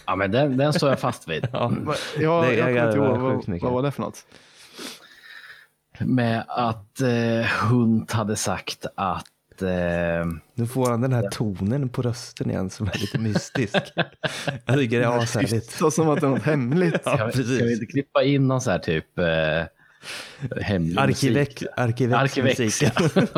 Ja, 0.06 0.16
men 0.16 0.32
den, 0.32 0.58
den 0.58 0.74
står 0.74 0.90
jag 0.90 1.00
fast 1.00 1.28
vid. 1.28 1.48
Ja, 1.54 1.72
Va- 1.80 1.96
Ja, 2.20 2.42
Det- 2.42 2.56
jag 2.56 2.72
jag 2.72 2.76
kommer 2.94 3.34
inte 3.36 3.52
ihåg, 3.52 3.60
vad, 3.60 3.62
vad 3.62 3.74
var 3.74 3.84
det 3.84 3.92
för 3.92 4.02
något? 4.02 4.26
Med 6.00 6.44
att 6.48 7.02
eh, 7.02 7.46
Hunt 7.70 8.12
hade 8.12 8.36
sagt 8.36 8.86
att 8.96 9.26
eh, 9.62 10.26
nu 10.56 10.68
får 10.68 10.90
han 10.90 11.02
den 11.02 11.14
här 11.14 11.30
tonen 11.30 11.90
på 11.90 12.02
rösten 12.02 12.50
igen 12.50 12.70
som 12.70 12.88
är 12.88 12.98
lite 13.00 13.18
mystisk. 13.18 13.76
Jag 14.66 14.78
tycker 14.78 15.00
det 15.00 15.06
är 15.06 15.18
ashärligt. 15.24 15.72
Så 15.72 15.92
som 15.92 16.10
att 16.10 16.22
det 16.22 16.28
är 16.28 16.32
något 16.32 16.44
hemligt. 16.44 17.02
Ja, 17.06 17.18
Ska 17.18 17.26
vi, 17.26 17.32
ska 17.32 17.42
vi 17.42 17.60
precis. 17.60 17.72
inte 17.82 17.86
klippa 17.86 18.24
in 18.24 18.48
någon 18.48 18.62
så 18.62 18.72
här 18.72 18.80
typ 18.80 19.20
eh, 19.20 19.26
hemlig? 20.62 21.00
Arkivex 21.00 21.64
Arkivex. 21.78 22.38
musiken. 22.38 22.92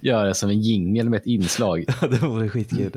Gör 0.00 0.26
det 0.26 0.34
som 0.34 0.50
en 0.50 0.60
jingel 0.60 1.10
med 1.10 1.16
ett 1.20 1.26
inslag. 1.26 1.84
det 2.00 2.18
vore 2.22 2.48
skitkul. 2.48 2.92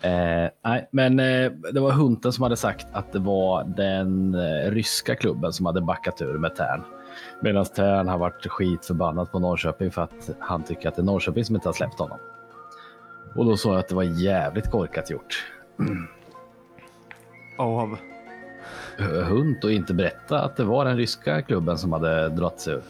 Eh, 0.00 0.48
nej, 0.64 0.88
men 0.92 1.20
eh, 1.20 1.52
det 1.72 1.80
var 1.80 1.90
Hunten 1.92 2.32
som 2.32 2.42
hade 2.42 2.56
sagt 2.56 2.86
att 2.92 3.12
det 3.12 3.18
var 3.18 3.64
den 3.64 4.34
eh, 4.34 4.70
ryska 4.70 5.14
klubben 5.14 5.52
som 5.52 5.66
hade 5.66 5.80
backat 5.80 6.22
ur 6.22 6.38
med 6.38 6.56
Tern. 6.56 6.82
Medan 7.42 7.64
Tern 7.64 8.08
har 8.08 8.18
varit 8.18 8.46
skitförbannad 8.46 9.32
på 9.32 9.38
Norrköping 9.38 9.90
för 9.90 10.02
att 10.02 10.30
han 10.38 10.62
tycker 10.62 10.88
att 10.88 10.96
det 10.96 11.02
är 11.02 11.04
Norrköping 11.04 11.44
som 11.44 11.54
inte 11.54 11.68
har 11.68 11.72
släppt 11.72 11.98
honom. 11.98 12.18
Och 13.34 13.44
då 13.44 13.56
sa 13.56 13.70
jag 13.70 13.78
att 13.78 13.88
det 13.88 13.94
var 13.94 14.02
jävligt 14.02 14.70
korkat 14.70 15.10
gjort. 15.10 15.44
Av. 17.58 17.98
Hunt 19.28 19.64
och 19.64 19.72
inte 19.72 19.94
berätta 19.94 20.42
att 20.42 20.56
det 20.56 20.64
var 20.64 20.84
den 20.84 20.96
ryska 20.96 21.42
klubben 21.42 21.78
som 21.78 21.92
hade 21.92 22.28
dragit 22.28 22.60
sig 22.60 22.74
ur. 22.74 22.82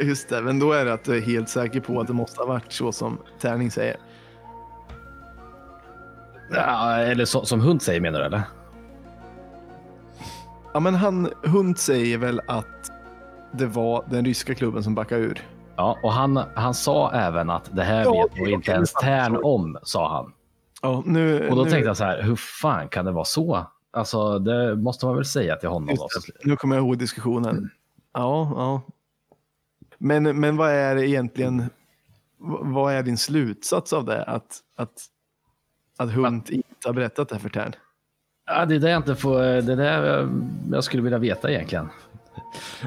Just 0.02 0.28
det, 0.28 0.42
men 0.42 0.58
då 0.58 0.72
är 0.72 0.84
det 0.84 0.92
att 0.92 1.04
du 1.04 1.16
är 1.16 1.20
helt 1.20 1.48
säker 1.48 1.80
på 1.80 2.00
att 2.00 2.06
det 2.06 2.12
måste 2.12 2.40
ha 2.40 2.46
varit 2.46 2.72
så 2.72 2.92
som 2.92 3.18
Tärning 3.40 3.70
säger. 3.70 3.96
Ja, 6.50 6.96
eller 6.96 7.24
så, 7.24 7.44
som 7.44 7.60
Hunt 7.60 7.82
säger 7.82 8.00
menar 8.00 8.20
du 8.20 8.26
eller? 8.26 8.42
Ja, 10.74 10.80
men 10.80 10.94
han, 10.94 11.30
Hund 11.42 11.78
säger 11.78 12.18
väl 12.18 12.40
att 12.46 12.90
det 13.52 13.66
var 13.66 14.04
den 14.10 14.24
ryska 14.24 14.54
klubben 14.54 14.82
som 14.82 14.94
backade 14.94 15.20
ur. 15.20 15.48
Ja, 15.76 15.98
och 16.02 16.12
han, 16.12 16.36
han 16.54 16.74
sa 16.74 17.12
även 17.12 17.50
att 17.50 17.76
det 17.76 17.82
här 17.82 18.04
Ja, 18.04 18.12
vet 18.12 18.38
nog 18.38 18.48
inte 18.48 18.72
ens. 18.72 18.92
Tern 18.92 19.40
om, 19.42 19.78
sa 19.82 20.08
han. 20.08 20.32
Ja, 20.82 21.02
nu, 21.06 21.48
Och 21.48 21.56
då 21.56 21.64
nu, 21.64 21.70
tänkte 21.70 21.86
jag 21.86 21.96
så 21.96 22.04
här, 22.04 22.22
hur 22.22 22.36
fan 22.36 22.88
kan 22.88 23.04
det 23.04 23.12
vara 23.12 23.24
så? 23.24 23.66
Alltså, 23.90 24.38
det 24.38 24.76
måste 24.76 25.06
man 25.06 25.14
väl 25.14 25.24
säga 25.24 25.56
till 25.56 25.68
honom. 25.68 25.88
Just 25.88 26.28
nu 26.44 26.56
kommer 26.56 26.76
jag 26.76 26.84
ihåg 26.84 26.98
diskussionen. 26.98 27.70
Ja, 28.12 28.52
ja. 28.56 28.82
Men, 29.98 30.40
men 30.40 30.56
vad 30.56 30.70
är 30.70 30.96
egentligen, 30.96 31.70
vad 32.60 32.92
är 32.92 33.02
din 33.02 33.18
slutsats 33.18 33.92
av 33.92 34.04
det? 34.04 34.24
Att, 34.24 34.58
att, 34.76 34.92
att 35.98 36.10
Hunt 36.10 36.50
inte 36.50 36.88
har 36.88 36.92
berättat 36.92 37.28
det 37.28 37.34
här 37.34 37.40
för 37.42 37.48
Tern? 37.48 37.72
Ja, 38.46 38.66
det 38.66 38.74
är 38.74 38.78
det 38.78 38.90
jag 38.90 38.98
inte 38.98 39.14
får, 39.14 39.38
det 39.40 39.72
är 39.72 39.76
det 39.76 40.28
jag, 40.70 40.84
skulle 40.84 41.02
vilja 41.02 41.18
veta 41.18 41.50
egentligen. 41.50 41.88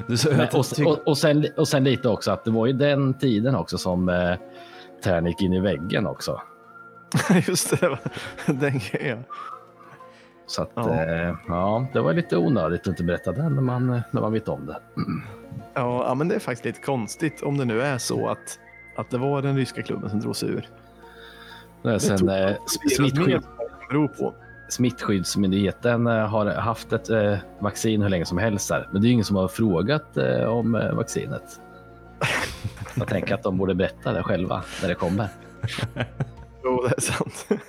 Och, 0.54 0.66
och, 0.86 1.08
och, 1.08 1.18
sen, 1.18 1.46
och 1.58 1.68
sen 1.68 1.84
lite 1.84 2.10
också 2.10 2.32
att 2.32 2.44
det 2.46 2.52
var 2.52 2.66
ju 2.66 2.74
den 2.74 3.14
tiden 3.14 3.56
också 3.56 3.78
som 3.78 4.10
eh, 4.10 4.36
Tern 5.04 5.26
gick 5.26 5.42
in 5.42 5.54
i 5.54 5.60
väggen 5.60 6.08
också. 6.08 6.42
Just 7.48 7.82
det, 7.82 7.98
det 8.46 8.54
den 8.54 8.80
grejen. 8.92 9.24
Så 10.48 10.62
att, 10.62 10.72
Ja. 10.76 11.04
ja. 11.06 11.38
ja, 11.48 11.88
det 11.94 12.02
var 12.02 12.14
lite 12.14 12.38
onödigt 12.38 12.82
att 12.82 12.88
inte 12.88 13.04
berätta 13.04 13.32
det 13.32 13.50
när 13.50 13.62
man, 13.62 14.02
när 14.12 14.22
man 14.22 14.34
vet 14.34 14.48
om 14.48 14.66
det. 14.66 14.78
Ja, 15.74 16.06
ja, 16.08 16.16
men 16.16 16.28
det 16.28 16.36
är 16.36 16.40
faktiskt 16.40 16.66
lite 16.66 16.82
konstigt 16.82 17.42
om 17.44 17.58
det 17.58 17.66
nu 17.66 17.82
är 17.82 17.98
så 17.98 18.28
att, 18.28 18.60
att 18.98 19.10
det 19.10 19.18
var 19.18 19.42
den 19.42 19.56
ryska 19.58 19.82
klubben 19.82 20.10
som 20.10 20.20
drog 20.20 20.36
sig 20.36 20.50
ur. 20.50 20.70
Nej, 21.82 22.00
Sen, 22.00 22.30
eh, 22.30 22.36
jag 22.36 22.70
smittskydd, 22.70 23.28
mer 23.28 23.42
beror 23.90 24.08
på. 24.08 24.34
Smittskyddsmyndigheten 24.70 26.08
eh, 26.08 26.28
har 26.28 26.46
haft 26.46 26.94
ett 26.94 27.10
eh, 27.10 27.38
vaccin 27.60 28.02
hur 28.02 28.10
länge 28.10 28.26
som 28.26 28.38
helst 28.38 28.70
här, 28.72 28.90
men 28.94 29.02
det 29.02 29.08
är 29.08 29.12
ingen 29.12 29.26
som 29.26 29.36
har 29.36 29.48
frågat 29.48 30.18
eh, 30.18 30.44
om 30.44 30.72
vaccinet. 30.72 31.60
Jag 32.96 33.08
tänker 33.08 33.34
att 33.34 33.44
de 33.44 33.58
borde 33.58 33.76
berätta 33.76 34.14
det 34.14 34.24
själva 34.24 34.64
när 34.82 34.90
det 34.90 34.96
kommer. 34.96 35.28
Jo, 36.64 36.88
det 36.88 36.96
är 36.98 37.02
sant. 37.02 37.48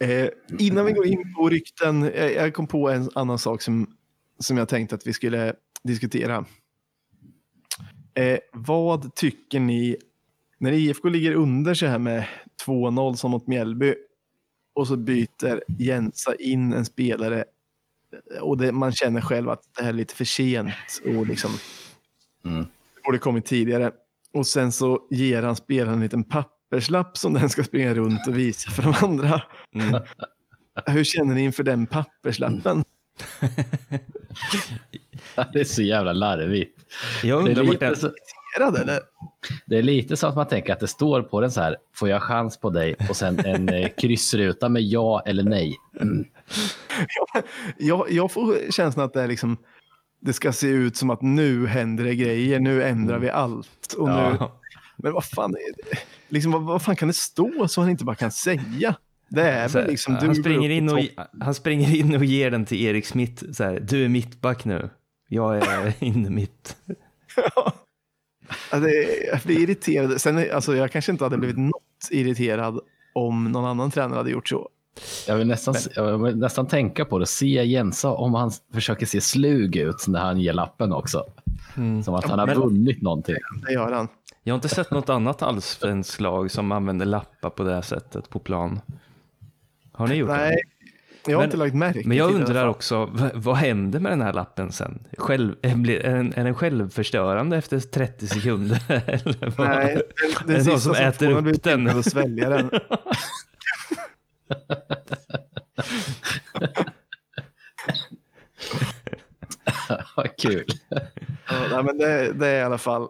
eh, 0.00 0.28
innan 0.58 0.84
vi 0.84 0.92
går 0.92 1.06
in 1.06 1.34
på 1.34 1.48
rykten, 1.48 2.02
jag, 2.02 2.34
jag 2.34 2.54
kom 2.54 2.66
på 2.66 2.90
en 2.90 3.10
annan 3.14 3.38
sak 3.38 3.62
som, 3.62 3.86
som 4.38 4.56
jag 4.56 4.68
tänkte 4.68 4.94
att 4.94 5.06
vi 5.06 5.12
skulle 5.12 5.54
diskutera. 5.82 6.44
Eh, 8.14 8.38
vad 8.52 9.14
tycker 9.14 9.60
ni 9.60 9.96
när 10.58 10.72
IFK 10.72 11.08
ligger 11.08 11.34
under 11.34 11.74
så 11.74 11.86
här 11.86 11.98
med 11.98 12.26
2-0 12.66 13.14
som 13.14 13.30
mot 13.30 13.46
Mjällby 13.46 13.94
och 14.76 14.86
så 14.86 14.96
byter 14.96 15.62
Jensa 15.78 16.34
in 16.34 16.72
en 16.72 16.84
spelare 16.84 17.44
och 18.40 18.58
det, 18.58 18.72
man 18.72 18.92
känner 18.92 19.20
själv 19.20 19.48
att 19.50 19.62
det 19.76 19.82
här 19.82 19.88
är 19.88 19.92
lite 19.92 20.14
för 20.14 20.24
sent 20.24 20.74
och 21.04 21.26
liksom 21.26 21.50
Mm. 22.44 22.62
det 22.94 23.02
borde 23.04 23.18
kommit 23.18 23.44
tidigare. 23.44 23.90
Och 24.32 24.46
sen 24.46 24.72
så 24.72 25.06
ger 25.10 25.42
han 25.42 25.56
spelaren 25.56 25.94
en 25.94 26.00
liten 26.00 26.24
papperslapp 26.24 27.16
som 27.16 27.34
den 27.34 27.50
ska 27.50 27.64
springa 27.64 27.94
runt 27.94 28.26
och 28.26 28.38
visa 28.38 28.70
för 28.70 28.82
de 28.82 28.94
andra. 29.02 29.42
Mm. 29.74 30.00
Hur 30.86 31.04
känner 31.04 31.34
ni 31.34 31.44
inför 31.44 31.62
den 31.62 31.86
papperslappen? 31.86 32.84
Det 35.52 35.60
är 35.60 35.64
så 35.64 35.82
jävla 35.82 36.12
larvigt. 36.12 36.80
Jag 37.22 37.44
Det 37.44 37.52
är, 37.52 37.58
undrar 37.58 37.64
vart 37.64 37.80
den... 38.00 38.12
det, 38.58 38.80
eller? 38.80 39.00
det 39.66 39.78
är 39.78 39.82
lite 39.82 40.16
så 40.16 40.26
att 40.26 40.36
man 40.36 40.48
tänker 40.48 40.72
att 40.72 40.80
det 40.80 40.88
står 40.88 41.22
på 41.22 41.40
den 41.40 41.50
så 41.50 41.60
här, 41.60 41.76
får 41.94 42.08
jag 42.08 42.22
chans 42.22 42.60
på 42.60 42.70
dig? 42.70 42.96
Och 43.08 43.16
sen 43.16 43.38
en 43.38 43.68
eh, 43.68 43.88
kryssruta 43.88 44.68
med 44.68 44.82
ja 44.82 45.22
eller 45.26 45.42
nej. 45.42 45.74
Jag, 47.78 48.10
jag 48.10 48.32
får 48.32 48.72
känslan 48.72 49.06
att 49.06 49.12
det 49.12 49.22
är 49.22 49.28
liksom 49.28 49.56
det 50.20 50.32
ska 50.32 50.52
se 50.52 50.66
ut 50.66 50.96
som 50.96 51.10
att 51.10 51.22
nu 51.22 51.66
händer 51.66 52.04
det 52.04 52.14
grejer, 52.14 52.60
nu 52.60 52.82
ändrar 52.82 53.18
vi 53.18 53.30
allt. 53.30 53.92
Och 53.98 54.08
nu, 54.08 54.14
Ja. 54.14 54.60
Men 54.96 55.12
vad 55.12 55.24
fan, 55.24 55.50
är 55.54 55.90
det? 55.90 55.98
liksom, 56.28 56.52
vad, 56.52 56.62
vad 56.62 56.82
fan 56.82 56.96
kan 56.96 57.08
det 57.08 57.14
stå 57.14 57.68
så 57.68 57.80
han 57.80 57.90
inte 57.90 58.04
bara 58.04 58.16
kan 58.16 58.30
säga? 58.30 58.94
Det 59.28 59.42
är 59.42 59.68
Så 59.68 59.78
väl 59.78 59.84
här, 59.84 59.90
liksom, 59.90 60.14
du 60.14 60.26
han, 60.26 60.34
springer 60.34 60.70
in 60.70 60.88
och, 60.88 61.00
han 61.40 61.54
springer 61.54 61.96
in 61.96 62.16
och 62.16 62.24
ger 62.24 62.50
den 62.50 62.64
till 62.64 62.84
Erik 62.84 63.06
Smith. 63.06 63.44
Så 63.52 63.64
här, 63.64 63.80
du 63.80 64.04
är 64.04 64.08
mittback 64.08 64.64
nu. 64.64 64.90
Jag 65.28 65.56
är 65.56 65.92
inne 66.04 66.30
mitt. 66.30 66.76
Ja, 67.54 67.72
det 68.70 69.26
jag 69.32 69.40
blir 69.44 69.60
irriterad. 69.60 70.20
Sen, 70.20 70.38
är- 70.38 70.54
alltså, 70.54 70.76
jag 70.76 70.90
kanske 70.92 71.12
inte 71.12 71.24
hade 71.24 71.38
blivit 71.38 71.56
något 71.58 72.08
irriterad 72.10 72.80
om 73.12 73.44
någon 73.52 73.64
annan 73.64 73.90
tränare 73.90 74.16
hade 74.16 74.30
gjort 74.30 74.48
så. 74.48 74.68
Jag 75.28 75.36
vill 75.36 75.46
nästan, 75.46 75.74
jag 75.94 76.18
vill 76.24 76.36
nästan 76.36 76.66
tänka 76.66 77.04
på 77.04 77.18
det. 77.18 77.26
Se 77.26 77.46
Jensa 77.64 78.10
om 78.10 78.34
han 78.34 78.50
försöker 78.74 79.06
se 79.06 79.20
slug 79.20 79.76
ut 79.76 80.04
när 80.08 80.20
han 80.20 80.40
ger 80.40 80.52
lappen 80.52 80.92
också. 80.92 81.24
Som 82.04 82.14
att 82.14 82.24
han 82.24 82.38
har 82.38 82.46
Men- 82.46 82.58
vunnit 82.60 83.02
någonting. 83.02 83.36
Det 83.66 83.72
gör 83.72 83.92
han. 83.92 84.08
Jag 84.42 84.54
har 84.54 84.56
inte 84.56 84.68
sett 84.68 84.90
något 84.90 85.08
annat 85.08 85.42
allsvenskt 85.42 86.20
lag 86.20 86.50
som 86.50 86.72
använder 86.72 87.06
lappar 87.06 87.50
på 87.50 87.62
det 87.62 87.74
här 87.74 87.82
sättet 87.82 88.28
på 88.30 88.38
plan. 88.38 88.80
Har 89.92 90.08
ni 90.08 90.14
gjort 90.14 90.28
det? 90.28 90.36
Nej, 90.36 90.56
jag 91.26 91.36
har 91.36 91.42
Men- 91.42 91.44
inte 91.44 91.56
lagt 91.56 91.74
märke 91.74 92.02
Men 92.04 92.16
jag 92.16 92.30
det 92.30 92.34
undrar 92.34 92.68
också, 92.68 93.10
vad, 93.34 93.56
händer 93.56 94.00
med 94.00 94.12
den 94.12 94.22
här 94.22 94.32
lappen 94.32 94.72
sen? 94.72 95.06
Själv, 95.18 95.54
är 95.62 95.74
blir- 95.74 96.00
är, 96.00 96.14
den, 96.16 96.32
är 96.36 96.44
den 96.44 96.54
självförstörande 96.54 97.56
efter 97.56 97.80
30 97.80 98.26
sekunder? 98.26 98.82
Nej, 98.88 100.02
den, 100.46 100.56
Är 100.56 100.58
det 100.58 100.70
någon 100.70 100.80
som 100.80 100.94
äter 100.94 101.30
upp 101.30 101.62
den? 101.62 101.88
att 101.88 102.10
svälja 102.10 102.48
den. 102.48 102.70
Vad 110.16 110.36
kul. 110.36 110.64
Ja, 111.70 111.82
men 111.82 111.98
det, 111.98 112.32
det 112.32 112.46
är 112.46 112.60
i 112.60 112.62
alla 112.62 112.78
fall 112.78 113.08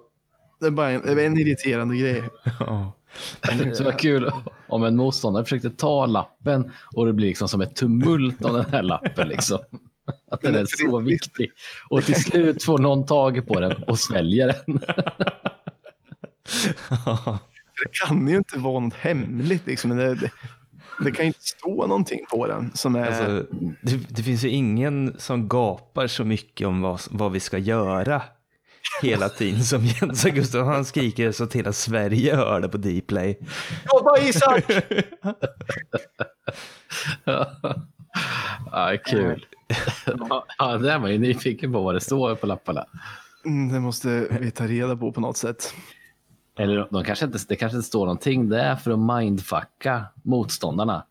det 0.61 0.67
är 0.67 0.71
bara 0.71 0.91
en, 0.91 1.03
det 1.15 1.23
är 1.23 1.27
en 1.27 1.39
irriterande 1.39 1.97
grej. 1.97 2.23
Ja. 2.61 2.93
Så 3.75 3.85
vad 3.85 3.99
kul 3.99 4.31
om 4.69 4.85
en 4.85 4.97
motståndare 4.97 5.45
försökte 5.45 5.71
ta 5.71 6.07
lappen 6.07 6.73
och 6.95 7.07
det 7.07 7.13
blir 7.13 7.29
liksom 7.29 7.49
som 7.49 7.61
ett 7.61 7.77
tumult 7.77 8.45
av 8.45 8.53
den 8.53 8.67
här 8.73 8.83
lappen. 8.83 9.29
Liksom. 9.29 9.59
Att 10.31 10.41
den 10.41 10.55
är 10.55 10.67
så 10.69 10.99
viktig. 10.99 11.51
Och 11.89 12.05
till 12.05 12.23
slut 12.23 12.63
får 12.63 12.79
någon 12.79 13.07
tag 13.07 13.47
på 13.47 13.61
den 13.61 13.73
och 13.73 13.99
sväljer 13.99 14.47
den. 14.47 14.81
Det 17.85 18.07
kan 18.07 18.29
ju 18.29 18.37
inte 18.37 18.59
vara 18.59 18.81
något 18.81 18.95
hemligt. 18.95 19.67
Liksom. 19.67 19.97
Det, 19.97 20.15
det, 20.15 20.31
det 21.05 21.11
kan 21.11 21.25
ju 21.25 21.27
inte 21.27 21.43
stå 21.43 21.87
någonting 21.87 22.21
på 22.31 22.47
den 22.47 22.71
som 22.75 22.97
är... 22.97 23.07
Alltså, 23.07 23.47
det, 23.83 23.97
det 24.09 24.23
finns 24.23 24.45
ju 24.45 24.49
ingen 24.49 25.17
som 25.19 25.49
gapar 25.49 26.07
så 26.07 26.25
mycket 26.25 26.67
om 26.67 26.81
vad, 26.81 27.01
vad 27.11 27.33
vi 27.33 27.41
ska 27.41 27.59
göra 27.59 28.23
hela 29.03 29.29
tiden 29.29 29.65
som 29.65 29.85
Jens 29.85 30.25
Augustsson. 30.25 30.67
Han 30.67 30.85
skriker 30.85 31.33
så 31.33 31.45
att 31.45 31.53
hela 31.53 31.73
Sverige 31.73 32.37
hör 32.37 32.61
det 32.61 32.69
på 32.69 32.77
Dplay. 32.77 33.39
Jobba 33.93 34.19
Isak! 34.19 34.65
Ja, 38.73 38.97
kul. 39.05 39.47
Ja, 40.59 40.79
där 40.79 40.99
var 40.99 41.09
jag 41.09 41.21
nyfiken 41.21 41.73
på 41.73 41.83
vad 41.83 41.95
det 41.95 42.01
står 42.01 42.35
på 42.35 42.47
lapparna. 42.47 42.85
Mm, 43.45 43.73
det 43.73 43.81
måste 43.81 44.09
vi 44.41 44.51
ta 44.51 44.67
reda 44.67 44.97
på 44.97 45.13
på 45.13 45.21
något 45.21 45.37
sätt. 45.37 45.75
Eller 46.59 46.89
de 46.91 47.05
kanske 47.05 47.25
inte, 47.25 47.39
det 47.49 47.57
kanske 47.57 47.77
inte 47.77 47.89
står 47.89 48.01
någonting. 48.01 48.49
Det 48.49 48.61
är 48.61 48.77
för 48.77 48.91
att 48.91 49.21
mindfucka 49.21 50.05
motståndarna. 50.23 51.05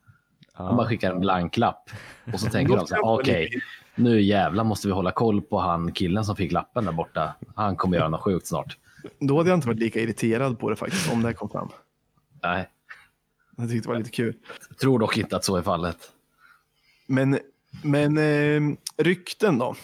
De 0.57 0.78
bara 0.78 0.88
skickar 0.88 1.11
en 1.11 1.19
blank 1.19 1.57
lapp 1.57 1.89
och 2.34 2.39
så 2.39 2.49
tänker 2.49 2.76
de 2.76 2.88
så 2.88 2.95
här, 2.95 3.05
okej, 3.05 3.61
nu 3.96 4.22
jävlar 4.22 4.64
måste 4.64 4.88
vi 4.88 4.93
hålla 4.93 5.12
koll 5.12 5.41
på 5.41 5.60
han 5.60 5.91
killen 5.91 6.26
som 6.26 6.36
fick 6.36 6.52
lappen 6.52 6.86
där 6.86 6.91
borta. 6.91 7.36
Han 7.56 7.76
kommer 7.76 7.98
göra 7.98 8.10
något 8.10 8.22
sjukt 8.22 8.48
snart. 8.48 8.78
Då 9.20 9.38
hade 9.38 9.50
jag 9.50 9.58
inte 9.58 9.68
varit 9.68 9.80
lika 9.80 10.00
irriterad 10.00 10.60
på 10.60 10.70
det 10.70 10.76
faktiskt, 10.76 11.12
om 11.14 11.22
det 11.24 11.34
kom 11.34 11.50
fram. 11.50 11.70
Nej, 12.43 12.70
Jag 13.58 13.70
tyckte 13.70 13.88
det 13.88 13.91
var 13.91 13.98
lite 14.00 14.10
kul. 14.12 14.36
jag 14.70 14.78
tror 14.78 15.00
dock 15.00 15.18
inte 15.18 15.36
att 15.36 15.46
så 15.46 15.56
är 15.56 15.62
fallet. 15.62 16.12
Men, 17.08 17.39
men 17.84 18.18
eh, 18.18 18.78
rykten 18.98 19.58
då? 19.58 19.76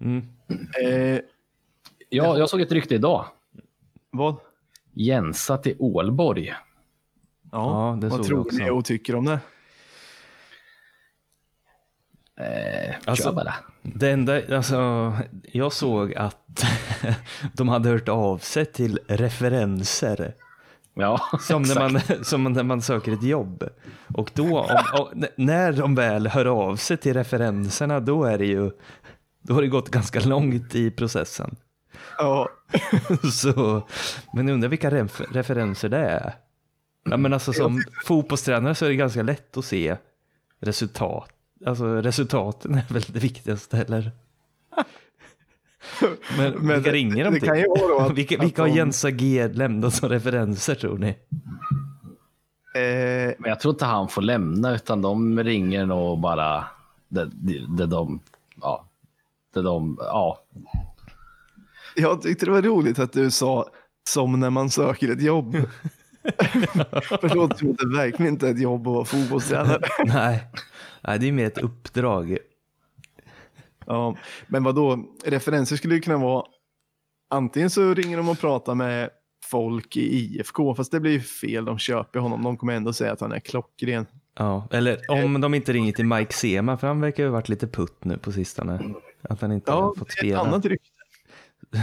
Mm. 0.00 0.22
Eh, 0.84 1.20
Ja, 2.08 2.38
jag 2.38 2.50
såg 2.50 2.60
ett 2.60 2.72
rykte 2.72 2.94
idag. 2.94 3.26
vad? 4.10 4.36
Jensa 4.92 5.58
till 5.58 5.76
Ålborg. 5.78 6.46
Ja, 6.46 6.56
Ja, 7.92 7.98
det 8.00 8.10
såg 8.10 8.18
vad 8.18 8.26
tror 8.26 8.48
ni 8.52 8.70
och 8.70 8.84
tycker 8.84 9.14
om 9.14 9.24
det? 9.24 9.40
Eh, 12.40 12.94
Alltså- 13.04 13.32
bara. 13.32 13.54
Det 13.82 14.10
enda, 14.10 14.56
alltså, 14.56 15.12
jag 15.52 15.72
såg 15.72 16.14
att 16.14 16.64
de 17.52 17.68
hade 17.68 17.88
hört 17.88 18.08
av 18.08 18.38
sig 18.38 18.64
till 18.66 18.98
referenser. 19.08 20.34
Ja, 20.94 21.20
Som 21.40 21.62
när, 21.62 21.74
man, 21.88 22.00
som 22.24 22.44
när 22.44 22.62
man 22.62 22.82
söker 22.82 23.12
ett 23.12 23.22
jobb. 23.22 23.64
Och 24.14 24.30
då, 24.34 24.60
om, 24.60 24.76
om, 25.00 25.24
när 25.36 25.72
de 25.72 25.94
väl 25.94 26.26
hör 26.26 26.46
av 26.46 26.76
sig 26.76 26.96
till 26.96 27.14
referenserna, 27.14 28.00
då 28.00 28.24
är 28.24 28.38
det 28.38 28.46
ju, 28.46 28.70
då 29.42 29.54
har 29.54 29.62
det 29.62 29.68
gått 29.68 29.88
ganska 29.90 30.20
långt 30.20 30.74
i 30.74 30.90
processen. 30.90 31.56
Ja, 32.18 32.48
Så, 33.32 33.86
men 34.32 34.48
undrar 34.48 34.68
vilka 34.68 34.90
ref, 34.90 35.20
referenser 35.30 35.88
det 35.88 35.98
är. 35.98 36.34
Ja, 37.10 37.16
men 37.16 37.32
alltså 37.32 37.52
som 37.52 37.82
fotbollstränare 38.04 38.74
så 38.74 38.84
är 38.84 38.88
det 38.88 38.96
ganska 38.96 39.22
lätt 39.22 39.56
att 39.56 39.64
se 39.64 39.96
resultat. 40.60 41.30
Alltså 41.66 41.84
resultaten 42.02 42.74
är 42.74 42.92
väl 42.92 43.02
det 43.02 43.18
viktigaste, 43.18 43.78
eller? 43.78 44.10
Men, 46.38 46.52
Men 46.52 46.74
vilka 46.76 46.92
ringer 46.92 47.24
de 47.24 47.30
det 47.34 47.40
till? 47.40 47.48
kan 47.48 47.58
ju 47.58 47.66
vara 47.68 47.88
då 47.88 47.98
att- 47.98 48.12
vilka 48.16 48.36
att 48.38 48.44
vilka 48.44 48.62
har 48.62 48.68
de- 48.68 48.74
Jensa 48.74 49.10
G 49.10 49.48
lämnat 49.48 49.94
som 49.94 50.08
referenser 50.08 50.74
tror 50.74 50.98
ni? 50.98 51.08
eh, 52.74 53.34
men 53.38 53.48
jag 53.48 53.60
tror 53.60 53.74
inte 53.74 53.84
han 53.84 54.08
får 54.08 54.22
lämna 54.22 54.74
utan 54.74 55.02
de 55.02 55.38
ringer 55.44 55.86
nog 55.86 56.20
bara 56.20 56.64
det, 57.08 57.30
det, 57.32 57.66
det 57.76 57.86
de, 57.86 58.20
ja, 58.60 58.88
det 59.54 59.62
de, 59.62 59.96
ja. 60.00 60.42
Jag 61.96 62.22
tyckte 62.22 62.46
det 62.46 62.52
var 62.52 62.62
roligt 62.62 62.98
att 62.98 63.12
du 63.12 63.30
sa 63.30 63.66
som 64.08 64.40
när 64.40 64.50
man 64.50 64.70
söker 64.70 65.12
ett 65.12 65.22
jobb. 65.22 65.56
För 67.20 67.34
då 67.34 67.48
trodde 67.48 67.96
verkligen 67.96 68.32
inte 68.32 68.48
ett 68.48 68.60
jobb 68.60 68.86
att 68.88 68.94
vara 68.94 69.04
fotbollstränare. 69.04 69.80
Nej. 70.04 70.44
Nej, 71.06 71.18
det 71.18 71.28
är 71.28 71.32
mer 71.32 71.46
ett 71.46 71.58
uppdrag. 71.58 72.38
Ja, 73.86 74.16
men 74.46 74.64
vad 74.64 74.74
då? 74.74 75.04
referenser 75.24 75.76
skulle 75.76 75.94
ju 75.94 76.00
kunna 76.00 76.18
vara 76.18 76.46
antingen 77.30 77.70
så 77.70 77.94
ringer 77.94 78.16
de 78.16 78.28
och 78.28 78.38
pratar 78.40 78.74
med 78.74 79.10
folk 79.44 79.96
i 79.96 80.00
IFK, 80.16 80.74
fast 80.74 80.92
det 80.92 81.00
blir 81.00 81.12
ju 81.12 81.20
fel, 81.20 81.64
de 81.64 81.78
köper 81.78 82.18
honom, 82.20 82.42
de 82.42 82.56
kommer 82.56 82.72
ändå 82.74 82.92
säga 82.92 83.12
att 83.12 83.20
han 83.20 83.32
är 83.32 83.40
klockren. 83.40 84.06
Ja, 84.38 84.68
eller 84.70 85.00
om 85.10 85.40
de 85.40 85.54
inte 85.54 85.72
ringer 85.72 85.92
till 85.92 86.04
Mike 86.06 86.32
Sema, 86.32 86.76
för 86.78 86.86
han 86.86 87.00
verkar 87.00 87.22
ju 87.22 87.28
ha 87.28 87.32
varit 87.34 87.48
lite 87.48 87.66
putt 87.66 88.04
nu 88.04 88.18
på 88.18 88.32
sistone. 88.32 88.94
Att 89.22 89.40
han 89.40 89.52
inte 89.52 89.72
har 89.72 89.80
Ja, 89.80 89.94
fått 89.98 90.08
det 90.08 90.12
är 90.12 90.14
ett 90.14 90.18
spela. 90.18 90.40
annat 90.40 90.64
rykte 90.64 90.88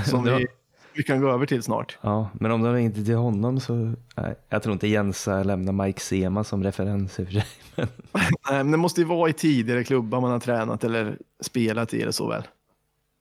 som 0.10 0.26
Ja. 0.28 0.38
vi, 0.38 0.48
vi 0.96 1.04
kan 1.04 1.22
gå 1.22 1.30
över 1.30 1.46
till 1.46 1.64
snart. 1.64 1.98
Ja, 2.02 2.30
men 2.34 2.52
om 2.52 2.64
de 2.64 2.78
inte 2.78 3.06
till 3.06 3.16
honom 3.16 3.60
så, 3.60 3.94
nej, 4.16 4.36
jag 4.50 4.64
tror 4.64 4.74
inte 4.74 4.88
Jensa 4.88 5.44
lämnar 5.44 5.74
Mike 5.86 6.00
Sema 6.00 6.44
som 6.44 6.64
referens 6.64 7.20
i 7.20 7.24
och 7.24 7.28
för 7.28 7.34
sig. 7.34 7.46
Men, 7.76 7.88
Nej, 8.50 8.64
men 8.64 8.72
det 8.72 8.78
måste 8.78 9.02
ju 9.02 9.08
vara 9.08 9.30
i 9.30 9.34
tidigare 9.34 9.84
klubbar 9.84 10.22
man 10.22 10.32
har 10.32 10.40
tränat 10.40 10.84
eller 10.84 11.18
spelat 11.40 11.94
i 11.94 12.02
eller 12.02 12.12
så 12.12 12.30
väl. 12.30 12.44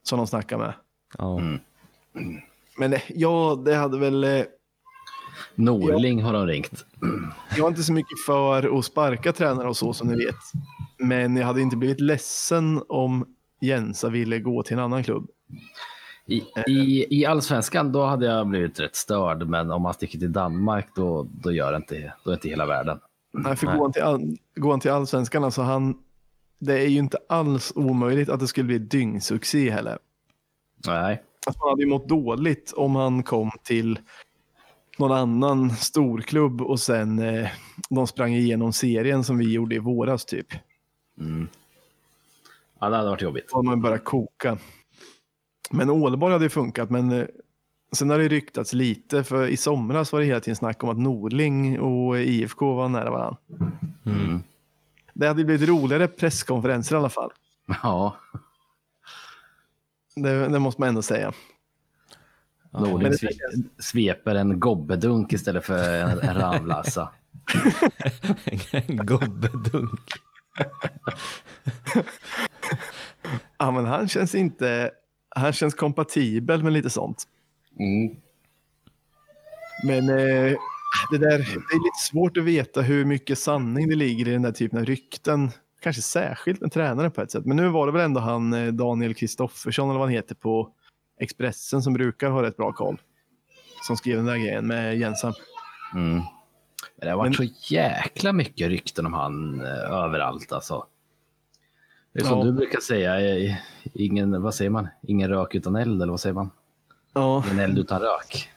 Som 0.03 0.19
de 0.19 0.27
snackar 0.27 0.59
med. 0.59 0.73
ja. 1.19 1.41
Mm. 1.41 1.59
Men 2.79 2.97
ja, 3.09 3.63
det 3.65 3.75
hade 3.75 3.99
väl... 3.99 4.25
eh, 4.25 4.43
Norling 5.55 6.23
har 6.23 6.33
de 6.33 6.47
ringt. 6.47 6.85
Jag 7.57 7.65
är 7.65 7.69
inte 7.69 7.83
så 7.83 7.93
mycket 7.93 8.25
för 8.27 8.79
att 8.79 8.85
sparka 8.85 9.33
tränare 9.33 9.69
och 9.69 9.77
så 9.77 9.93
som 9.93 10.09
ni 10.09 10.25
vet. 10.25 10.35
Men 10.99 11.37
jag 11.37 11.47
hade 11.47 11.61
inte 11.61 11.77
blivit 11.77 12.01
ledsen 12.01 12.83
om 12.89 13.27
Jensa 13.61 14.09
ville 14.09 14.39
gå 14.39 14.63
till 14.63 14.73
en 14.73 14.83
annan 14.83 15.05
klubb. 15.05 15.31
I, 16.27 16.43
i, 16.67 17.07
I 17.21 17.27
allsvenskan 17.27 17.93
då 17.93 18.05
hade 18.05 18.27
jag 18.27 18.47
blivit 18.47 18.81
rätt 18.81 18.97
störd, 18.97 19.49
men 19.49 19.71
om 19.71 19.83
man 19.83 19.95
sticker 19.95 20.19
till 20.19 20.33
Danmark 20.33 20.89
då, 20.95 21.29
då 21.43 21.53
gör 21.53 21.73
det 21.73 21.77
inte, 21.77 22.13
då 22.25 22.31
är 22.31 22.35
inte 22.35 22.49
hela 22.49 22.67
världen. 22.67 23.01
Nej, 23.33 23.57
för 23.57 23.67
Nej. 23.67 23.77
går 23.77 23.85
han 23.85 23.93
till, 23.93 24.03
all, 24.03 24.37
går 24.55 24.71
han 24.71 24.81
till 24.81 24.91
allsvenskan, 24.91 25.45
alltså 25.45 25.63
han, 25.63 25.99
det 26.59 26.81
är 26.81 26.87
ju 26.87 26.99
inte 26.99 27.19
alls 27.29 27.73
omöjligt 27.77 28.29
att 28.29 28.41
det 28.41 28.47
skulle 28.47 28.67
bli 28.67 28.79
dyngsuccé 28.79 29.71
heller. 29.71 29.99
Nej, 30.87 31.23
Alltså, 31.47 31.63
han 31.63 31.71
hade 31.71 31.83
ju 31.83 31.89
mått 31.89 32.09
dåligt 32.09 32.73
om 32.77 32.97
han 32.97 33.23
kom 33.23 33.51
till 33.63 33.99
någon 34.99 35.13
annan 35.13 35.71
storklubb 35.71 36.63
och 36.63 36.81
sen 36.81 37.19
eh, 37.19 37.49
de 37.91 38.07
sprang 38.07 38.35
igenom 38.35 38.73
serien 38.73 39.25
som 39.25 39.39
vi 39.39 39.53
gjorde 39.53 39.75
i 39.75 39.79
våras 39.79 40.25
typ. 40.25 40.47
ja, 42.79 42.89
det 42.89 42.97
hade 42.97 43.11
varit 43.11 43.23
jobbigt. 43.23 43.49
Då 43.49 43.57
hade 43.57 43.69
man 43.69 43.83
börjat 43.83 44.05
koka. 44.05 44.59
Men 45.71 45.91
Ålborg 45.91 46.33
hade 46.33 46.45
ju 46.45 46.49
funkat, 46.49 46.91
men 46.91 47.13
eh, 47.13 47.27
sen 47.93 48.11
har 48.11 48.19
det 48.19 48.29
ryktats 48.29 48.73
lite, 48.73 49.25
för 49.25 49.47
i 49.47 49.57
somras 49.57 50.13
var 50.13 50.21
det 50.21 50.27
hela 50.27 50.41
tiden 50.41 50.57
snack 50.57 50.83
om 50.85 50.89
att 50.91 50.99
Norling 50.99 51.81
och 51.81 52.19
IFK 52.19 52.75
var 52.75 52.89
nära 52.89 53.11
varandra. 53.11 53.39
Mm. 54.07 54.43
Det 55.15 55.29
hade 55.29 55.45
blivit 55.45 55.69
roligare 55.69 56.09
presskonferenser 56.09 56.95
i 56.95 56.99
alla 56.99 57.09
fall. 57.09 57.31
Ja, 57.83 58.17
Det, 60.17 60.49
det 60.49 60.59
måste 60.59 60.81
man 60.81 60.89
ändå 60.89 61.03
säga. 61.03 61.33
Norling 62.71 63.13
sve, 63.15 63.29
sveper 63.79 64.35
en 64.35 64.61
gobbedunk 64.61 65.33
istället 65.33 65.65
för 65.65 65.95
en, 65.95 66.21
en 66.21 66.35
ramlassa. 66.35 67.09
En 68.73 69.07
gobbedunk. 69.07 70.11
Ja, 73.59 73.71
men 73.71 73.85
han 73.85 74.09
känns 74.09 74.35
inte... 74.35 74.91
Han 75.35 75.53
känns 75.53 75.75
kompatibel 75.75 76.63
med 76.63 76.73
lite 76.73 76.91
sånt. 76.91 77.25
Mm. 77.79 78.17
Men 79.85 80.09
eh, 80.09 80.57
det, 81.11 81.19
där, 81.19 81.39
det 81.39 81.75
är 81.75 81.85
lite 81.85 82.03
svårt 82.11 82.37
att 82.37 82.45
veta 82.45 82.81
hur 82.83 83.05
mycket 83.05 83.39
sanning 83.39 83.89
det 83.89 83.95
ligger 83.95 84.29
i 84.29 84.33
den 84.33 84.43
där 84.43 84.53
typen 84.53 84.79
av 84.79 84.85
rykten. 84.85 85.51
Kanske 85.81 86.03
särskilt 86.03 86.61
med 86.61 86.73
tränare 86.73 87.11
på 87.11 87.23
ett 87.23 87.31
sätt. 87.31 87.47
Men 87.47 87.57
nu 87.57 87.69
var 87.69 87.87
det 87.87 87.93
väl 87.93 88.03
ändå 88.03 88.21
han 88.21 88.53
eh, 88.53 88.73
Daniel 88.73 89.15
Kristoffersson 89.15 89.89
eller 89.91 89.99
vad 89.99 90.09
han 90.09 90.15
heter 90.15 90.35
på 90.35 90.69
Expressen 91.21 91.83
som 91.83 91.93
brukar 91.93 92.31
ha 92.31 92.43
rätt 92.43 92.57
bra 92.57 92.73
koll. 92.73 93.01
Som 93.87 93.97
skrev 93.97 94.17
den 94.17 94.27
där 94.27 94.37
grejen 94.37 94.67
med 94.67 94.99
Jensa. 94.99 95.35
Mm. 95.95 96.15
Men 96.15 96.25
det 96.97 97.11
har 97.11 97.17
varit 97.17 97.39
Men- 97.39 97.49
så 97.49 97.75
jäkla 97.75 98.33
mycket 98.33 98.69
rykten 98.69 99.07
om 99.07 99.13
han 99.13 99.61
eh, 99.61 99.93
överallt 99.93 100.53
alltså. 100.53 100.87
Det 102.13 102.21
är 102.21 102.25
som 102.25 102.39
Ja. 102.39 102.45
du 102.45 102.53
brukar 102.53 102.81
säga, 102.81 103.37
eh, 103.37 103.55
ingen, 103.95 104.43
vad 104.43 104.55
säger 104.55 104.71
man? 104.71 104.89
Ingen 105.03 105.29
rök 105.29 105.55
utan 105.55 105.77
eld, 105.77 106.03
eller 106.03 106.11
vad 106.11 106.21
säger 106.21 106.35
man? 106.35 106.51
Ja, 107.15 107.45
Ingen 107.47 107.59
eld 107.59 107.79
utan 107.79 108.01
rök. 108.01 108.51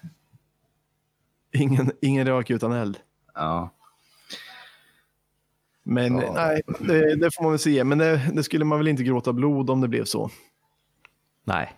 ingen, 1.53 1.91
ingen 2.01 2.28
rök 2.28 2.49
utan 2.49 2.72
eld. 2.72 2.97
Ja. 3.34 3.70
Men 5.84 6.18
Ja. 6.18 6.34
nej, 6.36 6.62
det, 6.80 7.16
det 7.16 7.36
får 7.36 7.43
man 7.43 7.51
väl 7.51 7.60
se. 7.60 7.84
Men 7.84 7.97
det, 7.97 8.32
det 8.34 8.43
skulle 8.43 8.66
man 8.66 8.78
väl 8.78 8.88
inte 8.88 9.03
gråta 9.03 9.34
blod 9.34 9.70
om 9.70 9.82
det 9.82 9.88
blev 9.88 10.06
så. 10.06 10.30
Nej. 11.43 11.74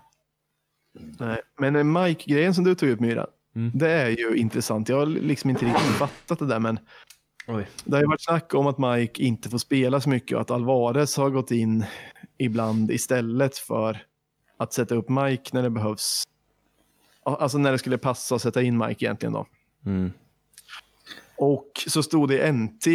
Nej. 1.19 1.41
Men 1.59 1.75
eh, 1.75 1.83
Mike-grejen 1.83 2.53
som 2.53 2.63
du 2.63 2.75
tog 2.75 2.89
upp 2.89 2.99
Myra, 2.99 3.27
Mm. 3.55 3.71
det 3.73 3.91
är 3.91 4.09
ju 4.09 4.35
intressant. 4.35 4.89
Jag 4.89 4.97
har 4.97 5.05
liksom 5.05 5.49
inte 5.49 5.65
riktigt 5.65 5.81
fattat 5.95 6.39
det 6.39 6.45
där, 6.45 6.59
men 6.59 6.79
Oj. 7.47 7.67
det 7.83 7.95
har 7.95 8.01
ju 8.01 8.07
varit 8.07 8.23
snack 8.23 8.53
om 8.53 8.67
att 8.67 8.77
Mike 8.77 9.23
inte 9.23 9.49
får 9.49 9.57
spela 9.57 10.01
så 10.01 10.09
mycket 10.09 10.35
och 10.35 10.41
att 10.41 10.51
Alvarez 10.51 11.17
har 11.17 11.29
gått 11.29 11.51
in 11.51 11.85
ibland 12.37 12.91
istället 12.91 13.57
för 13.57 14.05
att 14.57 14.73
sätta 14.73 14.95
upp 14.95 15.09
Mike 15.09 15.49
när 15.53 15.63
det 15.63 15.69
behövs. 15.69 16.23
Alltså 17.23 17.57
när 17.57 17.71
det 17.71 17.77
skulle 17.77 17.97
passa 17.97 18.35
att 18.35 18.41
sätta 18.41 18.61
in 18.61 18.77
Mike 18.77 19.05
egentligen 19.05 19.33
då. 19.33 19.45
Mm. 19.85 20.11
Och 21.37 21.71
så 21.87 22.03
stod 22.03 22.29
det 22.29 22.47
i 22.47 22.51
NT, 22.51 22.87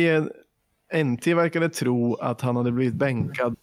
NT 1.05 1.27
verkade 1.27 1.69
tro 1.69 2.15
att 2.15 2.41
han 2.41 2.57
hade 2.57 2.73
blivit 2.73 2.95
bänkad, 2.95 3.57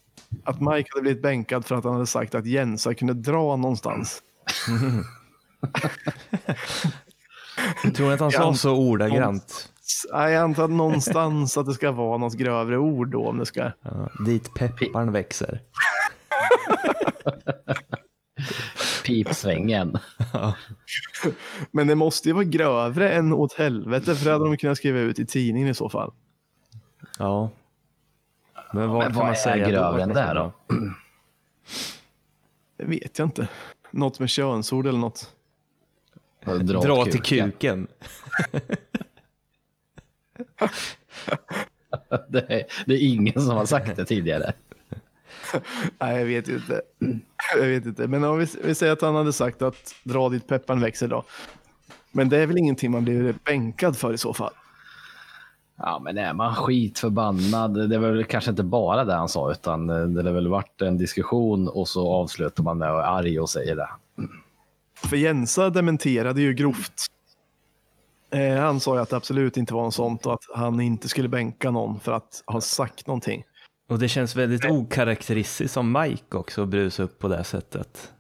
att 0.43 0.61
Mike 0.61 0.89
hade 0.91 1.01
blivit 1.01 1.21
bänkad 1.21 1.65
för 1.65 1.75
att 1.75 1.83
han 1.83 1.93
hade 1.93 2.07
sagt 2.07 2.35
att 2.35 2.45
Jensa 2.45 2.93
kunde 2.93 3.13
dra 3.13 3.55
någonstans. 3.55 4.23
Jag 7.83 7.95
tror 7.95 8.13
att 8.13 8.19
han 8.19 8.31
sa 8.31 8.53
så 8.53 8.75
ordagrant. 8.75 9.69
Jag 10.11 10.35
antar 10.35 10.67
någonstans 10.67 11.57
att 11.57 11.65
det 11.65 11.73
ska 11.73 11.91
vara 11.91 12.17
något 12.17 12.33
grövre 12.33 12.77
ord 12.77 13.11
då 13.11 13.27
om 13.27 13.37
det 13.37 13.45
ska. 13.45 13.71
Ja, 13.81 14.09
dit 14.25 14.53
pepparn 14.53 15.11
växer. 15.11 15.61
Pipsvängen. 19.05 19.97
Men 21.71 21.87
det 21.87 21.95
måste 21.95 22.29
ju 22.29 22.33
vara 22.33 22.43
grövre 22.43 23.11
än 23.11 23.33
åt 23.33 23.53
helvete 23.53 24.15
för 24.15 24.25
det 24.25 24.31
hade 24.31 24.45
de 24.45 24.57
kunnat 24.57 24.77
skriva 24.77 24.99
ut 24.99 25.19
i 25.19 25.25
tidningen 25.25 25.67
i 25.69 25.73
så 25.73 25.89
fall. 25.89 26.13
Ja. 27.19 27.49
Men 28.73 28.89
vad 28.89 28.97
Men 28.99 29.07
kan 29.07 29.15
vad 29.15 29.25
man 29.25 29.31
är 29.31 29.35
säga 29.35 29.69
grövre 29.69 30.03
än 30.03 30.09
det 30.09 30.33
då? 30.33 30.53
Det 32.77 32.85
vet 32.85 33.19
jag 33.19 33.25
inte. 33.25 33.47
Något 33.91 34.19
med 34.19 34.29
könsord 34.29 34.87
eller 34.87 34.99
något. 34.99 35.33
Dra, 36.45 36.81
Dra 36.81 37.05
till 37.05 37.21
kuken. 37.21 37.87
Det 42.29 42.51
är, 42.51 42.63
det 42.85 42.93
är 42.93 43.13
ingen 43.13 43.41
som 43.41 43.57
har 43.57 43.65
sagt 43.65 43.95
det 43.95 44.05
tidigare. 44.05 44.53
Nej, 45.99 46.17
jag 46.17 46.25
vet 46.25 46.47
inte. 46.47 46.81
Jag 47.55 47.67
vet 47.67 47.85
inte. 47.85 48.07
Men 48.07 48.23
om 48.23 48.39
vi, 48.39 48.47
vi 48.63 48.75
säger 48.75 48.93
att 48.93 49.01
han 49.01 49.15
hade 49.15 49.33
sagt 49.33 49.61
att 49.61 49.95
dra 50.03 50.29
dit 50.29 50.47
pepparn 50.47 50.81
växer 50.81 51.07
då. 51.07 51.23
Men 52.11 52.29
det 52.29 52.37
är 52.37 52.47
väl 52.47 52.57
ingenting 52.57 52.91
man 52.91 53.03
blir 53.03 53.35
bänkad 53.45 53.97
för 53.97 54.13
i 54.13 54.17
så 54.17 54.33
fall. 54.33 54.53
Ja, 55.77 55.99
men 56.03 56.17
är 56.17 56.33
man 56.33 56.55
skitförbannad, 56.55 57.89
det 57.89 57.95
är 57.95 57.99
väl 57.99 58.23
kanske 58.23 58.49
inte 58.49 58.63
bara 58.63 59.05
det 59.05 59.13
han 59.13 59.29
sa, 59.29 59.51
utan 59.51 59.87
det 59.87 60.23
har 60.23 60.31
väl 60.31 60.47
varit 60.47 60.81
en 60.81 60.97
diskussion 60.97 61.67
och 61.67 61.87
så 61.87 62.13
avslutar 62.13 62.63
man 62.63 62.77
med 62.77 62.87
att 62.87 62.93
vara 62.93 63.05
arg 63.05 63.39
och 63.39 63.49
säger 63.49 63.75
det. 63.75 63.89
För 64.95 65.17
Jensa 65.17 65.69
dementerade 65.69 66.41
ju 66.41 66.53
grovt. 66.53 67.05
Eh, 68.31 68.55
han 68.55 68.79
sa 68.79 68.95
ju 68.95 69.01
att 69.01 69.09
det 69.09 69.15
absolut 69.15 69.57
inte 69.57 69.73
var 69.73 69.83
något 69.83 69.93
sånt 69.93 70.25
och 70.25 70.33
att 70.33 70.43
han 70.55 70.81
inte 70.81 71.09
skulle 71.09 71.29
bänka 71.29 71.71
någon 71.71 71.99
för 71.99 72.11
att 72.11 72.43
ha 72.45 72.61
sagt 72.61 73.07
någonting. 73.07 73.43
Och 73.89 73.99
det 73.99 74.07
känns 74.07 74.35
väldigt 74.35 74.65
okaraktäristiskt 74.65 75.73
som 75.73 75.91
Mike 75.91 76.37
också 76.37 76.63
att 76.63 76.69
brusa 76.69 77.03
upp 77.03 77.19
på 77.19 77.27
det 77.27 77.43
sättet. 77.43 78.13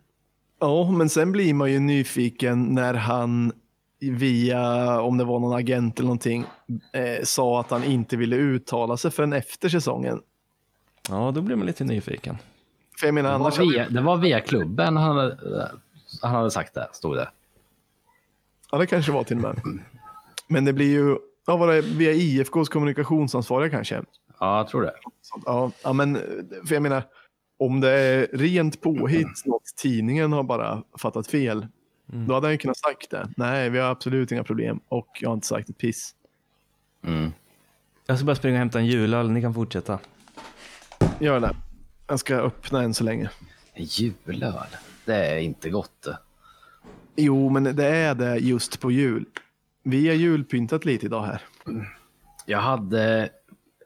Ja, 0.59 0.91
men 0.91 1.09
sen 1.09 1.31
blir 1.31 1.53
man 1.53 1.71
ju 1.71 1.79
nyfiken 1.79 2.63
när 2.75 2.93
han 2.93 3.51
via, 3.99 5.01
om 5.01 5.17
det 5.17 5.23
var 5.23 5.39
någon 5.39 5.53
agent 5.53 5.99
eller 5.99 6.07
någonting, 6.07 6.45
eh, 6.93 7.23
sa 7.23 7.59
att 7.59 7.71
han 7.71 7.83
inte 7.83 8.17
ville 8.17 8.35
uttala 8.35 8.97
sig 8.97 9.11
förrän 9.11 9.33
efter 9.33 9.69
säsongen. 9.69 10.21
Ja, 11.09 11.31
då 11.31 11.41
blir 11.41 11.55
man 11.55 11.65
lite 11.65 11.83
nyfiken. 11.83 12.37
För 12.99 13.07
jag 13.07 13.13
menar 13.13 13.31
Det 13.31 13.37
var 13.37 13.57
via, 13.59 13.89
det 13.89 14.01
var 14.01 14.17
via 14.17 14.39
klubben 14.39 14.97
han 14.97 15.17
hade, 15.17 15.37
han 16.21 16.35
hade 16.35 16.51
sagt 16.51 16.73
det, 16.73 16.87
stod 16.91 17.15
det. 17.15 17.29
Ja, 18.71 18.77
det 18.77 18.87
kanske 18.87 19.11
var 19.11 19.23
till 19.23 19.37
och 19.37 19.43
med. 19.43 19.79
Men 20.49 20.65
det 20.65 20.73
blir 20.73 20.91
ju, 20.91 21.17
ja, 21.47 21.57
var 21.57 21.67
det 21.67 21.81
via 21.81 22.11
IFKs 22.11 22.69
kommunikationsansvariga 22.69 23.69
kanske? 23.69 24.03
Ja, 24.39 24.57
jag 24.57 24.67
tror 24.67 24.81
det. 24.81 24.93
Ja, 25.45 25.71
ja, 25.83 25.93
men 25.93 26.15
för 26.67 26.73
jag 26.73 26.81
menar, 26.83 27.03
om 27.59 27.79
det 27.81 27.91
är 27.91 28.27
rent 28.33 28.81
påhitt, 28.81 29.45
något 29.45 29.63
tidningen 29.77 30.33
har 30.33 30.43
bara 30.43 30.83
fattat 30.97 31.27
fel, 31.27 31.67
Mm. 32.13 32.27
då 32.27 32.33
hade 32.33 32.47
jag 32.47 32.51
ju 32.51 32.57
kunnat 32.57 32.77
sagt 32.77 33.09
det. 33.09 33.29
Nej, 33.37 33.69
vi 33.69 33.79
har 33.79 33.91
absolut 33.91 34.31
inga 34.31 34.43
problem 34.43 34.79
och 34.89 35.07
jag 35.21 35.29
har 35.29 35.33
inte 35.33 35.47
sagt 35.47 35.69
ett 35.69 35.77
piss. 35.77 36.15
Mm. 37.05 37.31
Jag 38.05 38.17
ska 38.17 38.25
bara 38.25 38.35
springa 38.35 38.55
och 38.55 38.59
hämta 38.59 38.79
en 38.79 38.85
julöl, 38.85 39.31
ni 39.31 39.41
kan 39.41 39.53
fortsätta. 39.53 39.99
Gör 41.19 41.39
det. 41.39 41.55
Jag 42.07 42.19
ska 42.19 42.35
öppna 42.35 42.81
en 42.83 42.93
så 42.93 43.03
länge. 43.03 43.29
Julöl, 43.75 44.53
det 45.05 45.15
är 45.15 45.37
inte 45.37 45.69
gott. 45.69 46.07
Jo, 47.15 47.49
men 47.49 47.63
det 47.63 47.85
är 47.87 48.15
det 48.15 48.37
just 48.37 48.79
på 48.79 48.91
jul. 48.91 49.25
Vi 49.89 50.07
har 50.07 50.15
julpyntat 50.15 50.85
lite 50.85 51.05
idag 51.05 51.21
här. 51.23 51.41
Jag 52.45 52.59
hade, 52.59 53.29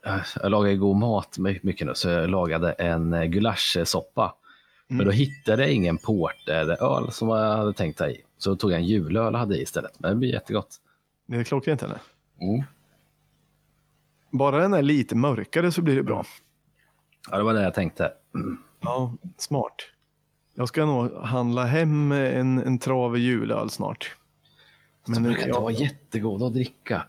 äh, 0.05 0.17
jag 0.41 0.51
lagade 0.51 0.75
god 0.75 0.95
mat 0.97 1.37
my- 1.37 1.59
mycket 1.63 1.87
nu, 1.87 1.95
så 1.95 2.09
jag 2.09 2.29
lagade 2.29 2.71
en 2.71 3.13
eh, 3.13 3.23
gulaschsoppa. 3.23 4.35
Men 4.87 5.05
då 5.05 5.11
hittade 5.11 5.61
jag 5.61 5.71
ingen 5.71 5.97
porteröl 5.97 7.11
som 7.11 7.29
jag 7.29 7.57
hade 7.57 7.73
tänkt 7.73 7.97
ta 7.97 8.07
i. 8.07 8.21
Så 8.37 8.55
tog 8.55 8.71
jag 8.71 8.79
en 8.79 8.85
julöl 8.85 9.33
och 9.33 9.39
hade 9.39 9.57
i 9.57 9.61
istället. 9.61 9.99
Men 9.99 10.11
det 10.11 10.17
blir 10.17 10.29
jättegott. 10.33 10.75
Det 11.25 11.35
är 11.37 11.43
klockrent 11.43 11.83
eller? 11.83 11.97
Mm. 12.41 12.63
Bara 14.31 14.57
den 14.57 14.73
är 14.73 14.81
lite 14.81 15.15
mörkare 15.15 15.71
så 15.71 15.81
blir 15.81 15.95
det 15.95 16.03
bra. 16.03 16.25
Ja, 17.31 17.37
det 17.37 17.43
var 17.43 17.53
det 17.53 17.63
jag 17.63 17.73
tänkte. 17.73 18.11
Ja, 18.81 19.13
smart. 19.37 19.75
Jag 20.53 20.67
ska 20.67 20.85
nog 20.85 21.13
handla 21.23 21.65
hem 21.65 22.11
en, 22.11 22.59
en 22.59 22.79
trave 22.79 23.19
julöl 23.19 23.69
snart. 23.69 24.15
Men 25.05 25.23
det 25.23 25.29
brukar 25.29 25.41
inte 25.41 25.49
jag, 25.49 25.61
vara 25.61 25.71
jättegod 25.71 26.43
att 26.43 26.53
dricka. 26.53 27.07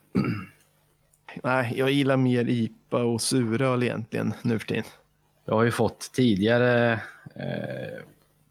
nej, 1.43 1.75
jag 1.77 1.91
gillar 1.91 2.17
mer 2.17 2.49
IPA 2.49 2.99
och 2.99 3.21
suröl 3.21 3.83
egentligen 3.83 4.35
nu 4.43 4.59
för 4.59 4.67
tiden. 4.67 4.85
Jag 5.45 5.55
har 5.55 5.65
ju 5.65 5.71
fått 5.71 6.11
tidigare, 6.13 6.93
eh, 7.35 8.03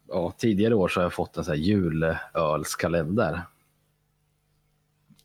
ja, 0.08 0.32
tidigare 0.38 0.74
år 0.74 0.88
så 0.88 1.00
har 1.00 1.04
jag 1.04 1.12
fått 1.12 1.36
en 1.36 1.44
sån 1.44 1.54
här 1.54 1.60
julölskalender. 1.60 3.42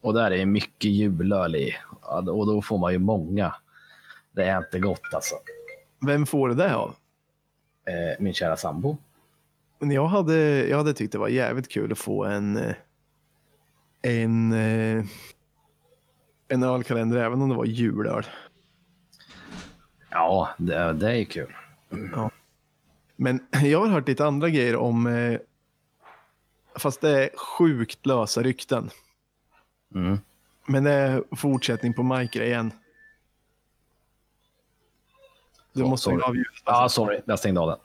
Och 0.01 0.13
där 0.13 0.32
är 0.32 0.45
mycket 0.45 0.91
julöl 0.91 1.55
i. 1.55 1.76
Och 2.01 2.47
då 2.47 2.61
får 2.61 2.78
man 2.78 2.91
ju 2.91 2.99
många. 2.99 3.55
Det 4.32 4.43
är 4.43 4.57
inte 4.57 4.80
gott 4.80 5.13
alltså. 5.13 5.36
Vem 6.05 6.26
får 6.26 6.49
det 6.49 6.55
där 6.55 6.74
av? 6.74 6.95
Eh, 7.86 8.24
min 8.24 8.34
kära 8.34 8.57
sambo. 8.57 8.97
Men 9.80 9.91
jag 9.91 10.07
hade, 10.07 10.67
jag 10.67 10.78
hade 10.78 10.93
tyckt 10.93 11.11
det 11.11 11.17
var 11.17 11.28
jävligt 11.28 11.70
kul 11.70 11.91
att 11.91 11.97
få 11.97 12.26
en, 12.26 12.57
eh, 12.57 12.76
en, 14.01 14.53
eh, 14.53 15.05
en 16.47 16.63
ölkalender 16.63 17.17
även 17.17 17.41
om 17.41 17.49
det 17.49 17.55
var 17.55 17.65
julöl. 17.65 18.25
Ja, 20.09 20.49
det, 20.57 20.93
det 20.93 21.07
är 21.11 21.15
ju 21.15 21.25
kul. 21.25 21.55
Men 23.15 23.47
jag 23.63 23.79
har 23.79 23.87
hört 23.87 24.07
lite 24.07 24.25
andra 24.25 24.49
grejer 24.49 24.75
om, 24.75 25.07
eh, 25.07 25.39
fast 26.75 27.01
det 27.01 27.23
är 27.23 27.37
sjukt 27.37 28.05
lösa 28.05 28.43
rykten. 28.43 28.89
Mm. 29.95 30.17
Men 30.67 30.83
det 30.83 30.91
är 30.91 31.23
fortsättning 31.35 31.93
på 31.93 32.03
Mike-grejen. 32.03 32.71
Du 35.73 35.79
Så- 35.81 35.87
måste 35.87 36.03
sorry. 36.03 36.37
ljudet. 36.37 36.51
Ja, 36.65 36.89
sorry, 36.89 37.21
jag 37.25 37.39
stängde 37.39 37.59
av 37.61 37.67
den. 37.67 37.79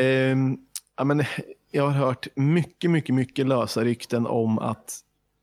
Ehm, 0.00 0.58
ja, 0.96 1.04
men 1.04 1.24
jag 1.70 1.82
har 1.84 1.90
hört 1.92 2.26
mycket, 2.34 2.90
mycket, 2.90 3.14
mycket 3.14 3.46
lösa 3.46 3.84
rykten 3.84 4.26
om 4.26 4.58
att 4.58 5.00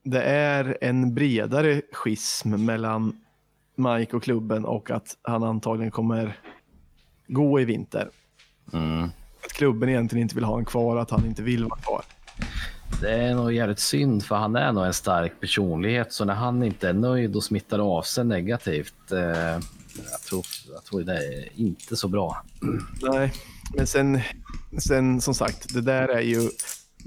det 0.10 0.22
är 0.22 0.78
en 0.82 1.14
bredare 1.14 1.82
schism 1.92 2.66
mellan 2.66 3.22
Mike 3.76 4.16
och 4.16 4.24
klubben 4.24 4.66
och 4.66 4.92
att 4.92 5.18
han 5.22 5.44
antagligen 5.44 5.92
kommer 5.92 6.40
gå 7.28 7.60
i 7.60 7.66
vinter. 7.66 8.10
Mm. 8.74 9.04
Att 9.46 9.54
klubben 9.54 9.90
egentligen 9.90 10.22
inte 10.22 10.36
vill 10.36 10.44
ha 10.44 10.52
honom 10.52 10.66
kvar, 10.66 10.98
att 10.98 11.10
han 11.10 11.26
inte 11.26 11.44
vill 11.44 11.64
vara 11.64 11.80
kvar. 11.80 12.04
Det 13.02 13.12
är 13.12 13.36
nog 13.36 13.54
jävligt 13.54 13.80
synd 13.80 14.26
för 14.26 14.36
han 14.36 14.56
är 14.56 14.72
nog 14.72 14.86
en 14.86 14.94
stark 14.94 15.40
personlighet 15.40 16.14
så 16.14 16.26
när 16.26 16.34
han 16.34 16.64
inte 16.64 16.90
är 16.90 16.94
nöjd 16.94 17.36
och 17.36 17.44
smittar 17.44 17.80
av 17.80 18.02
sig 18.02 18.26
negativt. 18.26 19.12
Eh, 19.12 19.20
jag, 20.12 20.22
tror, 20.30 20.46
jag 20.74 20.84
tror 20.84 21.04
det 21.04 21.14
är 21.14 21.48
inte 21.56 21.96
så 21.96 22.08
bra. 22.08 22.44
Nej, 23.02 23.34
men 23.76 23.88
sen, 23.88 24.22
sen 24.78 25.22
som 25.22 25.34
sagt, 25.34 25.74
det 25.74 25.82
där 25.82 26.08
är 26.08 26.22
ju 26.22 26.50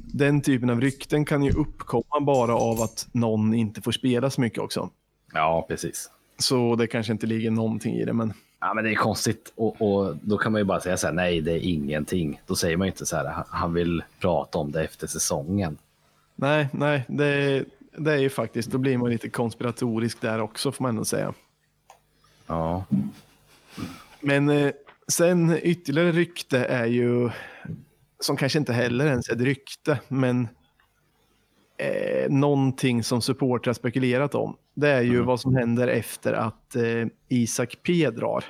den 0.04 0.40
typen 0.40 0.70
av 0.70 0.80
rykten 0.80 1.24
kan 1.24 1.42
ju 1.42 1.52
uppkomma 1.52 2.20
bara 2.20 2.54
av 2.56 2.80
att 2.82 3.08
någon 3.12 3.54
inte 3.54 3.82
får 3.82 3.92
spela 3.92 4.30
så 4.30 4.40
mycket 4.40 4.58
också. 4.58 4.90
Ja, 5.32 5.64
precis. 5.68 6.10
Så 6.38 6.76
det 6.76 6.86
kanske 6.86 7.12
inte 7.12 7.26
ligger 7.26 7.50
någonting 7.50 7.94
i 7.94 8.04
det, 8.04 8.12
men 8.12 8.32
Ja, 8.62 8.74
men 8.74 8.84
det 8.84 8.90
är 8.90 8.94
konstigt 8.94 9.52
och, 9.56 9.82
och 9.82 10.16
då 10.22 10.38
kan 10.38 10.52
man 10.52 10.60
ju 10.60 10.64
bara 10.64 10.80
säga 10.80 10.96
så 10.96 11.06
här, 11.06 11.14
nej, 11.14 11.40
det 11.40 11.52
är 11.52 11.58
ingenting. 11.58 12.40
Då 12.46 12.54
säger 12.54 12.76
man 12.76 12.86
ju 12.86 12.90
inte 12.92 13.06
så 13.06 13.16
här, 13.16 13.44
"Han- 13.48 13.74
vill 13.74 14.02
prata 14.20 14.58
om 14.58 14.72
det 14.72 14.84
efter 14.84 15.06
säsongen. 15.06 15.78
nej, 16.34 16.68
nej, 16.72 17.04
det, 17.08 17.64
det 17.96 18.12
är 18.12 18.16
ju 18.18 18.30
faktiskt, 18.30 18.70
då 18.70 18.78
blir 18.78 18.98
man 18.98 19.10
lite 19.10 19.28
konspiratorisk 19.28 20.20
där 20.20 20.40
också 20.40 20.72
får 20.72 20.82
man 20.82 20.88
ändå 20.90 21.04
säga. 21.04 21.34
Ja, 22.46 22.84
Men 24.20 24.48
eh, 24.48 24.72
sen 25.08 25.58
ytterligare 25.62 26.12
rykte 26.12 26.64
är 26.64 26.86
ju, 26.86 27.30
som 28.20 28.36
kanske 28.36 28.58
inte 28.58 28.72
heller 28.72 29.06
ens 29.06 29.28
är 29.28 29.32
ett 29.32 29.40
rykte, 29.40 30.00
men 30.08 30.48
eh, 31.76 32.30
någonting 32.30 33.04
som 33.04 33.22
supportrar 33.22 33.72
spekulerat 33.72 34.34
om. 34.34 34.56
Det 34.74 34.88
är 34.88 35.02
ju 35.02 35.22
vad 35.22 35.40
som 35.40 35.54
händer 35.54 35.88
efter 35.88 36.32
att 36.32 36.76
eh, 36.76 37.06
Isak 37.28 37.76
P 37.82 38.10
drar. 38.10 38.44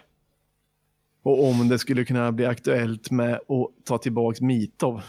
Och 1.23 1.45
om 1.45 1.69
det 1.69 1.79
skulle 1.79 2.05
kunna 2.05 2.33
bli 2.33 2.47
aktuellt 2.47 3.11
med 3.11 3.35
att 3.35 3.85
ta 3.85 3.99
tillbaka 3.99 4.45
Mitov. 4.45 5.03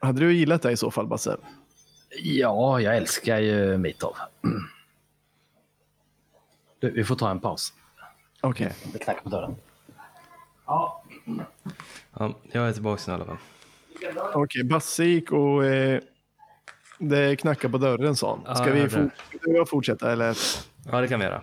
Hade 0.00 0.20
du 0.20 0.34
gillat 0.34 0.62
det 0.62 0.72
i 0.72 0.76
så 0.76 0.90
fall, 0.90 1.06
Basse? 1.06 1.36
ja 2.22 2.80
jag 2.80 2.96
älskar 2.96 3.38
ju 3.38 3.78
Mitov. 3.78 4.16
Du, 6.80 6.90
vi 6.90 7.04
får 7.04 7.16
ta 7.16 7.30
en 7.30 7.40
paus. 7.40 7.72
Okej. 8.40 8.72
Det 8.92 8.98
knackar 8.98 9.22
på 9.22 9.28
dörren. 9.28 9.56
Ja, 10.66 11.01
jag 12.52 12.68
är 12.68 12.72
tillbaka 12.72 13.02
nu 13.06 13.12
i 13.12 13.14
alla 13.16 13.24
fall. 13.24 13.36
Okej, 14.34 14.64
Basse 14.64 15.04
gick 15.04 15.32
och 15.32 15.64
eh, 15.64 16.00
det 16.98 17.36
knackar 17.36 17.68
på 17.68 17.78
dörren 17.78 18.16
sa 18.16 18.38
han. 18.44 18.56
Ska 18.56 18.68
Ja, 18.68 18.74
vi 18.74 18.88
fort- 18.88 19.12
ska 19.42 19.66
fortsätta 19.66 20.12
eller? 20.12 20.36
Ja, 20.90 21.00
det 21.00 21.08
kan 21.08 21.20
vi 21.20 21.26
göra. 21.26 21.42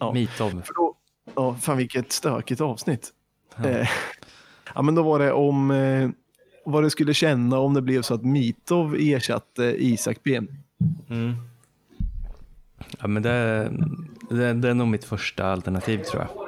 Ja. 0.00 0.14
Då, 0.76 0.94
ja, 1.34 1.54
fan 1.54 1.76
vilket 1.76 2.12
stökigt 2.12 2.60
avsnitt. 2.60 3.12
Eh, 3.64 3.88
ja, 4.74 4.82
men 4.82 4.94
då 4.94 5.02
var 5.02 5.18
det 5.18 5.32
om 5.32 5.70
eh, 5.70 6.08
vad 6.64 6.82
det 6.82 6.90
skulle 6.90 7.14
känna 7.14 7.58
om 7.58 7.74
det 7.74 7.82
blev 7.82 8.02
så 8.02 8.14
att 8.14 8.22
Mitov 8.24 8.96
ersatte 8.98 9.64
Isak 9.64 10.18
B. 10.22 10.40
Mm. 11.10 11.34
Ja, 12.98 13.06
men 13.06 13.22
det, 13.22 13.70
det, 14.30 14.52
det 14.52 14.68
är 14.68 14.74
nog 14.74 14.88
mitt 14.88 15.04
första 15.04 15.46
alternativ 15.46 15.98
tror 16.02 16.22
jag. 16.22 16.45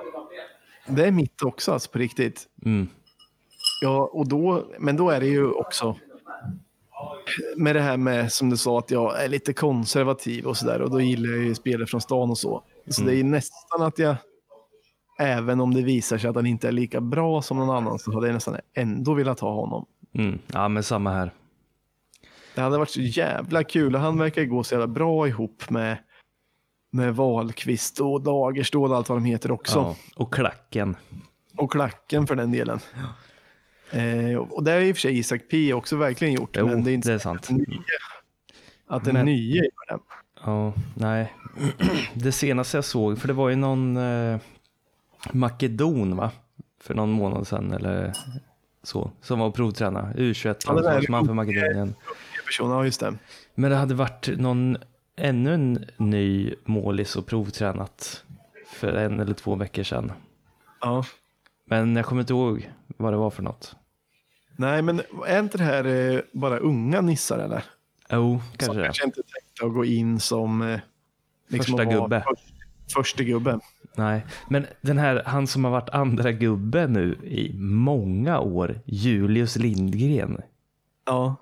Det 0.89 1.07
är 1.07 1.11
mitt 1.11 1.43
också, 1.43 1.73
alltså 1.73 1.91
på 1.91 1.99
riktigt. 1.99 2.47
Mm. 2.65 2.89
Ja, 3.81 4.11
och 4.13 4.29
då, 4.29 4.67
men 4.79 4.97
då 4.97 5.11
är 5.11 5.21
det 5.21 5.27
ju 5.27 5.51
också 5.51 5.97
med 7.57 7.77
det 7.77 7.81
här 7.81 7.97
med 7.97 8.33
som 8.33 8.51
du 8.51 8.57
sa 8.57 8.79
att 8.79 8.91
jag 8.91 9.25
är 9.25 9.29
lite 9.29 9.53
konservativ 9.53 10.47
och 10.47 10.57
sådär 10.57 10.83
och 10.83 10.91
då 10.91 11.01
gillar 11.01 11.31
jag 11.31 11.45
ju 11.45 11.55
spelare 11.55 11.87
från 11.87 12.01
stan 12.01 12.31
och 12.31 12.39
så. 12.39 12.63
Så 12.87 13.03
det 13.03 13.17
är 13.17 13.25
nästan 13.25 13.83
att 13.83 13.99
jag, 13.99 14.17
även 15.19 15.61
om 15.61 15.75
det 15.75 15.83
visar 15.83 16.19
sig 16.19 16.31
att 16.31 16.37
han 16.37 16.47
inte 16.47 16.69
är 16.69 16.73
lika 16.73 17.01
bra 17.01 17.43
som 17.43 17.59
någon 17.59 17.77
annan 17.77 17.99
så 17.99 18.15
hade 18.15 18.27
jag 18.27 18.35
nästan 18.35 18.57
ändå 18.75 19.15
velat 19.15 19.41
ha 19.41 19.53
honom. 19.53 19.87
Mm. 20.15 20.39
Ja, 20.47 20.69
men 20.69 20.83
samma 20.83 21.11
här. 21.11 21.33
Det 22.55 22.61
hade 22.61 22.79
varit 22.79 22.91
så 22.91 23.01
jävla 23.01 23.65
kul 23.65 23.95
och 23.95 24.01
han 24.01 24.19
verkar 24.19 24.45
gå 24.45 24.65
så 24.65 24.75
jävla 24.75 24.87
bra 24.87 25.29
ihop 25.29 25.71
med, 25.71 25.99
med 26.91 27.17
Wahlqvist 27.17 28.01
och 28.01 28.23
Dagerstål 28.23 28.91
och 28.91 28.97
allt 28.97 29.09
vad 29.09 29.19
de 29.19 29.25
heter 29.25 29.51
också. 29.51 29.79
Ja. 29.79 29.97
Och 30.17 30.35
klacken. 30.35 30.97
Och 31.57 31.73
klacken 31.73 32.27
för 32.27 32.37
den 32.37 32.53
delen. 32.53 32.81
Eh, 33.91 34.37
och 34.37 34.65
det 34.65 34.71
har 34.71 34.81
i 34.81 34.93
och 34.93 34.97
för 34.97 35.01
sig 35.01 35.19
Isak 35.19 35.41
P 35.51 35.73
också 35.73 35.97
verkligen 35.97 36.35
gjort. 36.35 36.57
Jo, 36.59 36.67
men 36.67 36.85
det 36.85 36.91
är 36.91 36.95
inte 36.95 37.09
det 37.09 37.15
är 37.15 37.19
sant. 37.19 37.49
att 38.87 39.05
den 39.05 39.25
nya 39.25 39.65
gör 39.65 39.97
det. 39.97 40.03
Ja, 40.45 40.73
nej. 40.95 41.33
Det 42.15 42.33
senaste 42.33 42.77
jag 42.77 42.85
såg, 42.85 43.19
för 43.19 43.29
det 43.29 43.35
var 43.35 43.49
ju 43.49 43.57
någon 43.57 43.97
eh, 43.97 44.39
makedon 45.33 46.17
va? 46.17 46.31
För 46.81 46.95
någon 46.95 47.11
månad 47.11 47.47
sedan 47.47 47.73
eller 47.73 48.13
så, 48.83 49.11
som 49.21 49.39
var 49.39 49.47
och 49.47 49.55
provtränade. 49.55 50.15
U21 50.15 50.57
Ja, 50.67 50.73
landslagsman 50.73 51.27
för 51.27 51.35
Makedonien. 51.35 51.95
Ja, 52.59 52.85
just 52.85 53.01
det. 53.01 53.15
Men 53.55 53.71
det 53.71 53.77
hade 53.77 53.95
varit 53.95 54.29
någon, 54.39 54.77
ännu 55.19 55.55
en 55.55 55.85
ny 55.97 56.55
målis 56.65 57.17
och 57.17 57.27
provtränat 57.27 58.25
för 58.67 58.93
en 58.93 59.21
eller 59.21 59.35
två 59.35 59.55
veckor 59.55 59.83
sedan. 59.83 60.13
Ja. 60.81 61.05
Men 61.65 61.97
jag 61.97 62.07
kommer 62.07 62.21
inte 62.23 62.33
ihåg 62.33 62.71
vad 62.87 63.13
det 63.13 63.17
var 63.17 63.31
för 63.31 63.43
något. 63.43 63.77
Nej, 64.57 64.83
men 64.83 65.03
är 65.27 65.39
inte 65.41 65.59
det 65.59 65.65
här 65.65 65.85
eh, 65.85 66.21
bara 66.33 66.59
unga 66.59 67.01
nissar 67.01 67.39
eller? 67.39 67.65
Jo, 68.11 68.39
Som 68.39 68.57
kanske 68.57 68.79
det. 68.79 68.85
kanske 68.85 69.05
inte 69.05 69.23
tänkte 69.23 69.67
att 69.67 69.75
gå 69.75 69.85
in 69.85 70.21
som 70.21 70.63
eh, 70.63 70.81
liksom 71.49 71.79
Första 71.79 71.93
gubbe. 71.93 72.25
Först, 72.27 72.45
första 72.95 73.23
gubbe. 73.23 73.61
Nej, 73.97 74.27
men 74.49 74.67
den 74.81 74.99
här, 74.99 75.23
han 75.27 75.47
som 75.47 75.65
har 75.65 75.71
varit 75.71 75.89
andra 75.91 76.33
gubbe 76.33 76.87
nu 76.87 77.15
i 77.25 77.53
många 77.59 78.41
år, 78.41 78.81
Julius 78.87 79.57
Lindgren. 79.57 80.41
Ja. 81.07 81.37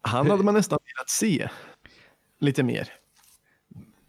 Han 0.00 0.30
hade 0.30 0.42
man 0.42 0.54
nästan 0.54 0.78
velat 0.96 1.08
se 1.10 1.48
lite 2.38 2.62
mer. 2.62 2.88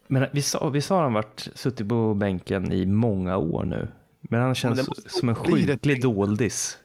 Men 0.06 0.26
vi 0.32 0.42
sa, 0.42 0.68
vi 0.68 0.80
sa 0.80 1.02
han 1.02 1.12
varit 1.12 1.48
suttit 1.54 1.88
på 1.88 2.14
bänken 2.14 2.72
i 2.72 2.86
många 2.86 3.36
år 3.36 3.64
nu. 3.64 3.88
Men 4.20 4.40
han 4.40 4.54
känns 4.54 4.76
Men 4.88 5.10
som 5.10 5.28
en 5.28 5.34
bli 5.44 5.62
rätt 5.62 5.68
sjuklig 5.70 6.02
doldis. 6.02 6.78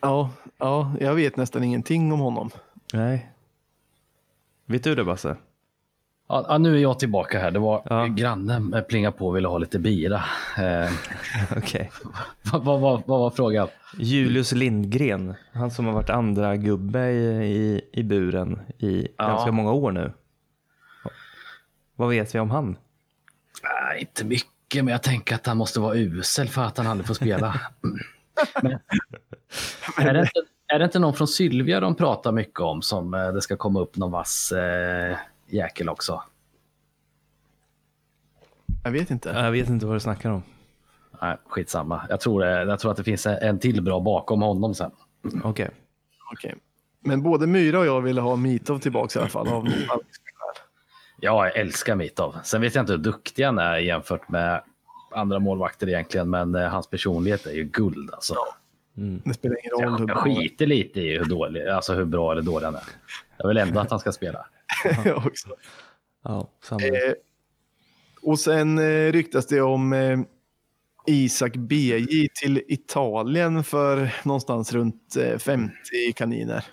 Ja, 0.00 0.30
ja, 0.58 0.92
jag 1.00 1.14
vet 1.14 1.36
nästan 1.36 1.64
ingenting 1.64 2.12
om 2.12 2.20
honom. 2.20 2.50
Nej. 2.92 3.30
Vet 4.66 4.84
du 4.84 4.94
det 4.94 5.04
Basse? 5.04 5.36
Ja, 6.28 6.46
ja, 6.48 6.58
nu 6.58 6.76
är 6.76 6.78
jag 6.82 6.98
tillbaka 6.98 7.38
här. 7.38 7.50
Det 7.50 7.58
var 7.58 7.82
Ja. 7.90 8.06
grannen 8.06 8.74
eh, 8.74 8.80
plinga 8.82 9.12
på 9.12 9.26
och 9.28 9.36
ville 9.36 9.48
ha 9.48 9.58
lite 9.58 9.78
bira. 9.78 10.22
Eh, 10.58 10.92
Okej. 11.56 11.90
vad, 12.52 12.64
vad, 12.64 12.80
vad, 12.80 13.02
vad 13.06 13.20
var 13.20 13.30
frågan? 13.30 13.68
Julius 13.98 14.52
Lindgren, 14.52 15.34
han 15.52 15.70
som 15.70 15.86
har 15.86 15.92
varit 15.92 16.10
andra 16.10 16.56
gubbe 16.56 17.10
i, 17.10 17.26
i, 17.56 17.80
i 17.92 18.02
buren 18.02 18.60
i 18.78 19.08
Ja. 19.18 19.26
ganska 19.28 19.52
många 19.52 19.72
år 19.72 19.92
nu. 19.92 20.12
Vad 21.96 22.08
vet 22.08 22.34
vi 22.34 22.38
om 22.38 22.50
han? 22.50 22.76
Nej, 23.62 24.00
inte 24.00 24.24
mycket, 24.24 24.84
men 24.84 24.92
jag 24.92 25.02
tänker 25.02 25.34
att 25.34 25.46
han 25.46 25.56
måste 25.56 25.80
vara 25.80 25.94
usel 25.94 26.48
för 26.48 26.62
att 26.62 26.78
han 26.78 26.86
aldrig 26.86 27.06
får 27.06 27.14
spela. 27.14 27.60
men, 28.62 28.72
är, 29.96 30.14
det 30.14 30.20
inte, 30.20 30.42
är 30.66 30.78
det 30.78 30.84
inte 30.84 30.98
någon 30.98 31.14
från 31.14 31.28
Sylvia 31.28 31.80
de 31.80 31.94
pratar 31.94 32.32
mycket 32.32 32.60
om 32.60 32.82
som 32.82 33.14
eh, 33.14 33.32
det 33.32 33.42
ska 33.42 33.56
komma 33.56 33.80
upp 33.80 33.96
någon 33.96 34.10
vass 34.10 34.52
eh, 34.52 35.16
jäkel 35.46 35.88
också? 35.88 36.22
Jag 38.84 38.90
vet 38.90 39.10
inte. 39.10 39.28
Jag 39.28 39.52
vet 39.52 39.68
inte 39.68 39.86
vad 39.86 39.96
du 39.96 40.00
snackar 40.00 40.30
om. 40.30 40.42
Nej, 41.22 41.36
skitsamma. 41.46 42.06
Jag 42.08 42.20
tror, 42.20 42.40
det, 42.40 42.62
jag 42.62 42.78
tror 42.78 42.90
att 42.90 42.96
det 42.96 43.04
finns 43.04 43.26
en, 43.26 43.58
till 43.58 43.82
bra 43.82 44.00
bakom 44.00 44.42
honom 44.42 44.74
sen. 44.74 44.90
Okej. 45.44 45.70
Okej. 46.32 46.54
Men 47.00 47.22
både 47.22 47.46
Myra 47.46 47.78
och 47.78 47.86
jag 47.86 48.00
ville 48.00 48.20
ha 48.20 48.36
Mitov 48.36 48.78
tillbaka 48.78 49.18
i 49.18 49.22
alla 49.22 49.30
fall. 49.30 49.48
Av 49.48 49.68
Ja, 51.20 51.46
jag 51.46 51.56
älskar 51.56 51.94
Mitov. 51.94 52.36
Sen 52.44 52.60
vet 52.60 52.74
jag 52.74 52.82
inte 52.82 52.92
hur 52.92 52.98
duktig 52.98 53.44
han 53.44 53.58
är 53.58 53.76
jämfört 53.76 54.28
med 54.28 54.62
andra 55.10 55.38
målvakter 55.38 55.88
egentligen, 55.88 56.30
men 56.30 56.54
eh, 56.54 56.68
hans 56.68 56.90
personlighet 56.90 57.46
är 57.46 57.52
ju 57.52 57.64
guld 57.64 58.10
alltså. 58.12 58.34
det 59.24 59.34
spelar 59.34 59.56
ingen 59.64 59.70
roll 59.70 59.98
hur 59.98 60.08
Jag 60.08 60.16
bra 60.16 60.24
skiter 60.24 60.66
lite 60.66 61.00
i 61.00 61.18
hur, 61.18 61.24
dålig, 61.24 61.66
alltså 61.68 61.94
hur 61.94 62.04
bra 62.04 62.32
eller 62.32 62.42
dålig 62.42 62.64
han 62.64 62.74
är. 62.74 62.82
Jag 63.36 63.48
vill 63.48 63.56
ändå 63.56 63.80
att 63.80 63.90
han 63.90 64.00
ska 64.00 64.12
spela. 64.12 64.46
jag 65.04 65.26
också. 65.26 65.48
Ja, 66.24 66.50
samma. 66.62 66.82
Eh, 66.82 67.12
och 68.22 68.38
sen 68.38 68.78
eh, 68.78 69.12
ryktas 69.12 69.46
det 69.46 69.60
om 69.60 69.92
eh, 69.92 70.18
Isak 71.06 71.56
BJ 71.56 72.28
till 72.28 72.62
Italien 72.68 73.64
för 73.64 74.14
någonstans 74.24 74.72
runt 74.72 75.16
eh, 75.16 75.38
50 75.38 75.72
kaniner. 76.14 76.64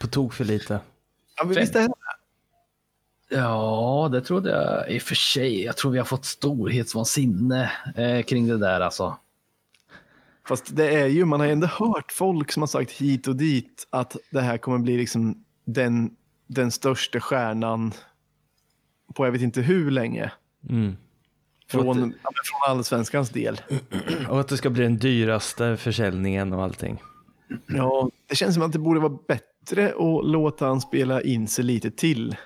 På 0.00 0.06
tok 0.06 0.32
för 0.32 0.44
lite. 0.44 0.80
Ja, 1.36 1.44
men 1.44 1.54
visst 1.54 1.76
är 1.76 1.80
det? 1.80 1.94
Ja, 3.28 4.08
det 4.12 4.20
trodde 4.20 4.50
jag 4.50 4.90
i 4.90 4.98
och 4.98 5.02
för 5.02 5.14
sig. 5.14 5.64
Jag 5.64 5.76
tror 5.76 5.92
vi 5.92 5.98
har 5.98 6.04
fått 6.04 6.24
storhetsvansinne 6.24 7.72
eh, 7.96 8.22
kring 8.22 8.48
det 8.48 8.58
där 8.58 8.80
alltså. 8.80 9.16
Fast 10.48 10.76
det 10.76 10.94
är 10.94 11.06
ju, 11.06 11.24
man 11.24 11.40
har 11.40 11.46
ändå 11.46 11.66
hört 11.66 12.12
folk 12.12 12.52
som 12.52 12.62
har 12.62 12.66
sagt 12.66 12.90
hit 12.90 13.28
och 13.28 13.36
dit 13.36 13.86
att 13.90 14.16
det 14.30 14.40
här 14.40 14.58
kommer 14.58 14.78
bli 14.78 14.96
liksom 14.96 15.44
den, 15.64 16.10
den 16.46 16.70
största 16.70 17.20
stjärnan 17.20 17.92
på 19.14 19.26
jag 19.26 19.32
vet 19.32 19.42
inte 19.42 19.60
hur 19.60 19.90
länge. 19.90 20.32
Mm. 20.68 20.96
Från, 21.68 21.98
men 22.00 22.14
från 22.22 22.70
allsvenskans 22.70 23.30
del. 23.30 23.60
Och 24.28 24.40
att 24.40 24.48
det 24.48 24.56
ska 24.56 24.70
bli 24.70 24.82
den 24.82 24.98
dyraste 24.98 25.76
försäljningen 25.76 26.52
och 26.52 26.62
allting. 26.62 27.02
Ja, 27.66 28.10
det 28.26 28.36
känns 28.36 28.54
som 28.54 28.62
att 28.62 28.72
det 28.72 28.78
borde 28.78 29.00
vara 29.00 29.18
bättre 29.28 29.88
att 29.88 30.26
låta 30.26 30.66
han 30.66 30.80
spela 30.80 31.22
in 31.22 31.48
sig 31.48 31.64
lite 31.64 31.90
till. 31.90 32.36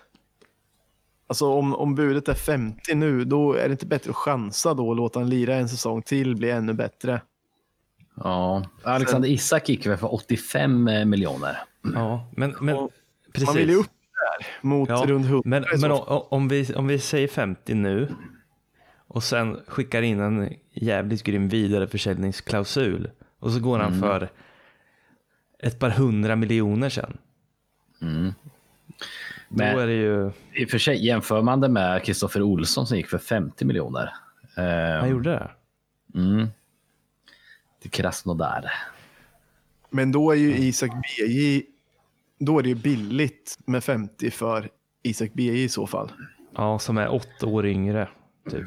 Alltså 1.31 1.47
om, 1.53 1.75
om 1.75 1.95
budet 1.95 2.29
är 2.29 2.35
50 2.35 2.95
nu, 2.95 3.25
då 3.25 3.53
är 3.53 3.69
det 3.69 3.73
inte 3.73 3.87
bättre 3.87 4.11
att 4.11 4.17
chansa 4.17 4.75
då 4.75 4.89
och 4.89 4.97
låta 4.97 5.19
han 5.19 5.29
lira 5.31 5.55
en 5.55 5.69
säsong 5.69 6.03
till, 6.03 6.37
bli 6.37 6.51
ännu 6.51 6.73
bättre. 6.73 7.21
Ja, 8.17 8.65
Alexander 8.83 9.29
Isak 9.29 9.69
gick 9.69 9.87
väl 9.87 9.97
för 9.97 10.15
85 10.15 10.85
miljoner. 11.11 11.59
Ja, 11.95 12.29
men, 12.37 12.55
men 12.61 12.89
precis. 13.33 13.47
Man 13.49 13.57
vill 13.57 13.69
ju 13.71 13.77
upp 13.77 13.87
där 14.13 14.47
mot 14.69 14.89
Ja, 14.89 15.05
runt 15.07 15.27
100 15.27 15.43
Men, 15.45 15.65
men 15.71 15.81
fall. 15.81 15.91
o- 15.93 16.27
om, 16.31 16.49
vi, 16.49 16.75
om 16.75 16.87
vi 16.87 16.99
säger 16.99 17.29
50 17.29 17.75
nu 17.75 18.15
och 19.07 19.23
sen 19.23 19.61
skickar 19.67 20.03
in 20.03 20.21
en 20.21 20.55
jävligt 20.73 21.23
grym 21.23 21.49
vidareförsäljningsklausul 21.49 23.11
och 23.39 23.53
så 23.53 23.61
går 23.61 23.79
han 23.79 23.89
Mm. 23.93 24.01
för 24.01 24.29
ett 25.59 25.79
par 25.79 25.91
hundra 25.91 26.37
miljoner 26.37 26.89
sen. 26.91 27.19
Men- 29.53 29.75
Då 29.75 29.81
är 29.81 29.87
det 29.87 29.93
ju, 29.93 30.31
I 30.55 30.65
och 30.65 30.71
för 30.71 30.79
sig, 30.79 31.07
jämför 31.07 31.43
man 31.43 31.61
det 31.61 31.69
med 31.69 32.05
Kristoffer 32.05 32.43
Olsson 32.43 32.87
som 32.87 32.97
gick 32.97 33.07
för 33.09 33.19
50 33.19 33.65
miljoner. 33.65 34.15
Han 35.01 35.11
gjorde 35.11 35.31
det. 35.31 35.51
mm, 36.21 36.47
till 37.83 37.91
Krasnodar. 37.91 38.73
Men 39.91 40.13
då 40.13 40.31
är 40.31 40.37
ju 40.37 40.57
Isak 40.57 40.91
BJ, 40.91 41.63
då 42.39 42.59
är 42.59 42.63
det 42.63 42.69
ju 42.69 42.75
billigt 42.75 43.59
med 43.65 43.85
50 43.85 44.31
för 44.31 44.69
Isak 45.03 45.33
BJ 45.33 45.63
i 45.65 45.69
så 45.69 45.87
fall. 45.87 46.13
Ja, 46.57 46.79
som 46.79 46.99
är 46.99 47.09
åtta 47.15 47.47
år 47.47 47.67
yngre, 47.67 48.09
typ. 48.51 48.67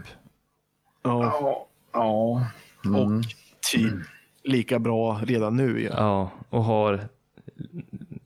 Ja, 1.04 1.68
Ja. 1.94 2.48
och 2.84 3.24
typ 3.72 3.94
lika 4.44 4.80
bra 4.80 5.20
redan 5.24 5.56
nu. 5.58 5.82
Ja. 5.84 5.90
Ja, 5.98 6.32
och 6.50 6.64
har 6.64 7.08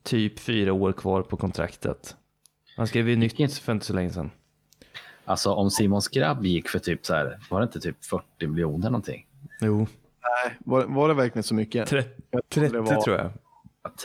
typ 0.04 0.40
fyra 0.40 0.74
år 0.74 0.92
kvar 0.94 1.22
på 1.22 1.38
kontraktet. 1.38 2.16
Han 2.78 2.88
skrev 2.88 3.10
ju 3.10 3.16
nytt 3.16 3.58
för 3.58 3.72
inte 3.72 3.86
så 3.86 3.94
länge 3.94 4.10
sedan. 4.10 4.32
Alltså 5.26 5.54
om 5.54 5.72
Simon 5.72 6.02
Skrabb 6.02 6.46
gick 6.46 6.70
för 6.70 6.80
typ 6.80 7.06
så 7.06 7.14
här, 7.14 7.40
var 7.50 7.60
det 7.60 7.64
inte 7.64 7.80
typ 7.80 8.06
40 8.06 8.48
miljoner 8.48 8.90
någonting? 8.90 9.26
Jo, 9.62 9.78
Nej, 10.46 10.58
var, 10.60 10.86
var 10.86 11.08
det 11.08 11.14
verkligen 11.14 11.44
så 11.44 11.54
mycket? 11.56 11.88
tre- 11.90 12.04
Jag 12.32 12.50
trodde 12.50 12.70
30 12.70 12.74
det 12.84 12.96
var- 12.96 13.02
tror 13.02 13.16
jag. 13.18 13.32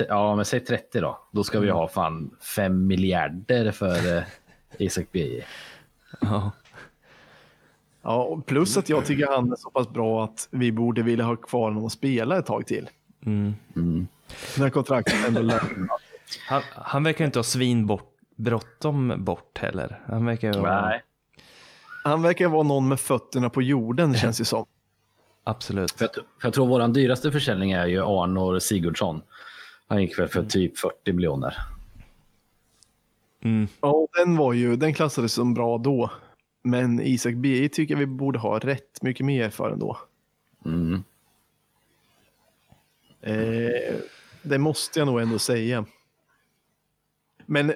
Ja, 0.09 0.37
men 0.37 0.45
säg 0.45 0.61
30 0.61 1.01
då. 1.01 1.18
Då 1.33 1.45
ska 1.45 1.61
vi 1.61 1.70
ha 1.70 1.89
fan 1.89 2.31
5 2.57 2.87
miljarder 2.87 3.70
för 3.73 4.16
eh, 4.16 4.23
Isak 4.79 5.07
BJ. 5.12 5.41
Ja. 6.20 6.51
Ja, 8.03 8.41
plus 8.47 8.77
att 8.77 8.89
jag 8.89 9.07
tycker 9.07 9.27
han 9.27 9.53
är 9.53 9.57
så 9.57 9.70
pass 9.70 9.89
bra 9.89 10.25
att 10.25 10.49
vi 10.51 10.73
borde 10.73 11.03
vilja 11.03 11.25
ha 11.25 11.37
kvar 11.37 11.62
honom 11.68 11.85
och 11.85 11.93
spela 11.93 12.39
ett 12.39 12.47
tag 12.47 12.66
till. 12.66 12.89
Mm. 13.27 13.55
När 14.59 14.70
kontraktet 14.70 15.14
ändå. 15.29 15.59
Han, 16.49 16.62
han 16.75 17.03
verkar 17.05 17.25
inte 17.25 17.39
ha 17.39 17.45
svin 17.45 17.87
bort, 17.87 18.11
bråttom 18.43 19.24
bort 19.24 19.59
heller. 19.59 20.03
Han 20.07 20.26
verkar 20.26 20.59
vara... 20.59 20.86
Nej. 20.86 21.03
Han 22.05 22.22
verkar 22.22 22.49
vara 22.49 22.62
någon 22.62 22.88
med 22.88 23.01
fötterna 23.01 23.51
på 23.51 23.62
jorden 23.62 24.14
känns 24.14 24.38
det 24.38 24.45
som. 24.45 24.66
Absolut. 25.45 25.93
För 25.93 26.05
jag, 26.05 26.14
för 26.14 26.24
jag 26.43 26.55
tror 26.55 26.66
våran 26.66 26.93
dyraste 26.93 27.32
försäljning 27.32 27.72
är 27.72 27.86
ju 27.86 28.03
Arnor 28.03 28.59
Sigurdsson. 28.59 29.22
Han 29.86 30.03
gick 30.03 30.18
väl 30.18 30.28
för 30.28 30.43
typ 30.45 30.78
40 30.78 31.12
miljoner. 31.12 31.57
Mm. 33.45 33.68
Ja, 33.80 34.09
den 34.16 34.36
var 34.36 34.53
ju, 34.53 34.76
den 34.76 34.95
klassades 34.95 35.32
som 35.32 35.55
bra 35.55 35.78
då. 35.78 36.11
Men 36.62 37.01
Isak 37.01 37.34
BI 37.34 37.68
tycker 37.68 37.97
vi 37.97 38.07
borde 38.07 38.38
ha 38.38 38.59
rätt 38.59 39.03
mycket 39.03 39.26
mer 39.26 39.51
för 39.51 39.70
ändå. 39.70 39.99
Mm. 40.64 41.05
Eh, 43.20 43.95
det 44.43 44.59
måste 44.59 44.99
jag 44.99 45.07
nog 45.07 45.20
ändå 45.20 45.38
säga. 45.38 45.84
Men 47.47 47.72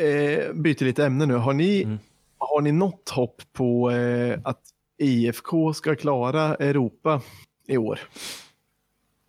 eh, 0.00 0.52
byter 0.52 0.84
lite 0.84 1.04
ämne 1.06 1.26
nu. 1.26 1.34
Har 1.34 1.52
ni, 1.52 1.82
Mm. 1.82 1.98
har 2.38 2.60
ni 2.60 2.72
något 2.72 3.08
hopp 3.08 3.42
på 3.52 3.90
eh, 3.90 4.38
att 4.44 4.60
IFK 4.98 5.72
ska 5.74 5.96
klara 5.96 6.54
Europa 6.54 7.22
i 7.66 7.76
år? 7.76 8.00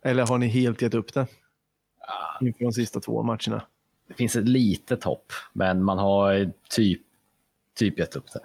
Eller 0.04 0.26
har 0.26 0.38
ni 0.38 0.46
helt 0.46 0.82
gett 0.82 0.94
upp 0.94 1.14
det? 1.14 1.26
Inför 2.40 2.64
de 2.64 2.72
sista 2.72 3.00
två 3.00 3.22
matcherna. 3.22 3.62
Det 4.08 4.14
finns 4.14 4.36
ett 4.36 4.48
litet 4.48 5.04
hopp, 5.04 5.32
men 5.52 5.82
man 5.84 5.98
har 5.98 6.52
typ, 6.70 7.00
typ 7.78 7.98
gett 7.98 8.16
upp 8.16 8.26
det. 8.32 8.40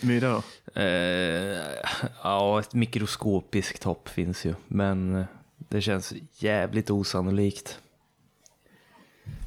Myra 0.00 0.30
då? 0.30 0.42
Eh, 0.80 1.58
ja, 2.22 2.60
ett 2.60 2.74
mikroskopiskt 2.74 3.84
hopp 3.84 4.08
finns 4.08 4.44
ju, 4.44 4.54
men 4.68 5.14
eh, 5.14 5.24
det 5.58 5.80
känns 5.80 6.12
jävligt 6.38 6.90
osannolikt. 6.90 7.80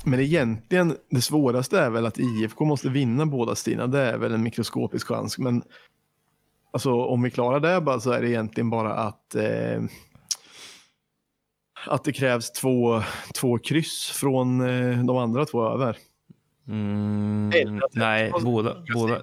Men 0.03 0.19
egentligen, 0.19 0.97
det 1.09 1.21
svåraste 1.21 1.80
är 1.80 1.89
väl 1.89 2.05
att 2.05 2.19
IFK 2.19 2.65
måste 2.65 2.89
vinna 2.89 3.26
båda 3.26 3.55
stina. 3.55 3.88
Det 3.88 3.99
är 3.99 4.17
väl 4.17 4.34
en 4.34 4.43
mikroskopisk 4.43 5.07
chans. 5.07 5.38
Men 5.38 5.63
alltså, 6.71 6.93
om 6.93 7.21
vi 7.21 7.32
klarar 7.32 7.59
det 7.59 7.82
bara 7.82 7.99
så 7.99 8.11
är 8.11 8.21
det 8.21 8.30
egentligen 8.30 8.69
bara 8.69 8.93
att, 8.93 9.36
eh, 9.36 9.84
att 11.88 12.03
det 12.03 12.13
krävs 12.13 12.51
två, 12.51 13.01
två 13.36 13.57
kryss 13.57 14.11
från 14.13 14.61
eh, 14.61 15.03
de 15.03 15.17
andra 15.17 15.45
två 15.45 15.69
över. 15.69 15.97
Mm, 16.67 17.82
nej, 17.93 18.32
båda, 18.43 18.76
båda, 18.93 19.21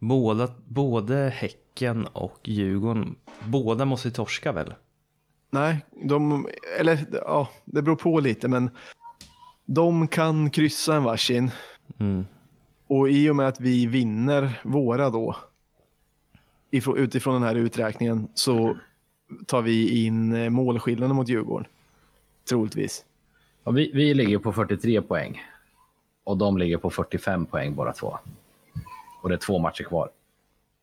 Båda, 0.00 0.48
både 0.66 1.32
Häcken 1.36 2.06
och 2.06 2.38
Djurgården, 2.44 3.16
båda 3.44 3.84
måste 3.84 4.10
torska 4.10 4.52
väl? 4.52 4.74
Nej, 5.50 5.86
de, 6.04 6.48
eller 6.78 7.06
ja, 7.12 7.48
det 7.64 7.82
beror 7.82 7.96
på 7.96 8.20
lite, 8.20 8.48
men 8.48 8.70
de 9.74 10.08
kan 10.08 10.50
kryssa 10.50 10.96
en 10.96 11.04
varsin. 11.04 11.50
Mm. 11.98 12.26
Och 12.86 13.10
i 13.10 13.30
och 13.30 13.36
med 13.36 13.48
att 13.48 13.60
vi 13.60 13.86
vinner 13.86 14.60
våra 14.64 15.10
då, 15.10 15.36
ifrån, 16.70 16.96
utifrån 16.98 17.34
den 17.34 17.42
här 17.42 17.54
uträkningen, 17.54 18.28
så 18.34 18.76
tar 19.46 19.62
vi 19.62 20.04
in 20.04 20.32
eh, 20.32 20.50
målskillnaden 20.50 21.16
mot 21.16 21.28
Djurgården. 21.28 21.66
Troligtvis. 22.48 23.04
Ja, 23.64 23.70
vi, 23.70 23.90
vi 23.94 24.14
ligger 24.14 24.38
på 24.38 24.52
43 24.52 25.02
poäng 25.02 25.42
och 26.24 26.36
de 26.36 26.58
ligger 26.58 26.76
på 26.76 26.90
45 26.90 27.46
poäng 27.46 27.74
båda 27.74 27.92
två. 27.92 28.18
Och 29.22 29.28
det 29.28 29.34
är 29.34 29.38
två 29.38 29.58
matcher 29.58 29.84
kvar. 29.84 30.10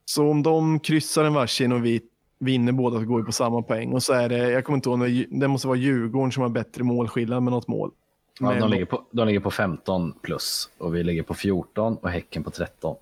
Så 0.06 0.30
om 0.30 0.44
de 0.44 0.80
kryssar 0.80 1.24
en 1.24 1.34
varsin 1.34 1.72
och 1.72 1.86
vi 1.86 2.02
vinner 2.40 2.72
båda 2.72 3.00
så 3.00 3.06
går 3.06 3.18
vi 3.18 3.26
på 3.26 3.32
samma 3.32 3.62
poäng. 3.62 3.94
Och 3.94 4.04
så 4.04 4.14
är 4.14 4.30
det, 4.30 4.52
jag 4.52 4.66
kommer 4.66 4.78
inte 4.78 4.90
ihåg, 4.90 5.26
det 5.30 5.48
måste 5.48 5.68
vara 5.68 5.78
Djurgården 5.78 6.32
som 6.32 6.44
har 6.44 6.50
bättre 6.50 6.84
målskillnad 6.84 7.44
med 7.44 7.54
något 7.54 7.68
mål. 7.68 7.92
Ja, 8.40 8.54
de, 8.54 8.70
ligger 8.70 8.86
på, 8.86 9.04
de 9.12 9.28
ligger 9.28 9.40
på 9.40 9.52
15 9.52 10.14
plus 10.22 10.70
och 10.78 10.96
vi 10.96 11.04
ligger 11.04 11.24
på 11.24 11.34
14 11.34 11.98
och 11.98 12.10
Häcken 12.10 12.44
på 12.44 12.52
13. 12.52 12.96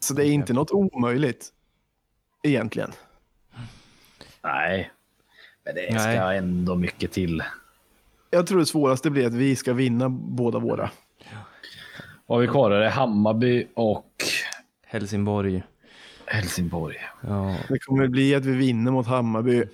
Så 0.00 0.14
det 0.14 0.26
är 0.26 0.30
inte 0.30 0.52
något 0.52 0.70
omöjligt 0.70 1.48
egentligen. 2.42 2.90
Nej, 4.42 4.90
men 5.64 5.74
det 5.74 6.00
ska 6.00 6.24
Nej. 6.24 6.38
ändå 6.38 6.74
mycket 6.74 7.12
till. 7.12 7.42
Jag 8.30 8.46
tror 8.46 8.58
det 8.58 8.66
svåraste 8.66 9.10
blir 9.10 9.26
att 9.26 9.34
vi 9.34 9.56
ska 9.56 9.72
vinna 9.72 10.08
båda 10.08 10.58
våra. 10.58 10.90
Vad 12.26 12.36
har 12.38 12.40
vi 12.40 12.48
kvar? 12.48 12.70
Det 12.70 12.86
är 12.86 12.90
Hammarby 12.90 13.66
och 13.74 14.24
Helsingborg. 14.86 15.62
Helsingborg. 16.26 16.96
Ja, 17.20 17.56
Det 17.68 17.78
kommer 17.78 18.08
bli 18.08 18.34
att 18.34 18.44
vi 18.44 18.52
vinner 18.52 18.90
mot 18.92 19.06
Hammarby. 19.06 19.64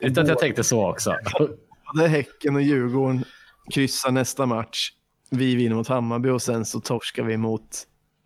Utan 0.00 0.22
att 0.22 0.28
jag 0.28 0.38
tänkte 0.38 0.64
så 0.64 0.90
också. 0.90 1.16
Både 1.94 2.08
Häcken 2.08 2.56
och 2.56 2.62
Djurgården 2.62 3.24
kryssar 3.70 4.10
nästa 4.10 4.46
match. 4.46 4.90
Vi 5.30 5.54
vinner 5.54 5.76
mot 5.76 5.88
Hammarby 5.88 6.28
och 6.28 6.42
sen 6.42 6.64
så 6.64 6.80
torskar 6.80 7.22
vi 7.22 7.36
mot, 7.36 7.82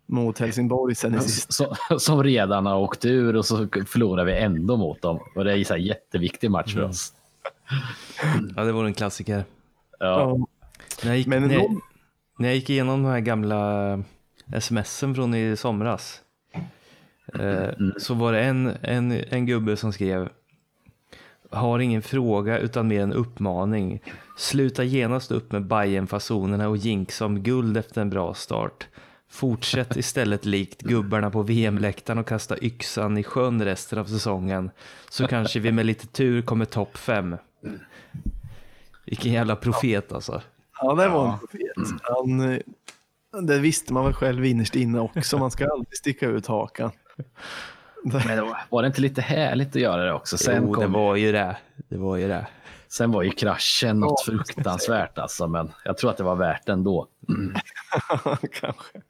mot 0.07 0.39
Helsingborg 0.39 0.95
sen 0.95 1.15
i 1.15 1.19
sista. 1.19 1.53
som, 1.53 1.99
som 1.99 2.23
redan 2.23 2.65
har 2.65 2.77
åkt 2.77 3.05
ur 3.05 3.35
och 3.35 3.45
så 3.45 3.67
förlorar 3.87 4.25
vi 4.25 4.33
ändå 4.33 4.77
mot 4.77 5.01
dem. 5.01 5.19
Och 5.35 5.43
det 5.43 5.53
är 5.53 5.57
en 5.57 5.65
så 5.65 5.73
här 5.73 5.81
jätteviktig 5.81 6.51
match 6.51 6.73
för 6.73 6.83
oss. 6.83 7.13
ja 8.55 8.63
det 8.63 8.71
vore 8.71 8.87
en 8.87 8.93
klassiker. 8.93 9.45
Ja. 9.99 10.19
Ja, 10.19 10.47
När 11.03 11.11
jag 11.11 11.17
gick, 11.17 11.27
Men 11.27 11.47
när, 11.47 11.53
jag, 11.55 11.81
när 12.39 12.47
jag 12.47 12.55
gick 12.55 12.69
igenom 12.69 13.03
de 13.03 13.09
här 13.09 13.19
gamla 13.19 14.03
smsen 14.59 15.15
från 15.15 15.35
i 15.35 15.57
somras 15.57 16.21
eh, 17.39 17.69
så 17.97 18.13
var 18.13 18.33
det 18.33 18.41
en, 18.41 18.77
en, 18.81 19.11
en 19.11 19.45
gubbe 19.45 19.77
som 19.77 19.93
skrev 19.93 20.29
har 21.51 21.79
ingen 21.79 22.01
fråga 22.01 22.57
utan 22.57 22.87
mer 22.87 23.01
en 23.01 23.13
uppmaning. 23.13 24.01
Sluta 24.37 24.83
genast 24.83 25.31
upp 25.31 25.51
med 25.51 25.65
Bajen-fasonerna 25.65 26.67
och 26.67 26.77
jinxa 26.77 27.25
om 27.25 27.43
guld 27.43 27.77
efter 27.77 28.01
en 28.01 28.09
bra 28.09 28.33
start. 28.33 28.87
Fortsätt 29.29 29.95
istället 29.95 30.45
likt 30.45 30.81
gubbarna 30.81 31.31
på 31.31 31.43
VM-läktaren 31.43 32.19
och 32.19 32.27
kasta 32.27 32.57
yxan 32.61 33.17
i 33.17 33.23
sjön 33.23 33.65
resten 33.65 33.99
av 33.99 34.05
säsongen. 34.05 34.71
Så 35.09 35.27
kanske 35.27 35.59
vi 35.59 35.71
med 35.71 35.85
lite 35.85 36.07
tur 36.07 36.41
kommer 36.41 36.65
topp 36.65 36.97
fem. 36.97 37.37
Vilken 39.05 39.31
jävla 39.31 39.55
profet 39.55 40.11
alltså. 40.11 40.41
ja 40.81 40.93
det 40.93 41.07
var 41.07 41.33
en 41.33 41.39
profet. 41.39 42.01
Han, 42.01 42.51
eh, 42.51 42.59
det 43.41 43.59
visste 43.59 43.93
man 43.93 44.05
väl 44.05 44.13
själv 44.13 44.45
innerst 44.45 44.75
inne 44.75 44.99
också. 44.99 45.37
Man 45.37 45.51
ska 45.51 45.67
alltid 45.67 45.97
sticka 45.97 46.27
ut 46.27 46.47
hakan. 46.47 46.91
Men 48.27 48.27
det 48.37 48.41
var- 48.69 48.81
det 48.81 48.87
inte 48.87 49.01
lite 49.01 49.21
härligt 49.21 49.69
att 49.75 49.81
göra 49.81 50.03
det 50.05 50.13
också? 50.13 50.37
Sen, 50.37 50.63
jo, 50.67 50.75
det 50.75 50.83
kom, 50.85 50.93
var 50.93 51.15
ju 51.15 51.31
det. 51.31 51.57
Det 51.89 51.97
var 51.97 52.17
ju 52.17 52.27
det. 52.27 52.47
sen 52.87 53.11
var 53.11 53.23
ju 53.23 53.31
kraschen 53.31 53.99
något 53.99 54.23
Ja, 54.27 54.33
fruktansvärt 54.33 55.17
alltså. 55.17 55.47
Men 55.47 55.71
jag 55.85 55.97
tror 55.97 56.09
att 56.09 56.17
det 56.17 56.23
var 56.23 56.35
värt 56.35 56.65
det 56.65 56.71
ändå. 56.71 57.07
Kanske. 58.51 59.01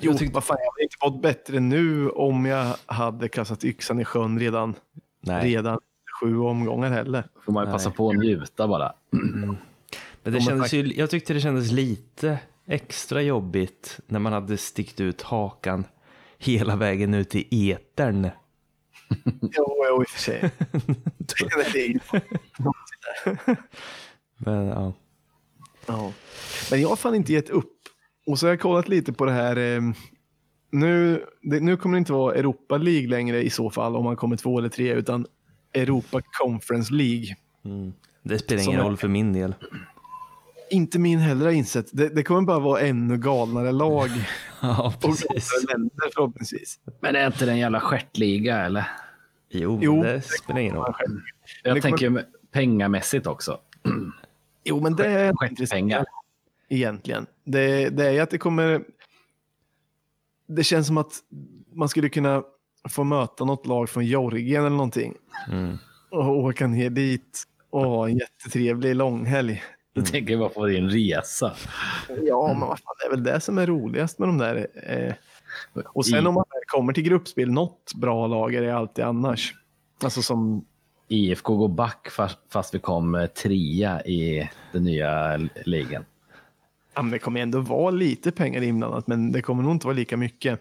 Jo, 0.00 0.12
vad 0.32 0.44
fan, 0.44 0.56
jag 0.60 0.72
hade 0.72 0.82
inte 0.82 0.96
fått 1.00 1.22
bättre 1.22 1.60
nu 1.60 2.10
om 2.10 2.46
jag 2.46 2.74
hade 2.86 3.28
kastat 3.28 3.64
yxan 3.64 4.00
i 4.00 4.04
sjön 4.04 4.38
redan, 4.38 4.74
Nej. 5.20 5.44
redan 5.54 5.78
sju 6.20 6.38
omgångar 6.38 6.90
heller. 6.90 7.24
Får 7.44 7.52
man 7.52 7.66
ju 7.66 7.72
passa 7.72 7.88
Nej. 7.88 7.96
på 7.96 8.10
att 8.10 8.16
njuta 8.16 8.68
bara. 8.68 8.92
Men 10.22 10.32
det 10.32 10.40
kändes 10.40 10.72
ju, 10.72 10.94
jag 10.94 11.10
tyckte 11.10 11.34
det 11.34 11.40
kändes 11.40 11.70
lite 11.72 12.38
extra 12.66 13.22
jobbigt 13.22 14.00
när 14.06 14.18
man 14.18 14.32
hade 14.32 14.56
stickt 14.56 15.00
ut 15.00 15.22
hakan 15.22 15.84
hela 16.38 16.76
vägen 16.76 17.14
ut 17.14 17.34
i 17.34 17.72
etern. 17.72 18.28
Jo, 19.42 19.84
jo, 19.88 20.02
i 20.02 20.04
och 20.04 20.08
för 20.08 20.20
sig. 20.20 20.40
Det 21.72 21.78
är 21.78 21.88
ju- 21.88 22.00
Men 24.36 24.66
ja, 24.66 24.92
Ja. 25.86 26.12
Men 26.70 26.80
jag 26.80 26.88
har 26.88 26.96
fan 26.96 27.14
inte 27.14 27.32
gett 27.32 27.50
upp. 27.50 27.72
Och 28.26 28.38
så 28.38 28.46
har 28.46 28.50
jag 28.50 28.60
kollat 28.60 28.88
lite 28.88 29.12
på 29.12 29.24
det 29.24 29.32
här. 29.32 29.56
Eh, 29.56 29.80
nu, 30.70 31.24
det, 31.42 31.60
nu 31.60 31.76
kommer 31.76 31.96
det 31.96 31.98
inte 31.98 32.12
vara 32.12 32.34
Europa 32.34 32.76
League 32.78 33.08
längre 33.08 33.42
i 33.42 33.50
så 33.50 33.70
fall 33.70 33.96
om 33.96 34.04
man 34.04 34.16
kommer 34.16 34.36
två 34.36 34.58
eller 34.58 34.68
tre, 34.68 34.92
utan 34.92 35.26
Europa 35.74 36.20
Conference 36.42 36.94
League. 36.94 37.36
det 38.22 38.38
spelar 38.38 38.62
ingen 38.62 38.80
roll 38.80 38.96
för 38.96 39.08
min 39.08 39.32
del. 39.32 39.54
Inte 40.70 40.98
min 40.98 41.18
heller 41.18 41.44
har 41.44 41.52
insett. 41.52 41.86
Det, 41.92 42.08
det 42.08 42.22
kommer 42.22 42.42
bara 42.42 42.58
vara 42.58 42.80
ännu 42.80 43.16
galnare 43.18 43.72
lag 43.72 44.08
Ja, 44.62 44.86
och 44.86 45.00
precis. 45.02 45.28
galnare 45.28 45.72
länder 45.78 46.10
förhoppningsvis. 46.14 46.80
Men 47.00 47.16
är 47.16 47.26
inte 47.26 47.44
det 47.46 47.52
en 47.52 47.58
jävla 47.58 47.80
stjärtliga 47.80 48.58
eller? 48.64 48.84
Jo, 49.50 49.78
Jo. 49.82 50.02
det 50.02 50.22
spelar 50.22 50.60
ingen 50.60 50.74
roll. 50.76 50.94
Jag 50.98 51.76
Det 51.76 51.80
kommer- 51.80 51.80
tänker 51.80 52.10
med- 52.10 52.26
pengamässigt 52.52 53.26
också. 53.26 53.60
Jo, 54.64 54.80
men 54.80 54.96
det 54.96 55.06
är 55.06 55.28
inte 55.28 55.56
Stjärtpengar. 55.66 56.04
egentligen. 56.68 57.26
Det, 57.44 57.88
det 57.88 58.06
är 58.06 58.10
ju 58.10 58.20
att 58.20 58.30
det 58.30 58.38
kommer... 58.38 58.84
Det 60.48 60.64
känns 60.64 60.86
som 60.86 60.98
att 60.98 61.12
man 61.74 61.88
skulle 61.88 62.08
kunna 62.08 62.42
få 62.88 63.04
möta 63.04 63.44
något 63.44 63.66
lag 63.66 63.88
från 63.88 64.06
Georgien 64.06 64.60
eller 64.64 64.76
någonting. 64.76 65.14
Mm. 65.52 65.76
Och 66.10 66.36
åka 66.38 66.66
ner 66.66 66.90
dit 66.90 67.42
och 67.70 67.80
ha 67.84 68.08
en 68.08 68.18
jättetrevlig 68.18 68.94
långhelg. 68.96 69.62
Jag 69.98 70.06
tänker 70.12 70.36
bara 70.38 70.48
på 70.48 70.66
din 70.66 70.90
resa. 70.90 71.52
Ja, 72.22 72.48
men 72.48 72.60
vad 72.68 72.78
fan, 72.78 72.94
det 73.00 73.06
är 73.06 73.10
väl 73.10 73.22
det 73.22 73.40
som 73.40 73.58
är 73.58 73.66
roligast 73.66 74.18
med 74.18 74.28
de 74.28 74.38
där. 74.38 74.66
Eh. 74.86 75.14
Och 75.84 76.06
sen 76.06 76.26
om 76.26 76.34
man 76.34 76.44
kommer 76.66 76.92
till 76.92 77.02
gruppspel, 77.02 77.50
något 77.50 77.94
bra 77.94 78.26
lag 78.26 78.54
är 78.54 78.62
det 78.62 78.76
alltid 78.76 79.04
annars. 79.04 79.54
Alltså 80.02 80.22
som, 80.22 80.64
IFK 81.08 81.56
går 81.56 81.68
back 81.68 82.08
fast, 82.10 82.38
fast 82.52 82.74
vi 82.74 82.78
kom 82.78 83.14
eh, 83.14 83.26
trea 83.26 84.02
i 84.02 84.50
den 84.72 84.84
nya 84.84 85.36
ligan. 85.64 86.04
ja, 86.94 87.02
men 87.02 87.10
det 87.10 87.18
kommer 87.18 87.40
ändå 87.40 87.60
vara 87.60 87.90
lite 87.90 88.32
pengar 88.32 88.62
inblandat, 88.62 89.06
men 89.06 89.32
det 89.32 89.42
kommer 89.42 89.62
nog 89.62 89.72
inte 89.72 89.86
vara 89.86 89.96
lika 89.96 90.16
mycket. 90.16 90.60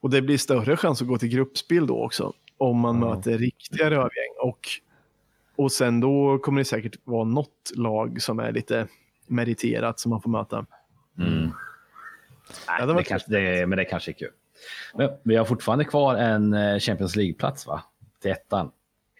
Och 0.00 0.10
det 0.10 0.22
blir 0.22 0.38
större 0.38 0.76
chans 0.76 1.02
att 1.02 1.08
gå 1.08 1.18
till 1.18 1.28
gruppspel 1.28 1.86
då 1.86 2.04
också, 2.04 2.32
om 2.58 2.78
man 2.78 3.00
Ja. 3.02 3.14
möter 3.14 3.38
riktiga 3.38 3.90
rövgäng. 3.90 4.32
Och, 4.42 4.68
och 5.56 5.72
sen 5.72 6.00
då 6.00 6.38
kommer 6.38 6.60
det 6.60 6.64
säkert 6.64 6.96
vara 7.04 7.24
något 7.24 7.72
lag 7.74 8.22
som 8.22 8.38
är 8.38 8.52
lite 8.52 8.86
meriterat 9.26 10.00
som 10.00 10.10
man 10.10 10.22
får 10.22 10.30
möta. 10.30 10.66
Nej, 11.14 11.50
det 12.80 12.86
det 12.86 12.92
var- 12.92 13.02
kanske, 13.02 13.30
det, 13.30 13.66
men 13.66 13.76
det 13.78 13.84
kanske 13.84 14.10
är 14.10 14.12
kul. 14.12 14.30
Men 14.94 15.10
vi 15.22 15.36
har 15.36 15.44
fortfarande 15.44 15.84
kvar 15.84 16.14
en 16.16 16.54
eh, 16.54 16.78
Champions 16.78 17.16
League-plats 17.16 17.66
va? 17.66 17.82
Till 18.22 18.30
ettan. 18.30 18.70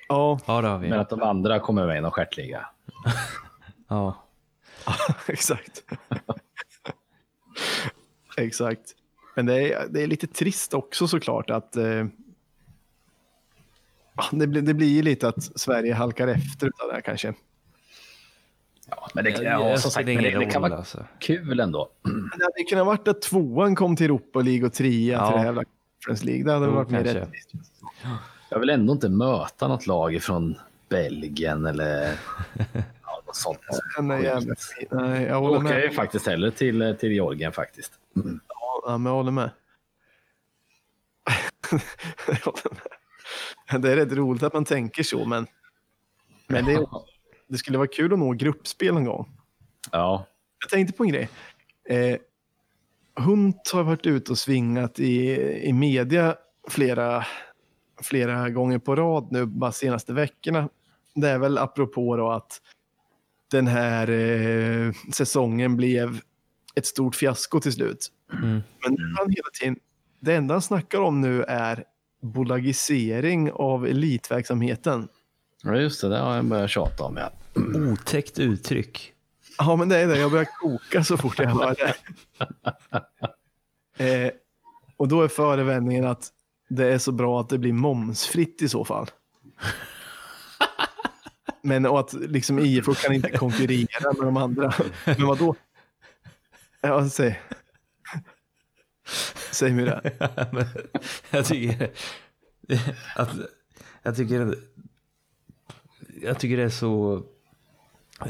Ja, 0.09 0.39
Ja, 0.47 0.61
det 0.63 0.69
har 0.69 0.79
vi. 0.79 0.89
Men 0.89 1.01
att 1.01 1.11
de 1.11 1.23
andra 1.23 1.61
kommer 1.61 1.87
med 1.87 1.99
i 1.99 2.01
någon 2.01 2.11
stjärtliga. 2.11 2.67
Ja. 3.89 4.25
exakt. 5.29 5.85
exakt. 8.37 8.95
Men 9.37 9.47
det 9.47 9.73
är, 9.73 9.87
det 9.91 10.03
är 10.03 10.07
lite 10.07 10.27
trist 10.27 10.75
också 10.75 11.09
såklart 11.09 11.51
att 11.51 11.77
eh, 11.77 11.85
ja, 11.85 12.07
det, 14.33 14.47
blir, 14.47 14.63
det 14.63 14.75
blir 14.75 14.89
ju 14.89 15.03
lite 15.03 15.29
att 15.29 15.43
Sverige 15.61 15.95
halkar 15.95 16.29
efter 16.29 16.67
utav 16.67 16.89
det 16.89 16.95
här 16.95 17.01
kanske. 17.01 17.35
Ja, 18.91 19.09
men 19.15 19.25
det, 19.25 19.31
Det, 19.31 19.43
ja, 19.43 19.69
det 19.69 19.79
som 19.79 19.91
sagt, 19.91 20.09
ingen 20.09 20.23
det, 20.25 20.39
det 20.39 20.45
kan 20.51 20.63
vara 20.63 20.77
alltså. 20.77 21.05
kul 21.19 21.61
ändå. 21.61 21.89
Men 22.03 22.31
det 22.39 22.45
hade 22.45 22.63
kunnat 22.71 22.87
varit 22.87 23.09
att 23.09 23.23
tvåan 23.23 23.75
kom 23.75 23.97
till 23.97 24.05
Europa 24.07 24.41
League 24.41 24.67
och 24.67 24.73
trea 24.73 25.13
Ja. 25.19 25.27
till 25.27 25.37
det 25.37 25.43
här 25.43 25.65
Conference 26.05 26.27
League. 26.27 26.45
Det 26.45 26.53
hade 26.53 26.67
Jo, 26.67 26.73
varit 26.73 26.91
mer 26.91 27.05
rättvist. 27.05 27.51
Jag 28.51 28.59
vill 28.59 28.71
ändå 28.71 28.93
inte 28.93 29.09
möta 29.09 29.69
något 29.69 29.87
lag 29.87 30.23
från 30.23 30.55
Belgien 30.89 31.67
eller 31.67 32.03
ja, 33.05 33.23
något 33.27 33.37
sånt. 33.37 33.59
Jävla 34.23 34.55
fin. 34.55 34.89
Nej, 34.91 35.23
jag 35.23 35.31
Jag 35.31 35.41
håller 35.41 35.57
åker 35.57 35.69
med. 35.75 35.83
ju 35.83 35.91
faktiskt 35.91 36.27
hellre 36.27 36.51
till, 36.51 36.97
till 37.01 37.13
Georgien 37.13 37.53
faktiskt. 37.53 37.93
Ja, 38.85 38.99
men 38.99 39.07
jag 39.07 39.17
håller 39.17 39.31
med. 39.31 39.51
jag 42.27 42.35
håller 42.35 42.71
med. 42.75 42.81
Det 43.79 43.93
är 43.93 43.97
rätt 43.97 44.13
roligt 44.13 44.43
att 44.43 44.53
man 44.53 44.65
tänker 44.65 45.03
så, 45.03 45.25
men, 45.25 45.47
men 46.47 46.65
det, 46.65 46.87
det 47.49 47.59
skulle 47.59 47.79
vara 47.79 47.89
kul 47.89 48.13
att 48.13 48.19
nå 48.19 48.33
gruppspel 48.33 48.95
någon 48.95 49.05
gång. 49.05 49.37
Ja, 49.93 50.27
Jag 50.61 50.71
tänkte 50.71 50.97
på 50.97 51.05
en 51.05 51.11
grej. 51.11 51.29
Eh, 51.89 52.17
Hunt 53.17 53.71
har 53.73 53.83
varit 53.83 54.07
ute 54.07 54.33
och 54.33 54.39
svingat 54.39 54.99
i, 54.99 55.41
i 55.69 55.73
media 55.73 56.37
flera, 56.69 57.27
flera 58.03 58.51
gånger 58.51 58.79
på 58.79 58.97
rad 58.97 59.29
nu, 59.31 59.47
bara 59.47 59.73
senaste 59.73 60.13
veckorna. 60.13 60.69
Det 61.15 61.29
är 61.29 61.39
väl 61.39 61.59
apropå 61.59 62.17
då 62.17 62.31
att 62.31 62.61
den 63.51 63.67
här 63.67 64.11
eh, 64.11 64.93
säsongen 65.13 65.77
blev 65.77 66.21
ett 66.75 66.87
stort 66.87 67.15
fiasko 67.15 67.61
till 67.61 67.73
slut. 67.73 68.09
Mm. 68.33 68.63
Men 68.83 68.99
han 69.19 69.31
hela 69.31 69.49
tiden, 69.61 69.77
det 70.21 70.35
enda 70.35 70.55
han 70.55 70.63
snackar 70.63 71.01
om 71.01 71.21
nu 71.21 71.43
är 71.43 71.85
bolagisering 72.23 73.53
av 73.53 73.87
elitverksamheten. 73.87 75.09
Ja, 75.63 75.77
just 75.77 76.01
det. 76.01 76.09
Det 76.09 76.19
har 76.19 76.37
jag 76.37 76.45
börjat 76.45 76.71
tjata 76.71 77.05
om. 77.05 77.17
Ja. 77.17 77.31
Otäckt 77.93 78.39
uttryck. 78.39 79.13
Ja, 79.59 79.77
men 79.77 79.89
det 79.89 79.99
är 79.99 80.07
det. 80.07 80.19
Jag 80.19 80.31
börjar 80.31 80.49
koka 80.61 81.05
så 81.05 81.17
fort 81.17 81.39
jag 81.39 81.49
hör 81.49 81.75
det. 81.75 81.95
Eh, 83.97 84.31
och 84.97 85.09
då 85.09 85.23
är 85.23 85.29
förevändningen 85.29 86.07
att 86.07 86.29
det 86.69 86.87
är 86.87 86.99
så 86.99 87.13
bra 87.13 87.41
att 87.41 87.49
det 87.49 87.59
blir 87.59 87.73
momsfritt 87.73 88.63
i 88.63 88.69
så 88.69 88.85
fall. 88.85 89.11
Men 91.63 91.87
och 91.87 92.01
att 92.01 92.13
liksom 92.13 92.59
IFO 92.59 92.95
kan 92.95 93.13
inte 93.13 93.31
konkurrera 93.31 94.13
med 94.13 94.27
de 94.27 94.37
andra. 94.37 94.73
Men 95.05 95.27
vad 95.27 95.39
då? 95.39 95.55
Ja, 96.81 97.09
säg. 97.09 97.41
Säg 99.63 99.73
mig 99.73 99.85
det. 99.85 100.13
Jag 101.31 101.47
tycker 101.47 101.91
att 103.17 103.31
jag 104.03 104.17
tycker 104.17 104.55
jag 106.23 106.39
tycker 106.39 106.57
det 106.57 106.63
är 106.63 106.69
så 106.69 107.23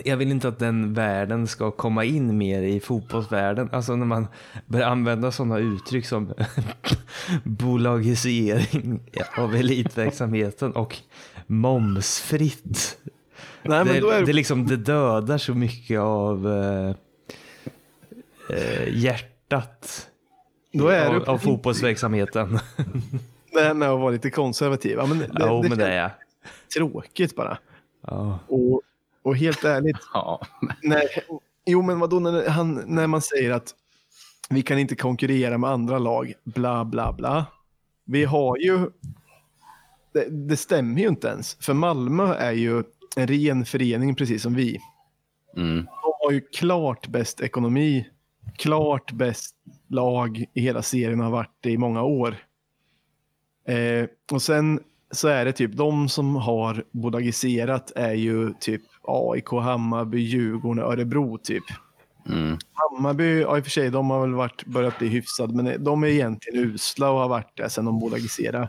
jag 0.05 0.17
vill 0.17 0.31
inte 0.31 0.49
att 0.49 0.59
den 0.59 0.95
världen 0.95 1.47
ska 1.47 1.71
komma 1.71 2.05
in 2.05 2.39
mer 2.39 2.63
i 2.63 2.81
fotbollsvärlden. 2.81 3.69
Alltså 3.73 3.97
när 3.97 4.07
man 4.07 4.27
börjar 4.67 4.89
använda 4.89 5.33
sådana 5.33 5.59
uttryck 5.59 6.07
som 6.07 6.35
bolagisering 7.45 9.01
av 9.37 9.55
elitverksamheten 9.55 10.73
och 10.73 10.97
momsfritt. 11.47 12.99
Nej, 13.63 13.85
men 13.85 14.03
det, 14.03 14.15
är 14.15 14.27
det, 14.27 14.33
liksom, 14.33 14.67
det 14.67 14.77
dödar 14.77 15.39
så 15.39 15.55
mycket 15.55 16.01
av 16.01 16.49
eh, 16.49 16.95
eh, 18.59 18.89
hjärtat 18.99 20.09
Då 20.73 20.89
är 20.89 21.07
av, 21.07 21.21
det 21.21 21.29
av 21.31 21.39
fotbollsverksamheten. 21.39 22.59
det 23.53 23.61
här 23.61 23.75
med 23.75 23.89
att 23.89 24.01
vara 24.01 24.11
lite 24.11 24.31
konservativ. 24.31 24.97
Ja, 24.99 25.07
men 25.07 25.19
det, 25.19 25.31
Jo, 25.41 25.63
det, 25.63 25.69
men 25.69 25.79
det 25.79 25.87
är 25.87 26.03
jag. 26.03 26.11
tråkigt 26.75 27.37
bara. 27.37 27.59
Ja. 28.07 28.39
Och, 28.49 28.83
och 29.23 29.37
helt 29.37 29.65
ärligt, 29.65 29.97
Ja. 30.15 30.41
när, 30.83 31.03
jo 31.67 31.83
men 31.83 31.99
vadå 31.99 32.19
när, 32.21 32.49
han, 32.49 32.83
när 32.87 33.07
man 33.07 33.23
säger 33.23 33.51
att 33.51 33.75
vi 34.51 34.63
kan 34.63 34.79
inte 34.79 34.97
konkurrera 34.97 35.59
med 35.59 35.71
andra 35.71 35.99
lag, 35.99 36.33
bla 36.45 36.85
bla 36.85 37.13
bla. 37.13 37.45
Vi 38.05 38.25
har 38.25 38.57
ju, 38.57 38.79
det, 40.15 40.29
det 40.49 40.57
stämmer 40.57 41.01
ju 41.01 41.09
inte 41.09 41.29
ens, 41.29 41.55
för 41.61 41.75
Malmö 41.75 42.35
är 42.35 42.53
ju 42.53 42.83
en 43.17 43.27
ren 43.27 43.65
förening 43.65 44.15
precis 44.15 44.43
som 44.43 44.55
vi. 44.55 44.79
Mm. 45.57 45.77
De 45.85 46.13
har 46.21 46.31
ju 46.33 46.41
klart 46.41 47.07
bäst 47.09 47.41
ekonomi, 47.41 48.09
klart 48.57 49.13
bäst 49.13 49.55
lag 49.93 50.45
i 50.55 50.61
hela 50.61 50.83
serien 50.83 51.21
har 51.21 51.31
varit 51.31 51.57
det 51.61 51.71
i 51.71 51.79
många 51.79 52.03
år. 52.03 52.37
Eh, 53.69 54.07
och 54.33 54.43
sen 54.43 54.81
så 55.11 55.29
är 55.29 55.45
det 55.45 55.53
typ 55.53 55.73
de 55.73 56.09
som 56.09 56.37
har 56.37 56.85
bolagiserat 56.91 57.93
är 57.97 58.13
ju 58.13 58.55
typ 58.61 58.83
AIK, 59.03 59.51
Hammarby, 59.51 60.19
Djurgården 60.19 60.85
Örebro 60.85 61.39
typ. 61.39 61.65
Mm. 62.29 62.59
Hammarby, 62.73 63.41
ja 63.41 63.59
i 63.59 63.61
och 63.61 63.65
för 63.65 63.71
sig, 63.71 63.91
de 63.91 64.11
har 64.11 64.21
väl 64.21 64.35
varit, 64.35 64.65
börjat 64.65 64.99
bli 64.99 65.09
hyfsade, 65.09 65.63
men 65.63 65.85
de 65.85 66.05
är 66.05 66.09
egentligen 66.09 66.65
usla 66.65 67.11
och 67.11 67.19
har 67.19 67.29
varit 67.29 67.57
det 67.57 67.71
sedan 67.71 67.85
de 67.85 68.01
bolagiserade. 68.01 68.69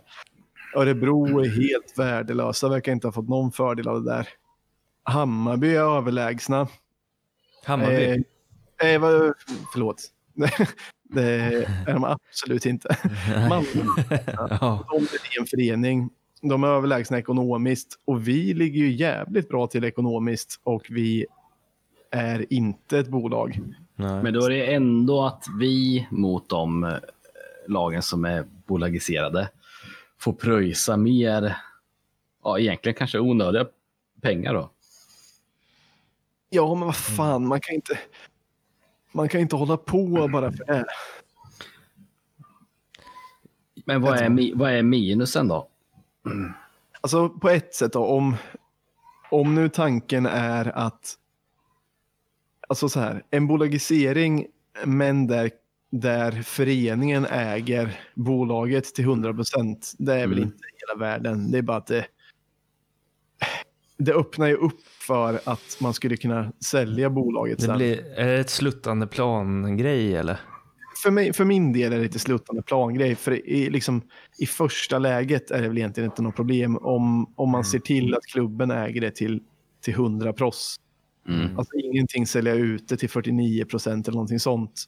Örebro 0.75 1.39
är 1.39 1.49
helt 1.49 1.93
värdelösa, 1.97 2.69
verkar 2.69 2.91
inte 2.91 3.07
ha 3.07 3.11
fått 3.11 3.29
någon 3.29 3.51
fördel 3.51 3.87
av 3.87 4.03
det 4.03 4.11
där. 4.11 4.27
Hammarby 5.03 5.75
är 5.75 5.97
överlägsna. 5.97 6.67
Hammarby. 7.65 8.23
Eh, 8.81 8.93
eh, 8.93 9.01
förlåt. 9.73 10.11
det 11.13 11.31
är 11.87 11.93
de 11.93 12.03
absolut 12.03 12.65
inte. 12.65 12.97
Malmö, 13.49 13.83
de 14.89 15.03
är 15.03 15.39
en 15.39 15.45
förening. 15.47 16.09
De 16.41 16.63
är 16.63 16.67
överlägsna 16.67 17.17
ekonomiskt 17.17 17.99
och 18.05 18.27
vi 18.27 18.53
ligger 18.53 18.79
ju 18.79 18.91
jävligt 18.91 19.49
bra 19.49 19.67
till 19.67 19.83
ekonomiskt 19.83 20.59
och 20.63 20.85
vi 20.89 21.25
är 22.11 22.53
inte 22.53 22.99
ett 22.99 23.07
bolag. 23.07 23.59
Nej. 23.95 24.23
Men 24.23 24.33
då 24.33 24.45
är 24.45 24.49
det 24.49 24.73
ändå 24.73 25.25
att 25.25 25.45
vi 25.59 26.07
mot 26.11 26.49
de 26.49 26.83
eh, 26.83 26.93
lagen 27.67 28.01
som 28.01 28.25
är 28.25 28.45
bolagiserade 28.65 29.49
får 30.19 30.33
pröjsa 30.33 30.97
mer, 30.97 31.57
ja 32.43 32.59
egentligen 32.59 32.95
kanske 32.95 33.19
onödiga 33.19 33.65
pengar 34.21 34.53
då. 34.53 34.69
Ja, 36.49 36.75
men 36.75 36.85
vad 36.85 36.95
fan, 36.95 37.47
man 37.47 37.61
kan 37.61 37.75
inte, 37.75 37.99
man 39.13 39.29
kan 39.29 39.41
inte 39.41 39.55
hålla 39.55 39.77
på 39.77 40.27
bara 40.31 40.51
för 40.51 40.65
det. 40.65 40.85
Men 43.85 44.01
vad 44.01 44.17
är, 44.17 44.55
vad 44.55 44.71
är 44.71 44.83
minusen 44.83 45.47
då? 45.47 45.67
Alltså 47.01 47.29
på 47.29 47.49
ett 47.49 47.75
sätt 47.75 47.93
då, 47.93 48.05
om, 48.05 48.35
om 49.31 49.55
nu 49.55 49.69
tanken 49.69 50.25
är 50.25 50.77
att, 50.77 51.15
alltså 52.67 52.89
så 52.89 52.99
här, 52.99 53.23
en 53.29 53.47
bolagisering 53.47 54.47
men 54.85 55.27
där, 55.27 55.51
där 55.89 56.31
föreningen 56.41 57.25
äger 57.25 57.99
bolaget 58.15 58.85
till 58.95 59.03
100 59.03 59.33
procent, 59.33 59.93
det 59.97 60.13
är 60.13 60.27
väl 60.27 60.37
Mm. 60.37 60.43
inte 60.43 60.63
hela 60.87 60.99
världen. 60.99 61.51
Det 61.51 61.57
är 61.57 61.61
bara 61.61 61.77
att 61.77 61.87
det, 61.87 62.05
det 63.97 64.13
öppnar 64.13 64.47
ju 64.47 64.55
upp 64.55 64.79
för 65.07 65.39
att 65.43 65.77
man 65.81 65.93
skulle 65.93 66.17
kunna 66.17 66.51
sälja 66.59 67.09
bolaget 67.09 67.59
Det 67.59 67.65
sen. 67.65 67.77
blir, 67.77 68.05
är 68.15 68.27
det 68.27 68.39
ett 68.39 68.49
sluttande 68.49 69.07
plan-grej 69.07 70.15
eller? 70.15 70.39
för, 71.03 71.11
mig, 71.11 71.33
för 71.33 71.45
min 71.45 71.73
del 71.73 71.93
är 71.93 71.97
det 71.97 72.03
lite 72.03 72.19
sluttande 72.19 72.61
plangrej. 72.61 73.15
För 73.15 73.49
i, 73.49 73.69
liksom, 73.69 74.01
i 74.39 74.45
första 74.45 74.99
läget 74.99 75.51
är 75.51 75.61
det 75.61 75.67
väl 75.67 75.77
egentligen 75.77 76.09
inte 76.09 76.21
något 76.21 76.35
problem 76.35 76.77
om, 76.77 77.33
om 77.35 77.49
man 77.49 77.63
ser 77.63 77.79
till 77.79 78.15
att 78.15 78.25
klubben 78.25 78.71
äger 78.71 79.01
det 79.01 79.11
till, 79.15 79.41
till 79.81 79.93
100 79.93 80.33
pross. 80.33 80.75
Mm. 81.27 81.57
Alltså 81.57 81.75
ingenting 81.77 82.27
sälja 82.27 82.53
ut 82.53 82.87
det 82.87 82.97
till 82.97 83.09
49 83.09 83.65
procent 83.65 84.07
eller 84.07 84.15
någonting 84.15 84.39
sånt. 84.39 84.83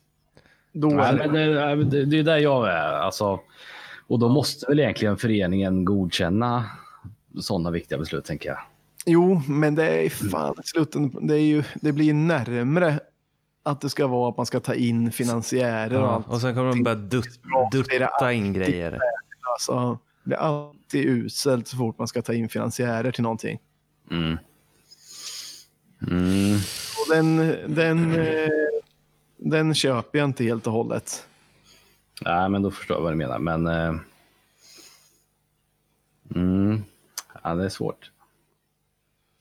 Då 0.74 0.88
Nej, 0.88 1.06
är 1.06 1.76
det, 1.76 1.84
det, 1.86 2.06
det 2.06 2.20
är 2.20 2.24
där 2.24 2.38
jag 2.38 2.68
är. 2.68 2.94
Alltså, 2.94 3.40
och 4.08 4.20
då 4.20 4.30
måste 4.30 4.66
väl 4.68 4.80
egentligen 4.80 5.18
föreningen 5.18 5.86
godkänna 5.86 6.66
sådana 7.40 7.72
viktiga 7.72 7.98
beslut, 7.98 8.26
tänker 8.26 8.50
jag. 8.50 8.60
Jo, 9.06 9.42
men 9.48 9.76
det 9.76 10.06
är 10.06 10.10
fan 10.10 10.56
slutten, 10.64 11.28
det, 11.28 11.34
är 11.34 11.40
ju, 11.46 11.64
det 11.82 11.92
blir 11.92 12.14
närmre 12.14 13.00
att 13.64 13.82
det 13.82 13.90
ska 13.90 14.08
vara 14.08 14.30
att 14.30 14.38
man 14.38 14.46
ska 14.46 14.60
ta 14.60 14.74
in 14.74 15.12
finansiärer 15.12 15.96
och 15.98 16.08
Ja, 16.08 16.12
allt. 16.12 16.28
och 16.28 16.42
sen 16.42 16.56
kommer 16.56 16.70
de 16.70 16.84
börja 16.84 16.96
dut, 16.96 17.40
dutta 17.72 18.34
in 18.34 18.54
grejer. 18.54 19.00
Alltså, 19.54 20.00
det 20.24 20.28
blir 20.30 20.38
alltid 20.38 21.06
uselt 21.06 21.68
så 21.68 21.78
fort 21.78 21.98
man 21.98 22.08
ska 22.08 22.22
ta 22.22 22.34
in 22.34 22.50
finansiärer 22.50 23.12
till 23.12 23.24
någonting. 23.24 23.60
Mm. 24.12 24.38
Mm. 26.12 26.56
Och 26.98 27.16
den, 27.16 27.38
den, 27.76 28.16
eh, 28.16 28.50
den 29.38 29.76
köper 29.76 30.20
jag 30.20 30.26
inte 30.26 30.44
helt 30.44 30.68
och 30.68 30.74
hållet. 30.74 31.28
Nej, 32.22 32.50
men 32.50 32.62
då 32.62 32.72
förstår 32.72 32.98
jag 32.98 33.02
vad 33.04 33.12
du 33.12 33.18
menar. 33.18 33.40
Men... 33.40 33.68
Eh, 33.68 33.96
mm. 36.36 36.84
Ja, 37.44 37.56
det 37.56 37.66
är 37.66 37.70
svårt. 37.70 38.12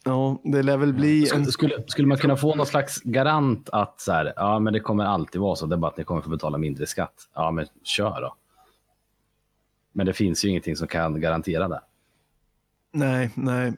Ja, 0.05 0.41
det 0.45 0.63
lär 0.63 0.77
väl 0.77 0.93
bli 0.93 1.21
en... 1.21 1.27
Skulle, 1.27 1.53
skulle, 1.53 1.85
skulle 1.87 2.09
man 2.09 2.19
kunna 2.19 2.37
få 2.37 2.55
någon 2.55 2.67
slags 2.67 3.01
garant 3.03 3.69
att 3.73 4.01
så 4.01 4.13
här, 4.13 4.33
ja, 4.37 4.59
men 4.59 4.73
det 4.73 4.81
kommer 4.81 5.05
alltid 5.05 5.41
vara 5.41 5.57
så, 5.57 5.67
det 5.67 5.75
är 5.75 5.77
bara 5.77 5.91
att 5.91 5.97
ni 5.97 6.05
kommer 6.05 6.21
få 6.21 6.31
betala 6.31 6.59
mindre 6.59 6.87
skatt. 6.87 7.15
Ja, 7.35 7.51
men 7.51 7.67
kör 7.83 8.21
då. 8.21 8.35
Men 9.93 10.07
det 10.07 10.13
finns 10.13 10.45
ju 10.45 10.49
ingenting 10.49 10.77
som 10.77 10.89
kan 10.89 11.21
garantera 11.21 11.69
det. 11.69 11.81
Nej, 12.93 13.31
nej. 13.35 13.73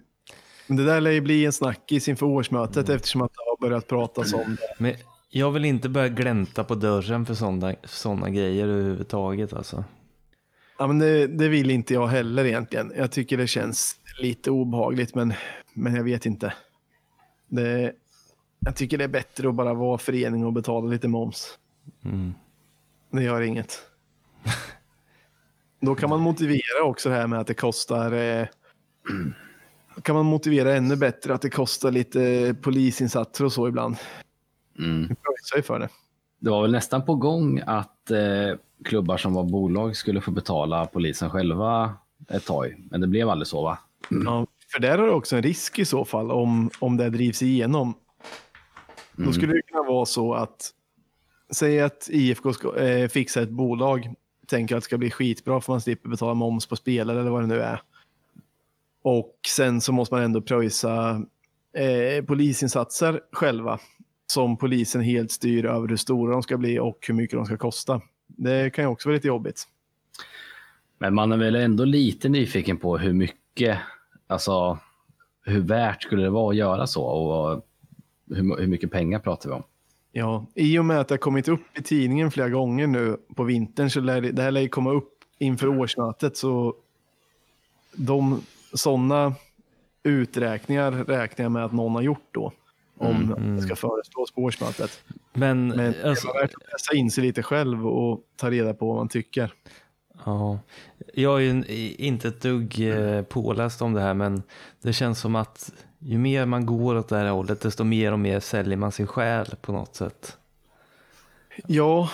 Men 0.67 0.77
det 0.77 0.85
där 0.85 1.01
lär 1.01 1.11
ju 1.11 1.21
bli 1.21 1.45
en 1.45 1.53
snackis 1.53 2.09
inför 2.09 2.27
årsmötet 2.27 2.89
eftersom 2.89 3.23
att 3.23 3.33
det 3.33 3.43
har 3.51 3.69
börjat 3.69 3.87
pratas 3.87 4.33
om 4.33 4.57
det. 4.61 4.75
Men 4.79 4.95
jag 5.31 5.51
vill 5.51 5.65
inte 5.65 5.89
börja 5.89 6.09
glänta 6.09 6.65
på 6.65 6.75
dörren 6.75 7.27
för 7.27 7.35
sådana 7.35 7.75
såna 7.85 8.31
grejer 8.31 8.69
överhuvudtaget 8.69 9.53
alltså. 9.53 9.85
Ja, 10.79 10.87
men 10.87 10.99
det, 10.99 11.27
det 11.27 11.49
vill 11.49 11.71
inte 11.71 11.95
jag 11.95 12.07
heller 12.07 12.45
egentligen. 12.45 12.93
Jag 12.97 13.13
tycker 13.13 13.37
det 13.37 13.47
känns 13.47 13.97
lite 14.21 14.51
obehagligt, 14.51 15.15
men, 15.15 15.35
men 15.77 15.95
jag 15.95 16.05
vet 16.05 16.27
inte. 16.27 16.55
Det, 17.49 17.93
jag 18.59 18.77
tycker 18.77 18.99
det 18.99 19.05
är 19.05 19.09
bättre 19.09 19.49
att 19.49 19.55
bara 19.55 19.75
vara 19.75 19.99
förening 19.99 20.45
och 20.47 20.53
betala 20.53 20.91
lite 20.91 21.09
moms. 21.09 21.59
Mm. 22.05 22.35
Det 23.11 23.23
gör 23.23 23.41
inget. 23.41 23.79
Då 25.81 25.95
kan 25.95 26.11
man 26.11 26.21
motivera 26.21 26.85
också 26.85 27.09
det 27.09 27.15
här 27.15 27.27
med 27.27 27.41
att 27.41 27.47
det 27.47 27.55
kostar... 27.55 28.13
Eh, 28.13 28.47
kan 30.03 30.15
man 30.15 30.27
motivera 30.27 30.75
ännu 30.75 30.97
bättre 30.97 31.35
att 31.35 31.43
det 31.43 31.51
kostar 31.51 31.91
lite 31.91 32.55
polisinsatser 32.63 33.45
och 33.45 33.53
så 33.53 33.69
ibland. 33.69 33.97
Mm. 34.79 35.17
Det 35.55 35.63
för 35.63 35.79
det. 35.79 35.89
det 36.39 36.51
var 36.51 36.63
väl 36.63 36.73
nästan 36.73 37.05
på 37.05 37.15
gång 37.15 37.63
att 37.67 38.11
eh, 38.11 38.59
klubbar 38.85 39.17
som 39.17 39.35
var 39.35 39.45
bolag 39.45 39.97
skulle 39.97 40.21
få 40.21 40.31
betala 40.31 40.87
polisen 40.87 41.31
själva 41.31 41.95
ett 42.29 42.47
tag. 42.47 42.75
Men 42.91 43.01
det 43.01 43.07
blev 43.07 43.29
aldrig 43.29 43.47
så 43.47 43.63
va? 43.63 43.79
Ja, 44.09 44.47
för 44.77 44.81
där 44.81 44.99
har 44.99 45.07
du 45.07 45.13
också 45.13 45.37
en 45.37 45.43
risk 45.43 45.79
i 45.79 45.85
så 45.85 46.05
fall 46.05 46.31
om, 46.31 46.71
om 46.79 46.97
det 46.97 47.11
drivs 47.11 47.43
igenom. 47.43 47.95
Då 49.13 49.33
skulle 49.33 49.53
det 49.53 49.63
kunna 49.63 49.83
vara 49.83 50.07
så 50.07 50.35
att, 50.35 50.71
säg 51.51 51.81
att 51.81 52.09
IFK 52.11 52.53
ska, 52.53 52.77
eh, 52.77 53.09
fixar 53.09 53.43
ett 53.43 53.51
bolag, 53.51 54.15
tänker 54.47 54.77
att 54.77 54.83
det 54.83 54.85
ska 54.85 54.99
bli 54.99 55.11
skitbra 55.11 55.61
för 55.61 55.73
man 55.73 55.81
slipper 55.81 56.09
betala 56.09 56.35
moms 56.35 56.67
på 56.67 56.77
spelare 56.77 57.21
eller 57.21 57.31
vad 57.31 57.43
det 57.43 57.47
nu 57.47 57.61
är. 57.61 57.81
Och 59.03 59.35
sen 59.49 59.81
så 59.81 59.93
måste 59.93 60.15
man 60.15 60.25
ändå 60.25 60.41
pröjsa 60.41 61.23
eh, 61.77 62.25
polisinsatser 62.25 63.21
själva, 63.33 63.79
som 64.27 64.57
polisen 64.57 65.03
helt 65.03 65.31
styr 65.31 65.65
över 65.65 65.89
hur 65.89 65.97
stora 65.97 66.33
de 66.33 66.43
ska 66.43 66.57
bli 66.57 66.79
och 66.79 66.99
hur 67.09 67.15
mycket 67.15 67.39
de 67.39 67.47
ska 67.47 67.57
kosta. 67.57 68.01
Det 68.27 68.71
kan 68.71 68.85
ju 68.85 68.89
också 68.89 69.09
vara 69.09 69.15
lite 69.15 69.29
jobbigt. 69.29 69.65
Men 70.99 71.15
man 71.15 71.33
är 71.33 71.37
väl 71.37 71.57
ändå 71.57 71.85
lite 71.85 72.29
nyfiken 72.29 72.77
på 72.77 72.99
hur 72.99 73.13
mycket, 73.13 73.79
alltså 74.27 74.79
hur 75.45 75.61
värt 75.61 76.03
skulle 76.03 76.23
det 76.23 76.31
vara 76.31 76.51
att 76.51 76.57
göra 76.57 76.87
så 76.87 77.05
och 77.05 77.67
hur, 78.31 78.57
hur 78.59 78.67
mycket 78.67 78.91
pengar 78.91 79.19
pratar 79.19 79.49
vi 79.49 79.55
om? 79.55 79.63
Ja, 80.13 80.47
i 80.55 80.79
och 80.79 80.85
med 80.85 81.01
att 81.01 81.09
det 81.09 81.13
har 81.13 81.19
kommit 81.19 81.49
upp 81.49 81.79
i 81.79 81.83
tidningen 81.83 82.31
flera 82.31 82.49
gånger 82.49 82.87
nu 82.87 83.17
på 83.35 83.45
vintern 83.45 83.91
så 83.91 84.01
lär 84.01 84.21
det, 84.21 84.33
det 84.33 84.43
här 84.43 84.51
lär 84.51 84.61
ju 84.61 84.69
komma 84.69 84.93
upp 84.93 85.13
inför 85.39 85.69
årsmötet 85.69 86.37
så 86.37 86.75
de 87.93 88.41
sådana 88.75 89.35
uträkningar 90.03 90.93
räknar 90.93 91.45
jag 91.45 91.53
med 91.53 91.65
att 91.65 91.73
någon 91.73 91.95
har 91.95 92.03
gjort 92.03 92.29
då. 92.31 92.53
Om 92.99 93.35
det 93.57 93.63
ska 93.63 93.77
föreslås 93.77 94.33
på 94.33 94.43
årsmötet. 94.43 95.03
Men, 95.33 95.69
Men 95.69 95.95
alltså, 96.05 96.27
det 96.27 96.33
var 96.33 96.41
värt 96.41 96.55
att 96.55 96.73
läsa 96.73 96.95
in 96.95 97.11
sig 97.11 97.25
lite 97.25 97.43
själv 97.43 97.87
och 97.87 98.21
ta 98.37 98.51
reda 98.51 98.75
på 98.75 98.87
vad 98.87 98.97
man 98.97 99.09
tycker. 99.09 99.53
Ja, 100.25 100.59
jag 101.15 101.35
är 101.35 101.41
ju 101.41 101.65
inte 101.99 102.29
ett 102.29 102.41
dugg 102.41 102.89
eh, 102.89 103.23
påläst 103.23 103.83
om 103.83 103.93
det 103.93 104.01
här, 104.01 104.15
men 104.15 104.43
det 104.83 104.93
känns 104.93 105.21
som 105.21 105.37
att 105.37 105.73
ju 105.99 106.19
mer 106.19 106.47
man 106.47 106.67
går 106.67 106.97
åt 106.97 107.09
det 107.09 107.17
här 107.17 107.29
hållet, 107.29 107.61
desto 107.61 107.85
mer 107.85 108.13
och 108.13 108.19
mer 108.19 108.41
säljer 108.41 108.77
man 108.77 108.93
sin 108.93 109.07
själ 109.07 109.57
på 109.61 109.73
något 109.73 109.95
sätt. 109.95 110.39
Ja, 111.67 112.11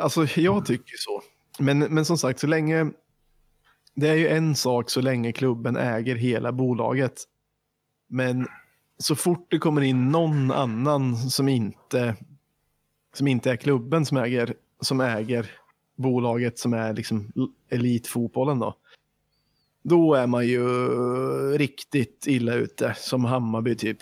alltså 0.00 0.24
jag 0.40 0.66
tycker 0.66 0.96
så. 0.96 1.22
Men, 1.58 1.78
men 1.78 2.04
som 2.04 2.18
sagt, 2.18 2.40
så 2.40 2.46
länge... 2.46 2.90
Det 3.98 4.08
är 4.08 4.14
ju 4.14 4.28
en 4.28 4.56
sak 4.56 4.90
så 4.90 5.00
länge 5.00 5.32
klubben 5.32 5.76
äger 5.76 6.16
hela 6.16 6.52
bolaget. 6.52 7.22
Men 8.08 8.46
så 8.98 9.16
fort 9.16 9.46
det 9.50 9.58
kommer 9.58 9.80
in 9.80 10.10
någon 10.10 10.50
annan 10.50 11.16
som 11.16 11.48
inte, 11.48 12.16
som 13.14 13.28
inte 13.28 13.50
är 13.50 13.56
klubben 13.56 14.06
som 14.06 14.16
äger, 14.16 14.54
som 14.80 15.00
äger 15.00 15.50
bolaget 15.96 16.58
som 16.58 16.72
är 16.72 16.94
liksom 16.94 17.32
elitfotbollen 17.70 18.58
då. 18.58 18.74
Då 19.82 20.14
är 20.14 20.26
man 20.26 20.46
ju 20.46 20.68
riktigt 21.58 22.24
illa 22.26 22.54
ute, 22.54 22.94
som 22.98 23.24
Hammarby 23.24 23.74
typ. 23.74 23.98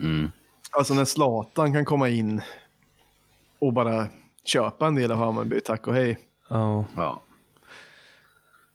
Mm. 0.00 0.30
Alltså 0.70 0.94
när 0.94 1.04
Zlatan 1.04 1.72
kan 1.72 1.84
komma 1.84 2.08
in 2.08 2.42
och 3.58 3.72
bara 3.72 4.06
köpa 4.44 4.86
en 4.86 4.94
del 4.94 5.12
av 5.12 5.18
Hammarby, 5.18 5.60
tack 5.60 5.86
och 5.86 5.94
hej. 5.94 6.18
Ja. 6.48 6.84
Ja. 6.96 7.22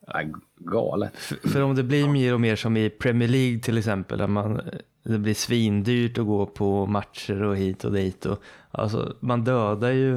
ja 0.07 0.23
galet. 0.57 1.17
För, 1.17 1.49
för 1.49 1.61
om 1.61 1.75
det 1.75 1.83
blir 1.83 2.07
mer 2.07 2.33
och 2.33 2.41
mer 2.41 2.55
som 2.55 2.77
i 2.77 2.89
Premier 2.89 3.29
League 3.29 3.59
till 3.59 3.77
exempel, 3.77 4.17
där 4.17 4.27
man, 4.27 4.61
det 5.03 5.19
blir 5.19 5.33
svindyrt 5.33 6.17
att 6.17 6.25
gå 6.25 6.45
på 6.45 6.85
matcher 6.85 7.43
och 7.43 7.57
hit 7.57 7.83
och 7.83 7.91
dit. 7.91 8.25
Och, 8.25 8.43
alltså, 8.71 9.15
man 9.19 9.43
dödar 9.43 9.91
ju 9.91 10.15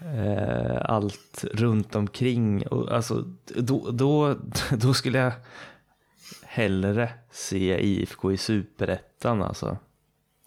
eh, 0.00 0.82
allt 0.84 1.44
runt 1.52 1.94
omkring. 1.94 2.66
Och, 2.66 2.92
alltså, 2.92 3.24
då, 3.56 3.90
då, 3.90 4.36
då 4.76 4.94
skulle 4.94 5.18
jag 5.18 5.32
hellre 6.42 7.12
se 7.30 7.80
IFK 7.80 8.32
i 8.32 8.36
superettan 8.36 9.42
alltså. 9.42 9.78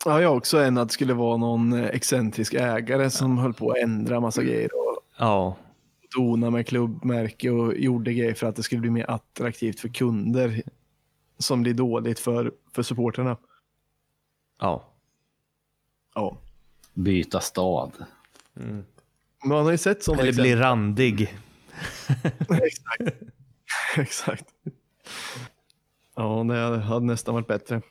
Ja, 0.05 0.21
jag 0.21 0.37
också 0.37 0.57
än 0.57 0.77
att 0.77 0.87
det 0.87 0.93
skulle 0.93 1.13
vara 1.13 1.37
någon 1.37 1.73
excentrisk 1.73 2.53
ägare 2.53 3.09
som 3.09 3.37
höll 3.37 3.53
på 3.53 3.71
att 3.71 3.77
ändra 3.77 4.19
massa 4.19 4.43
grejer 4.43 4.69
och 4.73 4.99
Ja, 5.17 5.57
dona 6.15 6.49
med 6.49 6.67
klubbmärke 6.67 7.49
och 7.49 7.77
gjorde 7.77 8.13
grejer 8.13 8.33
för 8.33 8.47
att 8.47 8.55
det 8.55 8.63
skulle 8.63 8.81
bli 8.81 8.89
mer 8.89 9.09
attraktivt 9.09 9.79
för 9.79 9.89
kunder 9.89 10.61
som 11.37 11.61
blir 11.61 11.73
dåligt 11.73 12.19
för, 12.19 12.51
för 12.75 12.83
supporterna. 12.83 13.37
ja. 14.59 14.89
Ja. 16.15 16.37
Byta 16.93 17.39
stad. 17.39 17.91
Man 19.45 19.65
har 19.65 19.71
ju 19.71 19.77
sett 19.77 20.03
sådana 20.03 20.21
Eller 20.21 20.33
bli 20.33 20.55
randig. 20.55 21.37
Exakt. 22.49 23.23
Exakt. 23.97 24.45
Ja, 26.15 26.43
det 26.43 26.79
hade 26.79 27.05
nästan 27.05 27.33
varit 27.33 27.47
bättre. 27.47 27.81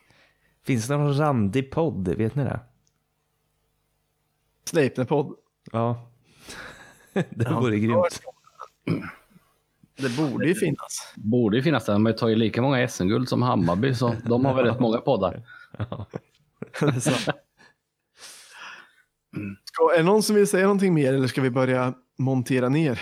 Finns 0.63 0.87
det 0.87 0.97
någon 0.97 1.17
randig 1.17 1.71
podd? 1.71 2.07
Vet 2.07 2.35
ni 2.35 2.43
det? 2.43 2.59
Sleipner-podd. 4.65 5.35
Ja. 5.71 6.09
det 7.13 7.25
Ja, 7.37 7.59
vore 7.59 7.79
grymt. 7.79 8.21
Det 9.97 10.17
borde 10.17 10.47
ju 10.47 10.55
finnas. 10.55 11.13
Borde 11.15 11.57
ju 11.57 11.63
finnas. 11.63 11.85
De 11.85 12.05
har 12.05 12.11
ju 12.11 12.17
tagit 12.17 12.37
lika 12.37 12.61
många 12.61 12.87
SM-guld 12.87 13.29
som 13.29 13.41
Hammarby, 13.41 13.95
så 13.95 14.15
de 14.25 14.45
har 14.45 14.55
väl 14.55 14.65
rätt 14.65 14.79
många 14.79 14.97
poddar. 14.97 15.41
Ska, 19.63 19.93
är 19.93 19.97
det 19.97 20.03
någon 20.03 20.23
som 20.23 20.35
vill 20.35 20.47
säga 20.47 20.63
någonting 20.63 20.93
mer 20.93 21.13
eller 21.13 21.27
ska 21.27 21.41
vi 21.41 21.49
börja 21.49 21.93
montera 22.17 22.69
ner? 22.69 23.01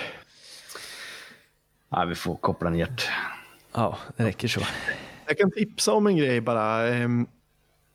Nej, 1.92 2.08
vi 2.08 2.16
får 2.16 2.36
koppla 2.36 2.70
ner. 2.70 2.96
Ja, 3.74 3.98
det 4.18 4.24
räcker 4.26 4.48
så. 4.48 4.62
Jag 5.28 5.38
kan 5.38 5.52
tipsa 5.52 5.94
om 5.94 6.08
en 6.08 6.18
grej 6.18 6.42
bara. 6.42 6.88
Ehm, 6.88 7.28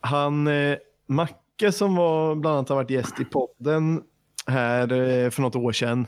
Han, 0.01 0.47
eh, 0.47 0.77
Macke 1.07 1.73
som 1.73 1.97
var, 1.97 2.35
bland 2.35 2.57
annat 2.57 2.69
har 2.69 2.77
varit 2.77 2.91
gäst 2.91 3.21
i 3.21 3.25
podden 3.25 4.03
här 4.47 4.93
eh, 4.93 5.31
för 5.31 5.43
något 5.43 5.57
år 5.57 5.73
sedan. 5.73 6.07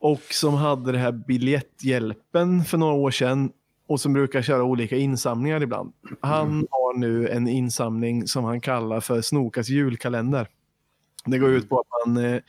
Och 0.00 0.22
som 0.30 0.54
hade 0.54 0.92
det 0.92 0.98
här 0.98 1.12
biljetthjälpen 1.12 2.64
för 2.64 2.78
några 2.78 2.94
år 2.94 3.10
sedan. 3.10 3.52
Och 3.88 4.00
som 4.00 4.12
brukar 4.12 4.42
köra 4.42 4.62
olika 4.62 4.96
insamlingar 4.96 5.62
ibland. 5.62 5.92
Han 6.20 6.66
har 6.70 6.98
nu 6.98 7.28
en 7.28 7.48
insamling 7.48 8.26
som 8.28 8.44
han 8.44 8.60
kallar 8.60 9.00
för 9.00 9.20
Snokas 9.20 9.68
julkalender. 9.68 10.48
Det 11.24 11.38
går 11.38 11.50
ut 11.50 11.68
på 11.68 11.80
att 11.80 12.06
man 12.06 12.24
eh, 12.24 12.40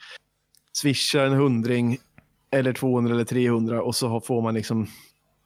swishar 0.72 1.26
en 1.26 1.32
hundring 1.32 1.98
eller 2.50 2.72
200 2.72 3.14
eller 3.14 3.24
300 3.24 3.82
och 3.82 3.96
så 3.96 4.20
får 4.20 4.42
man 4.42 4.54
liksom 4.54 4.86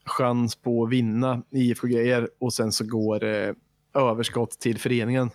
chans 0.05 0.57
på 0.57 0.85
att 0.85 0.91
vinna 0.91 1.43
IFK-grejer 1.51 2.29
och 2.39 2.53
sen 2.53 2.73
så 2.73 2.85
går 2.85 3.25
eh, 3.25 3.55
överskott 3.95 4.51
till 4.51 4.79
föreningen. 4.79 5.31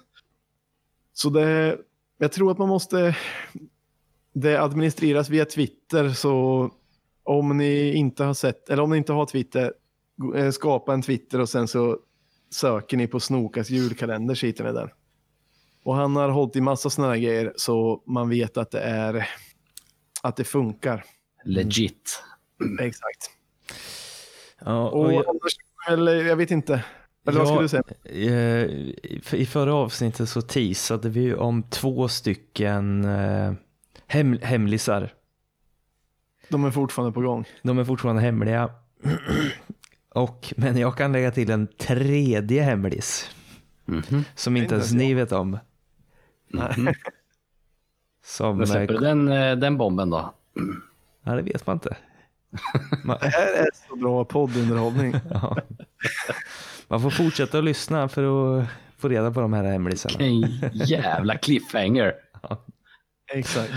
Så 1.14 1.30
det, 1.30 1.78
jag 2.18 2.32
tror 2.32 2.52
att 2.52 2.58
man 2.58 2.70
måste, 2.70 3.18
det 4.34 4.62
administreras 4.62 5.30
via 5.30 5.46
Twitter 5.46 6.10
så 6.10 6.72
om 7.24 7.58
ni 7.58 7.94
inte 7.94 8.24
har 8.24 8.34
sett, 8.34 8.70
eller 8.70 8.84
om 8.84 8.90
ni 8.90 8.98
inte 8.98 9.14
har 9.14 9.26
Twitter, 9.26 9.74
eh, 10.36 10.52
skapa 10.52 10.94
en 10.94 11.02
Twitter 11.02 11.42
och 11.42 11.50
sen 11.50 11.68
så 11.68 12.00
söker 12.50 12.98
ni 12.98 13.08
på 13.08 13.20
Snokas 13.20 13.70
julkalender 13.70 14.36
så 14.36 14.46
hittar 14.46 14.64
ni 14.64 14.74
den. 14.74 14.90
Och 15.86 15.96
han 15.96 16.16
har 16.16 16.30
hållit 16.30 16.56
i 16.56 16.62
massa 16.62 16.90
sådana 16.90 17.14
här 17.14 17.20
grejer 17.20 17.54
så 17.56 18.04
man 18.08 18.30
vet 18.30 18.58
att 18.58 18.72
det 18.72 18.80
är, 18.82 19.28
att 20.24 20.36
det 20.36 20.44
funkar. 20.44 21.04
Legit. 21.46 22.24
Exakt. 22.82 23.32
Ja, 24.66 24.90
Och 24.90 25.06
och 25.06 25.14
jag, 25.14 25.26
annars, 25.28 25.54
eller 25.90 26.16
jag 26.26 26.36
vet 26.36 26.52
inte. 26.52 26.84
Eller 27.28 27.40
vad 27.40 27.48
Ja. 27.48 27.52
skulle 27.52 27.64
du 27.64 27.70
säga? 27.70 27.84
eh, 28.32 28.70
i- 29.42 29.46
förra 29.46 29.74
avsnittet 29.74 30.30
så 30.30 30.42
teasade 30.42 31.10
vi 31.10 31.20
ju 31.22 31.36
om 31.36 31.64
två 31.64 32.08
stycken 32.08 33.06
eh, 33.06 33.54
hem, 34.08 34.40
hemlisar. 34.42 35.14
De 36.50 36.66
är 36.66 36.72
fortfarande 36.72 37.14
på 37.14 37.22
gång. 37.22 37.46
De 37.64 37.78
är 37.80 37.84
fortfarande 37.84 38.22
hemliga. 38.22 38.70
Och, 40.10 40.54
men 40.58 40.78
jag 40.78 40.98
kan 40.98 41.12
lägga 41.12 41.32
till 41.32 41.52
en 41.52 41.68
tredje 41.68 42.62
hemlis. 42.62 43.32
Mhm. 43.86 44.24
Som 44.36 44.58
inte 44.58 44.76
ens 44.76 44.92
ni 44.94 45.14
vet 45.14 45.32
om. 45.32 45.58
Som, 48.26 48.58
Men 48.58 48.68
eh, 48.68 48.72
släpper 48.72 48.94
du 48.94 49.00
den, 49.00 49.28
eh, 49.28 49.56
den 49.56 49.78
bomben 49.78 50.10
då? 50.10 50.34
ja, 51.24 51.32
det 51.36 51.42
vet 51.42 51.68
man 51.68 51.76
inte. 51.76 51.98
Man, 53.04 53.18
Det 53.22 53.28
här 53.28 53.54
är 53.54 53.70
så 53.90 53.96
bra 53.96 54.26
poddunderhållning. 54.26 55.16
ja. 55.32 55.58
man 56.88 57.02
får 57.02 57.10
fortsätta 57.10 57.58
att 57.58 57.64
lyssna 57.64 58.10
för 58.10 58.24
att 58.60 58.68
få 58.98 59.08
reda 59.10 59.32
på 59.32 59.42
de 59.42 59.54
här 59.54 59.64
hemlisarna. 59.64 60.26
En 60.26 60.42
jävla 60.74 61.38
cliffhanger. 61.38 62.14
Exakt. 63.34 63.74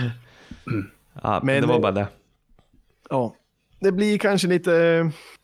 Ja, 1.23 1.41
Men- 1.43 1.61
det 1.61 1.67
var 1.67 1.79
bara 1.79 1.91
det. 1.91 2.07
Ja, 3.09 3.35
det 3.79 3.91
blir 3.91 4.17
kanske 4.17 4.47
lite... 4.47 4.71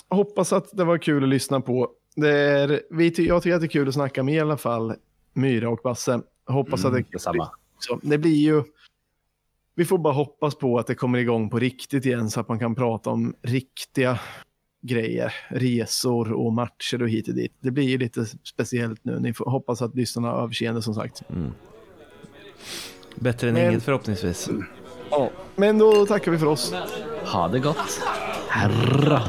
Jag 0.09 0.17
hoppas 0.17 0.53
att 0.53 0.77
det 0.77 0.83
var 0.83 0.97
kul 0.97 1.23
att 1.23 1.29
lyssna 1.29 1.61
på. 1.61 1.89
Det 2.15 2.29
är, 2.31 2.81
vi 2.89 3.05
jag 3.05 3.43
tycker 3.43 3.55
att 3.55 3.61
det 3.61 3.65
är 3.65 3.69
kul 3.69 3.87
att 3.87 3.93
snacka 3.93 4.23
med 4.23 4.35
i 4.35 4.39
alla 4.39 4.57
fall 4.57 4.95
Myra 5.33 5.69
och 5.69 5.79
Basse. 5.83 6.21
Hoppas 6.47 6.85
att 6.85 6.93
det 6.93 7.03
kul 7.03 7.11
Detsamma. 7.11 7.49
Det 8.01 8.17
blir 8.17 8.35
ju... 8.35 8.63
vi 9.75 9.85
får 9.85 9.97
bara 9.97 10.13
hoppas 10.13 10.55
på 10.55 10.79
att 10.79 10.87
det 10.87 10.95
kommer 10.95 11.19
igång 11.19 11.49
på 11.49 11.59
riktigt 11.59 12.05
igen 12.05 12.29
så 12.29 12.39
att 12.39 12.47
man 12.49 12.59
kan 12.59 12.75
prata 12.75 13.09
om 13.09 13.35
riktiga 13.41 14.19
grejer, 14.81 15.33
resor 15.49 16.31
och 16.31 16.53
matcher 16.53 17.01
och 17.01 17.09
hit 17.09 17.27
och 17.27 17.33
dit. 17.33 17.53
Det 17.59 17.71
blir 17.71 17.97
lite 17.97 18.25
speciellt 18.25 19.05
nu. 19.05 19.19
Ni 19.19 19.33
får 19.33 19.45
hoppas 19.45 19.81
att 19.81 19.95
lyssnarna 19.95 20.27
har 20.27 20.43
överseende 20.43 20.81
som 20.81 20.93
sagt. 20.93 21.21
Bättre 23.15 23.47
än 23.47 23.53
Men- 23.53 23.71
inget 23.71 23.83
förhoppningsvis. 23.83 24.49
Ja, 25.09 25.29
men 25.55 25.77
då 25.77 26.05
tackar 26.05 26.31
vi 26.31 26.37
för 26.37 26.45
oss. 26.45 26.73
Ha 27.33 27.47
det 27.47 27.59
gott. 27.59 28.01
Herra. 28.49 29.21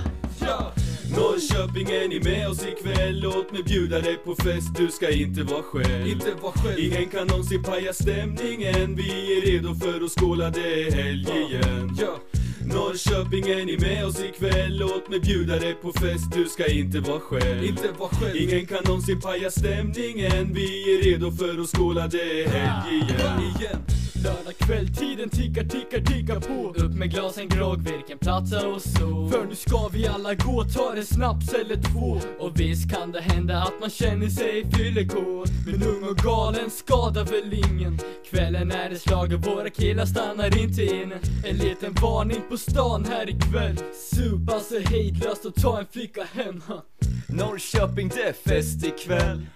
Norrköping 1.17 1.91
är 1.91 2.09
ni 2.09 2.21
med 2.21 2.49
oss 2.49 2.67
ikväll. 2.67 3.21
Låt 3.21 3.53
mig 3.53 3.63
bjuda 3.63 4.01
dig 4.01 4.17
på 4.17 4.35
fest. 4.35 4.75
Du 4.77 4.89
ska 4.89 5.11
inte 5.11 5.43
vara 5.43 5.63
själv. 5.63 6.07
Inte 6.07 6.35
vara 6.43 6.53
själv. 6.53 6.79
Ingen 6.79 7.07
kan 7.07 7.27
någonsin 7.27 7.63
paja 7.63 7.93
stämningen 7.93 8.97
Vi 8.97 9.39
är 9.39 9.41
redo 9.41 9.75
för 9.75 10.05
att 10.05 10.11
skåla 10.11 10.51
Det 10.51 10.87
är 10.87 10.93
helg 10.93 11.27
igen. 11.51 11.97
Ja. 12.01 12.19
Norrköping 12.67 13.49
är 13.49 13.65
ni 13.65 13.79
med 13.79 14.07
oss 14.07 14.21
ikväll. 14.21 14.79
Låt 14.79 15.09
mig 15.11 15.21
bjuda 15.21 15.59
dig 15.59 15.75
på 15.75 15.93
fest. 15.93 16.33
Du 16.33 16.45
ska 16.45 16.67
inte 16.67 17.01
vara 17.01 17.21
själv. 17.21 17.65
Inte 17.65 17.93
vara 17.99 18.09
själv. 18.09 18.37
Ingen 18.37 18.67
kan 18.67 18.79
någonsin 18.85 19.21
paja 19.21 19.51
stämningen. 19.51 20.55
Vi 20.55 20.95
är 20.95 21.03
redo 21.03 21.33
för 21.33 21.61
att 21.61 21.69
skåla 21.69 22.07
Det 22.07 22.43
är 22.43 22.49
helg 22.49 22.95
igen, 22.95 23.41
igen. 23.41 23.83
Lördag 24.25 24.59
kväll, 24.59 24.89
tiden 24.95 25.29
tickar, 25.29 25.65
tickar, 25.65 26.01
tickar 26.01 26.41
på. 26.41 26.75
Upp 26.85 26.93
med 26.93 27.11
glasen 27.11 27.49
grogg, 27.49 27.79
vilken 27.79 28.19
platsa 28.19 28.69
och 28.69 28.83
så. 28.83 29.29
För 29.33 29.45
nu 29.49 29.55
ska 29.55 29.89
vi 29.89 30.07
alla 30.07 30.35
gå, 30.35 30.65
ta 30.65 30.95
en 30.97 31.05
snaps 31.05 31.55
eller 31.55 31.77
två. 31.77 32.21
Och 32.39 32.61
visst 32.61 32.91
kan 32.95 33.13
det 33.13 33.21
hända 33.21 33.63
att 33.63 33.81
man 33.81 33.91
känner 33.91 34.29
sig 34.29 34.71
fyllekåt 34.73 35.51
Men 35.67 35.83
ung 35.83 36.09
och 36.09 36.17
galen 36.17 36.71
skadar 36.71 37.25
väl 37.25 37.53
ingen. 37.53 37.99
Kvällen 38.31 38.71
är 38.71 38.91
det 38.91 38.99
slag 38.99 39.33
och 39.33 39.47
våra 39.47 39.71
killar 39.71 40.07
stannar 40.07 40.63
inte 40.63 40.85
inne. 40.85 41.19
En 41.45 41.57
liten 41.57 41.95
varning 42.03 42.43
på 42.49 42.56
stan 42.59 43.05
här 43.05 43.31
ikväll. 43.31 43.79
Supa 44.13 44.61
så 44.61 44.79
hejdlöst 44.79 45.45
och 45.45 45.55
ta 45.55 45.79
en 45.79 45.87
flicka 45.87 46.25
hem 46.33 46.63
ha. 46.67 46.85
Norrköping 47.29 48.09
det 48.09 48.23
är 48.23 48.33
fest 48.33 48.85
ikväll. 48.85 49.47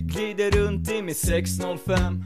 Glider 0.00 0.50
runt 0.50 0.90
i 0.90 1.02
min 1.02 1.14
605 1.14 2.24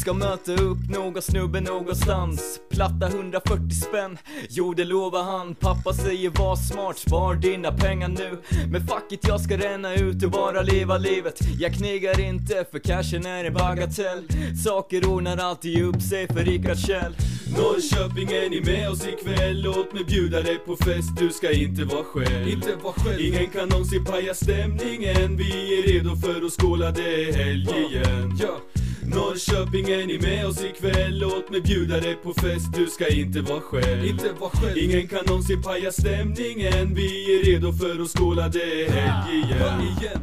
Ska 0.00 0.12
möta 0.12 0.52
upp 0.52 0.78
någon 0.88 1.22
snubbe 1.22 1.60
någonstans. 1.60 2.60
Platta 2.70 3.06
140 3.06 3.70
spänn. 3.70 4.18
Jo 4.48 4.74
det 4.74 4.84
lovar 4.84 5.22
han. 5.22 5.54
Pappa 5.54 5.92
säger 5.92 6.30
var 6.30 6.56
smart, 6.56 6.98
spar 6.98 7.34
dina 7.34 7.72
pengar 7.72 8.08
nu. 8.08 8.38
Men 8.70 8.80
fuck 8.80 9.12
it, 9.12 9.28
jag 9.28 9.40
ska 9.40 9.56
ränna 9.56 9.94
ut 9.94 10.24
och 10.24 10.30
bara 10.30 10.62
leva 10.62 10.98
livet. 10.98 11.40
Jag 11.58 11.74
knegar 11.74 12.20
inte 12.20 12.64
för 12.70 12.78
cashen 12.78 13.26
är 13.26 13.44
en 13.44 13.54
bagatell. 13.54 14.22
Saker 14.64 15.08
ordnar 15.08 15.36
alltid 15.36 15.84
upp 15.84 16.02
sig 16.02 16.26
för 16.26 16.44
Rickard 16.44 16.78
Kjell. 16.78 17.16
Norrköping 17.56 18.28
är 18.32 18.50
ni 18.50 18.60
med 18.60 18.90
oss 18.90 19.06
ikväll. 19.08 19.62
Låt 19.62 19.92
mig 19.92 20.04
bjuda 20.04 20.40
dig 20.42 20.58
på 20.58 20.76
fest. 20.76 21.16
Du 21.18 21.30
ska 21.30 21.52
inte 21.52 21.84
vara 21.84 22.04
själv. 22.04 22.48
Inte 22.48 22.76
vara 22.82 22.92
själv. 22.92 23.20
Ingen 23.20 23.46
kan 23.46 23.68
någonsin 23.68 24.04
paja 24.04 24.34
stämningen 24.34 25.36
Vi 25.36 25.78
är 25.78 25.82
redo 25.92 26.16
för 26.16 26.46
att 26.46 26.52
skåla 26.52 26.90
Det 26.90 27.28
är 27.28 27.32
helg 27.32 27.68
igen. 27.90 28.38
Ja. 28.40 28.60
Norrköping 29.06 29.88
är 29.90 30.06
ni 30.06 30.18
med 30.18 30.46
oss 30.46 30.64
ikväll. 30.64 31.18
Låt 31.18 31.50
mig 31.50 31.60
bjuda 31.60 32.00
dig 32.00 32.14
på 32.14 32.34
fest. 32.34 32.66
Du 32.74 32.86
ska 32.86 33.08
inte 33.08 33.40
vara 33.40 33.60
själv. 33.60 34.04
Inte 34.04 34.32
vara 34.40 34.50
själv. 34.50 34.78
Ingen 34.78 35.08
kan 35.08 35.24
någonsin 35.26 35.62
paja 35.62 35.92
stämningen. 35.92 36.94
Vi 36.94 37.40
är 37.40 37.44
redo 37.44 37.72
för 37.72 38.02
att 38.02 38.08
skåla. 38.08 38.48
Det 38.48 38.84
är 38.84 38.90
helg 38.90 39.36
igen, 39.36 39.80
igen. 39.80 40.20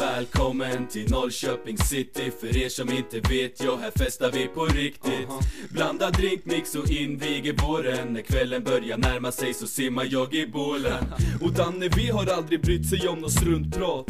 Välkommen 0.00 0.86
till 0.86 1.10
Norrköping 1.10 1.78
city. 1.78 2.32
För 2.40 2.56
er 2.56 2.68
som 2.68 2.92
inte 2.92 3.20
vet, 3.20 3.64
ja 3.64 3.78
här 3.82 3.90
festar 3.90 4.30
vi 4.32 4.46
på 4.46 4.64
riktigt. 4.64 5.28
Blanda 5.70 6.10
drinkmix 6.10 6.74
och 6.74 6.90
inviger 6.90 7.52
våren 7.52 8.12
När 8.12 8.22
kvällen 8.22 8.64
börjar 8.64 8.98
närma 8.98 9.32
sig 9.32 9.54
så 9.54 9.66
simmar 9.66 10.06
jag 10.10 10.34
i 10.34 10.46
bålen. 10.46 11.04
Och 11.42 11.52
Danne 11.52 11.88
vi 11.96 12.10
har 12.10 12.26
aldrig 12.26 12.62
brytt 12.62 12.88
sig 12.88 13.08
om 13.08 13.18
något 13.18 13.32
struntprat. 13.32 14.06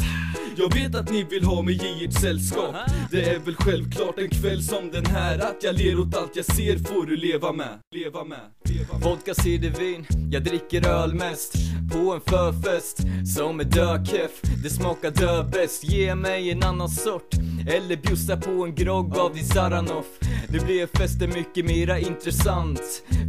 Jag 0.57 0.75
vet 0.75 0.95
att 0.95 1.11
ni 1.11 1.25
vill 1.25 1.45
ha 1.45 1.63
mig 1.63 1.75
i 1.75 2.05
ert 2.05 2.21
sällskap. 2.21 2.77
Det 3.11 3.25
är 3.25 3.39
väl 3.39 3.55
självklart 3.55 4.19
en 4.19 4.31
kväll 4.31 4.63
som 4.63 4.91
den 4.91 5.07
här 5.07 5.39
Att 5.39 5.63
jag 5.63 5.75
ler 5.75 6.01
åt 6.01 6.17
allt 6.17 6.37
jag 6.37 6.45
ser 6.45 6.79
får 6.79 7.07
du 7.07 7.17
leva 7.17 7.53
med 7.53 7.79
Leva 7.95 8.25
med, 8.25 8.25
leva 8.25 8.25
med 8.25 8.60
Vodka, 9.03 9.35
cidervin, 9.35 10.07
jag 10.31 10.45
dricker 10.45 10.89
öl 10.89 11.15
mest. 11.15 11.55
På 11.93 12.15
en 12.15 12.21
förfest 12.21 12.99
som 13.37 13.61
är 13.61 13.65
dökeff 13.65 14.41
Det 14.63 14.71
smakar 14.71 15.11
dö 15.11 15.45
bäst, 15.45 15.85
ge 15.85 16.15
mig 16.15 16.51
en 16.51 16.63
annan 16.63 16.89
sort. 16.89 17.35
Eller 17.69 17.97
bjussa 17.97 18.37
på 18.37 18.65
en 18.65 18.75
grogg 18.75 19.19
av 19.19 19.35
din 19.35 19.45
Saranoff. 19.45 20.07
Nu 20.49 20.61
blir 20.61 20.87
festen 20.99 21.31
mycket 21.31 21.65
mera 21.65 21.99
intressant. 21.99 22.81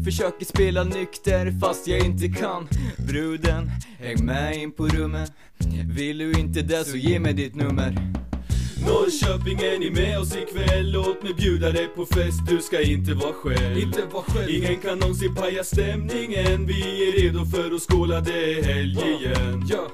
Försöker 0.06 0.46
spela 0.46 0.84
nykter 0.84 1.60
fast 1.62 1.88
jag 1.88 2.06
inte 2.06 2.28
kan. 2.28 2.68
Bruden, 2.98 3.72
häng 4.00 4.26
med 4.26 4.56
in 4.56 4.72
på 4.72 4.88
rummet. 4.88 5.32
Vill 5.96 6.18
du 6.18 6.32
inte 6.32 6.62
det 6.62 6.86
så 6.86 6.98
ge 6.98 7.20
mig 7.20 7.34
ditt 7.34 7.56
nummer. 7.56 8.21
Norrköping 8.88 9.60
är 9.60 9.80
ni 9.80 9.90
med 9.90 10.20
oss 10.20 10.36
ikväll. 10.36 10.92
Låt 10.92 11.24
mig 11.24 11.34
bjuda 11.34 11.72
dig 11.72 11.88
på 11.88 12.06
fest. 12.06 12.40
Du 12.50 12.62
ska 12.62 12.82
inte 12.82 13.14
vara 13.14 13.34
själv. 13.34 13.78
Inte 13.78 14.02
vara 14.12 14.24
själv. 14.24 14.50
Ingen 14.50 14.78
kan 14.80 15.00
någonsin 15.00 15.36
paja 15.36 15.64
stämningen 15.64 16.66
Vi 16.68 17.08
är 17.08 17.22
redo 17.22 17.46
för 17.46 17.76
att 17.76 17.82
skåla 17.82 18.22
Det 18.22 18.60
är 18.60 18.64
helg 18.64 19.00
igen. 19.00 19.68
Ja. 19.70 19.88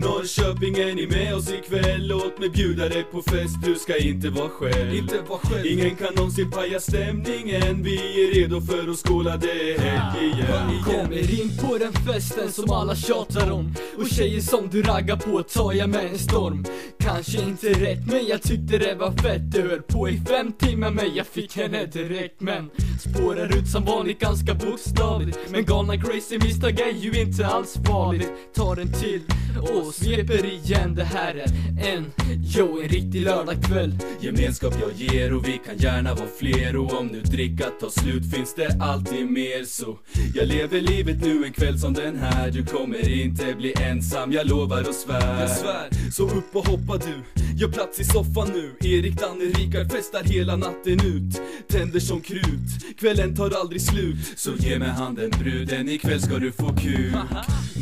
Norrköping 0.00 0.74
är 0.78 0.94
ni 0.94 1.06
med 1.06 1.34
oss 1.34 1.52
ikväll. 1.52 2.06
Låt 2.06 2.38
mig 2.38 2.50
bjuda 2.50 2.88
dig 2.88 3.04
på 3.04 3.22
fest. 3.22 3.56
Du 3.64 3.74
ska 3.74 3.98
inte 3.98 4.30
vara 4.30 4.48
själv. 4.48 4.94
Inte 4.94 5.20
vara 5.28 5.38
själv. 5.38 5.66
Ingen 5.66 5.96
kan 5.96 6.14
någonsin 6.14 6.50
paja 6.50 6.80
stämningen. 6.80 7.82
Vi 7.82 7.96
är 7.96 8.34
redo 8.34 8.60
för 8.60 8.90
att 8.90 8.96
skåla 8.96 9.36
Det 9.36 9.74
är 9.74 9.78
helg 9.78 10.26
igen, 10.26 10.70
igen. 10.70 10.84
Kommer 10.84 11.40
in 11.40 11.58
på 11.58 11.78
den 11.78 11.92
festen 11.92 12.52
som 12.52 12.70
alla 12.70 12.96
tjatar 12.96 13.50
om? 13.50 13.74
Och 13.98 14.08
tjejer 14.08 14.40
som 14.40 14.68
du 14.70 14.82
raggar 14.82 15.16
på 15.16 15.42
tar 15.42 15.72
jag 15.72 15.90
med 15.90 16.04
en 16.04 16.18
storm. 16.18 16.64
Kanske 16.98 17.42
inte 17.42 17.68
rätt 17.72 18.06
men 18.06 18.26
jag 18.26 18.42
tyckte 18.42 18.78
det 18.78 18.94
var 18.94 19.12
fett. 19.12 19.52
Det 19.52 19.62
höll 19.62 19.82
på 19.82 20.08
i 20.08 20.20
fem 20.28 20.52
timmar 20.52 20.90
men 20.90 21.14
jag 21.14 21.26
fick 21.26 21.56
henne 21.56 21.86
direkt. 21.86 22.40
Men 22.40 22.70
Spårar 23.00 23.58
ut 23.58 23.68
som 23.68 23.84
vanligt 23.84 24.20
ganska 24.20 24.54
bokstavligt. 24.54 25.38
Men 25.50 25.64
galna 25.64 25.96
crazy 25.96 26.38
misstag 26.38 26.80
är 26.80 26.92
ju 26.92 27.20
inte 27.20 27.46
alls 27.46 27.78
farligt. 27.86 28.32
Tar 28.54 28.76
en 28.76 28.92
till 28.92 29.20
och 29.90 29.96
sveper 29.96 30.44
igen 30.44 30.94
Det 30.94 31.04
här 31.04 31.34
är 31.34 31.46
en, 31.94 32.12
jo 32.42 32.80
en 32.82 32.88
riktig 32.88 33.22
lördagkväll. 33.22 33.98
Gemenskap 34.20 34.74
jag 34.80 34.92
ger 34.92 35.34
och 35.34 35.48
vi 35.48 35.60
kan 35.66 35.76
gärna 35.78 36.14
vara 36.14 36.28
fler. 36.38 36.76
Och 36.76 37.00
om 37.00 37.06
nu 37.06 37.20
dricka 37.20 37.64
tar 37.80 37.88
slut 37.88 38.34
finns 38.34 38.54
det 38.54 38.76
alltid 38.80 39.30
mer. 39.30 39.64
Så 39.64 39.98
jag 40.34 40.48
lever 40.48 40.80
livet 40.80 41.20
nu 41.22 41.44
en 41.44 41.52
kväll 41.52 41.78
som 41.78 41.94
den 41.94 42.16
här. 42.16 42.50
Du 42.50 42.64
kommer 42.64 43.08
inte 43.08 43.54
bli 43.54 43.74
ensam, 43.82 44.32
jag 44.32 44.46
lovar 44.46 44.88
och 44.88 44.94
svär. 44.94 45.40
Jag 45.40 45.50
svär, 45.50 45.88
så 46.12 46.22
upp 46.22 46.56
och 46.56 46.66
hoppa 46.66 46.96
du 46.96 47.44
Gör 47.60 47.68
plats 47.68 48.00
i 48.00 48.04
soffan 48.04 48.48
nu. 48.54 48.88
Erik, 48.88 49.20
Danne, 49.20 49.44
Rikard 49.44 49.92
festar 49.92 50.22
hela 50.24 50.56
natten 50.56 51.00
ut 51.06 51.40
Tänder 51.68 52.00
som 52.00 52.20
krut, 52.20 52.96
kvällen 52.98 53.36
tar 53.36 53.50
aldrig 53.60 53.82
slut. 53.82 54.16
Så 54.36 54.50
ge 54.58 54.78
mig 54.78 54.88
handen 54.88 55.30
bruden, 55.30 55.88
ikväll 55.88 56.20
ska 56.20 56.38
du 56.38 56.52
få 56.52 56.66
kuk. 56.66 57.14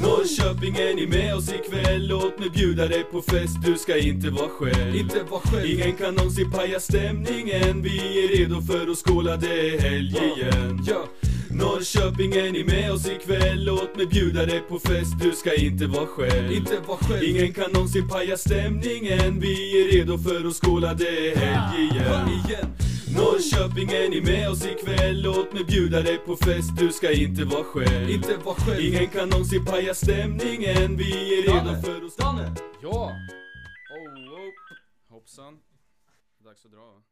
Norrköping 0.03 0.75
är 0.77 0.95
ni 0.95 1.07
med 1.07 1.35
oss 1.35 1.49
ikväll 1.53 1.88
Låt 1.97 2.39
mig 2.39 2.51
bjuda 2.51 2.89
dig 2.89 3.05
på 3.05 3.23
fest. 3.23 3.57
Du 3.65 3.77
ska 3.77 3.99
inte 3.99 4.31
vara 4.31 4.49
själv. 4.49 4.97
Inte 4.97 5.23
vara 5.31 5.41
själv. 5.41 5.67
Ingen 5.67 5.93
kan 5.93 6.15
någonsin 6.15 6.51
paja 6.51 6.81
stämningen 6.81 7.83
Vi 7.83 8.25
är 8.25 8.39
redo 8.39 8.63
för 8.63 8.91
att 8.91 8.99
skåla 8.99 9.37
Det 9.37 9.75
är 9.75 9.81
helg 9.81 10.17
igen 10.17 10.85
ja. 10.87 11.05
Norrköping 11.51 12.33
är 12.33 12.53
ni 12.53 12.65
med 12.65 12.93
oss 12.93 13.09
ikväll. 13.09 13.65
Låt 13.65 13.97
mig 13.97 14.07
bjuda 14.07 14.47
dig 14.47 14.61
på 14.69 14.79
fest. 14.79 15.13
Du 15.21 15.33
ska 15.33 15.55
inte 15.55 15.87
vara 15.87 16.07
själv. 16.07 16.53
Inte 16.53 16.77
vara 16.87 16.99
själv. 16.99 17.25
Ingen 17.25 17.53
kan 17.53 17.71
någonsin 17.73 18.09
paja 18.09 18.37
stämningen 18.37 19.41
Vi 19.41 19.81
är 19.81 19.93
redo 19.93 20.19
för 20.19 20.49
att 20.49 20.55
skåla 20.55 20.95
Det 20.95 21.31
är 21.33 21.37
helg 21.37 21.91
igen, 21.91 22.29
igen. 22.29 22.67
Norrköping 23.19 23.89
är 23.91 24.09
ni 24.09 24.21
med 24.21 24.51
oss 24.51 24.67
ikväll 24.67 25.23
Låt 25.23 25.53
mig 25.53 25.65
bjuda 25.65 26.03
dig 26.03 26.19
på 26.19 26.37
fest 26.37 26.71
Du 26.79 26.93
ska 26.93 27.13
inte 27.13 27.45
vara 27.45 27.65
själv 27.65 28.11
Inte 28.11 28.37
vara 28.37 28.55
själv 28.55 28.81
Ingen 28.81 29.09
kan 29.09 29.29
någonsin 29.29 29.65
paja 29.65 29.95
stämningen 29.95 30.97
Vi 30.97 31.39
är 31.39 31.43
redo 31.43 31.83
för 31.83 32.07
att 32.07 32.17
Danne! 32.17 32.55
Ja! 32.83 33.13
Oh, 33.91 34.35
oh. 34.35 34.51
Hoppsan. 35.09 35.59
Dags 36.45 36.65
att 36.65 36.73
dra 36.73 36.79
va? 36.79 37.08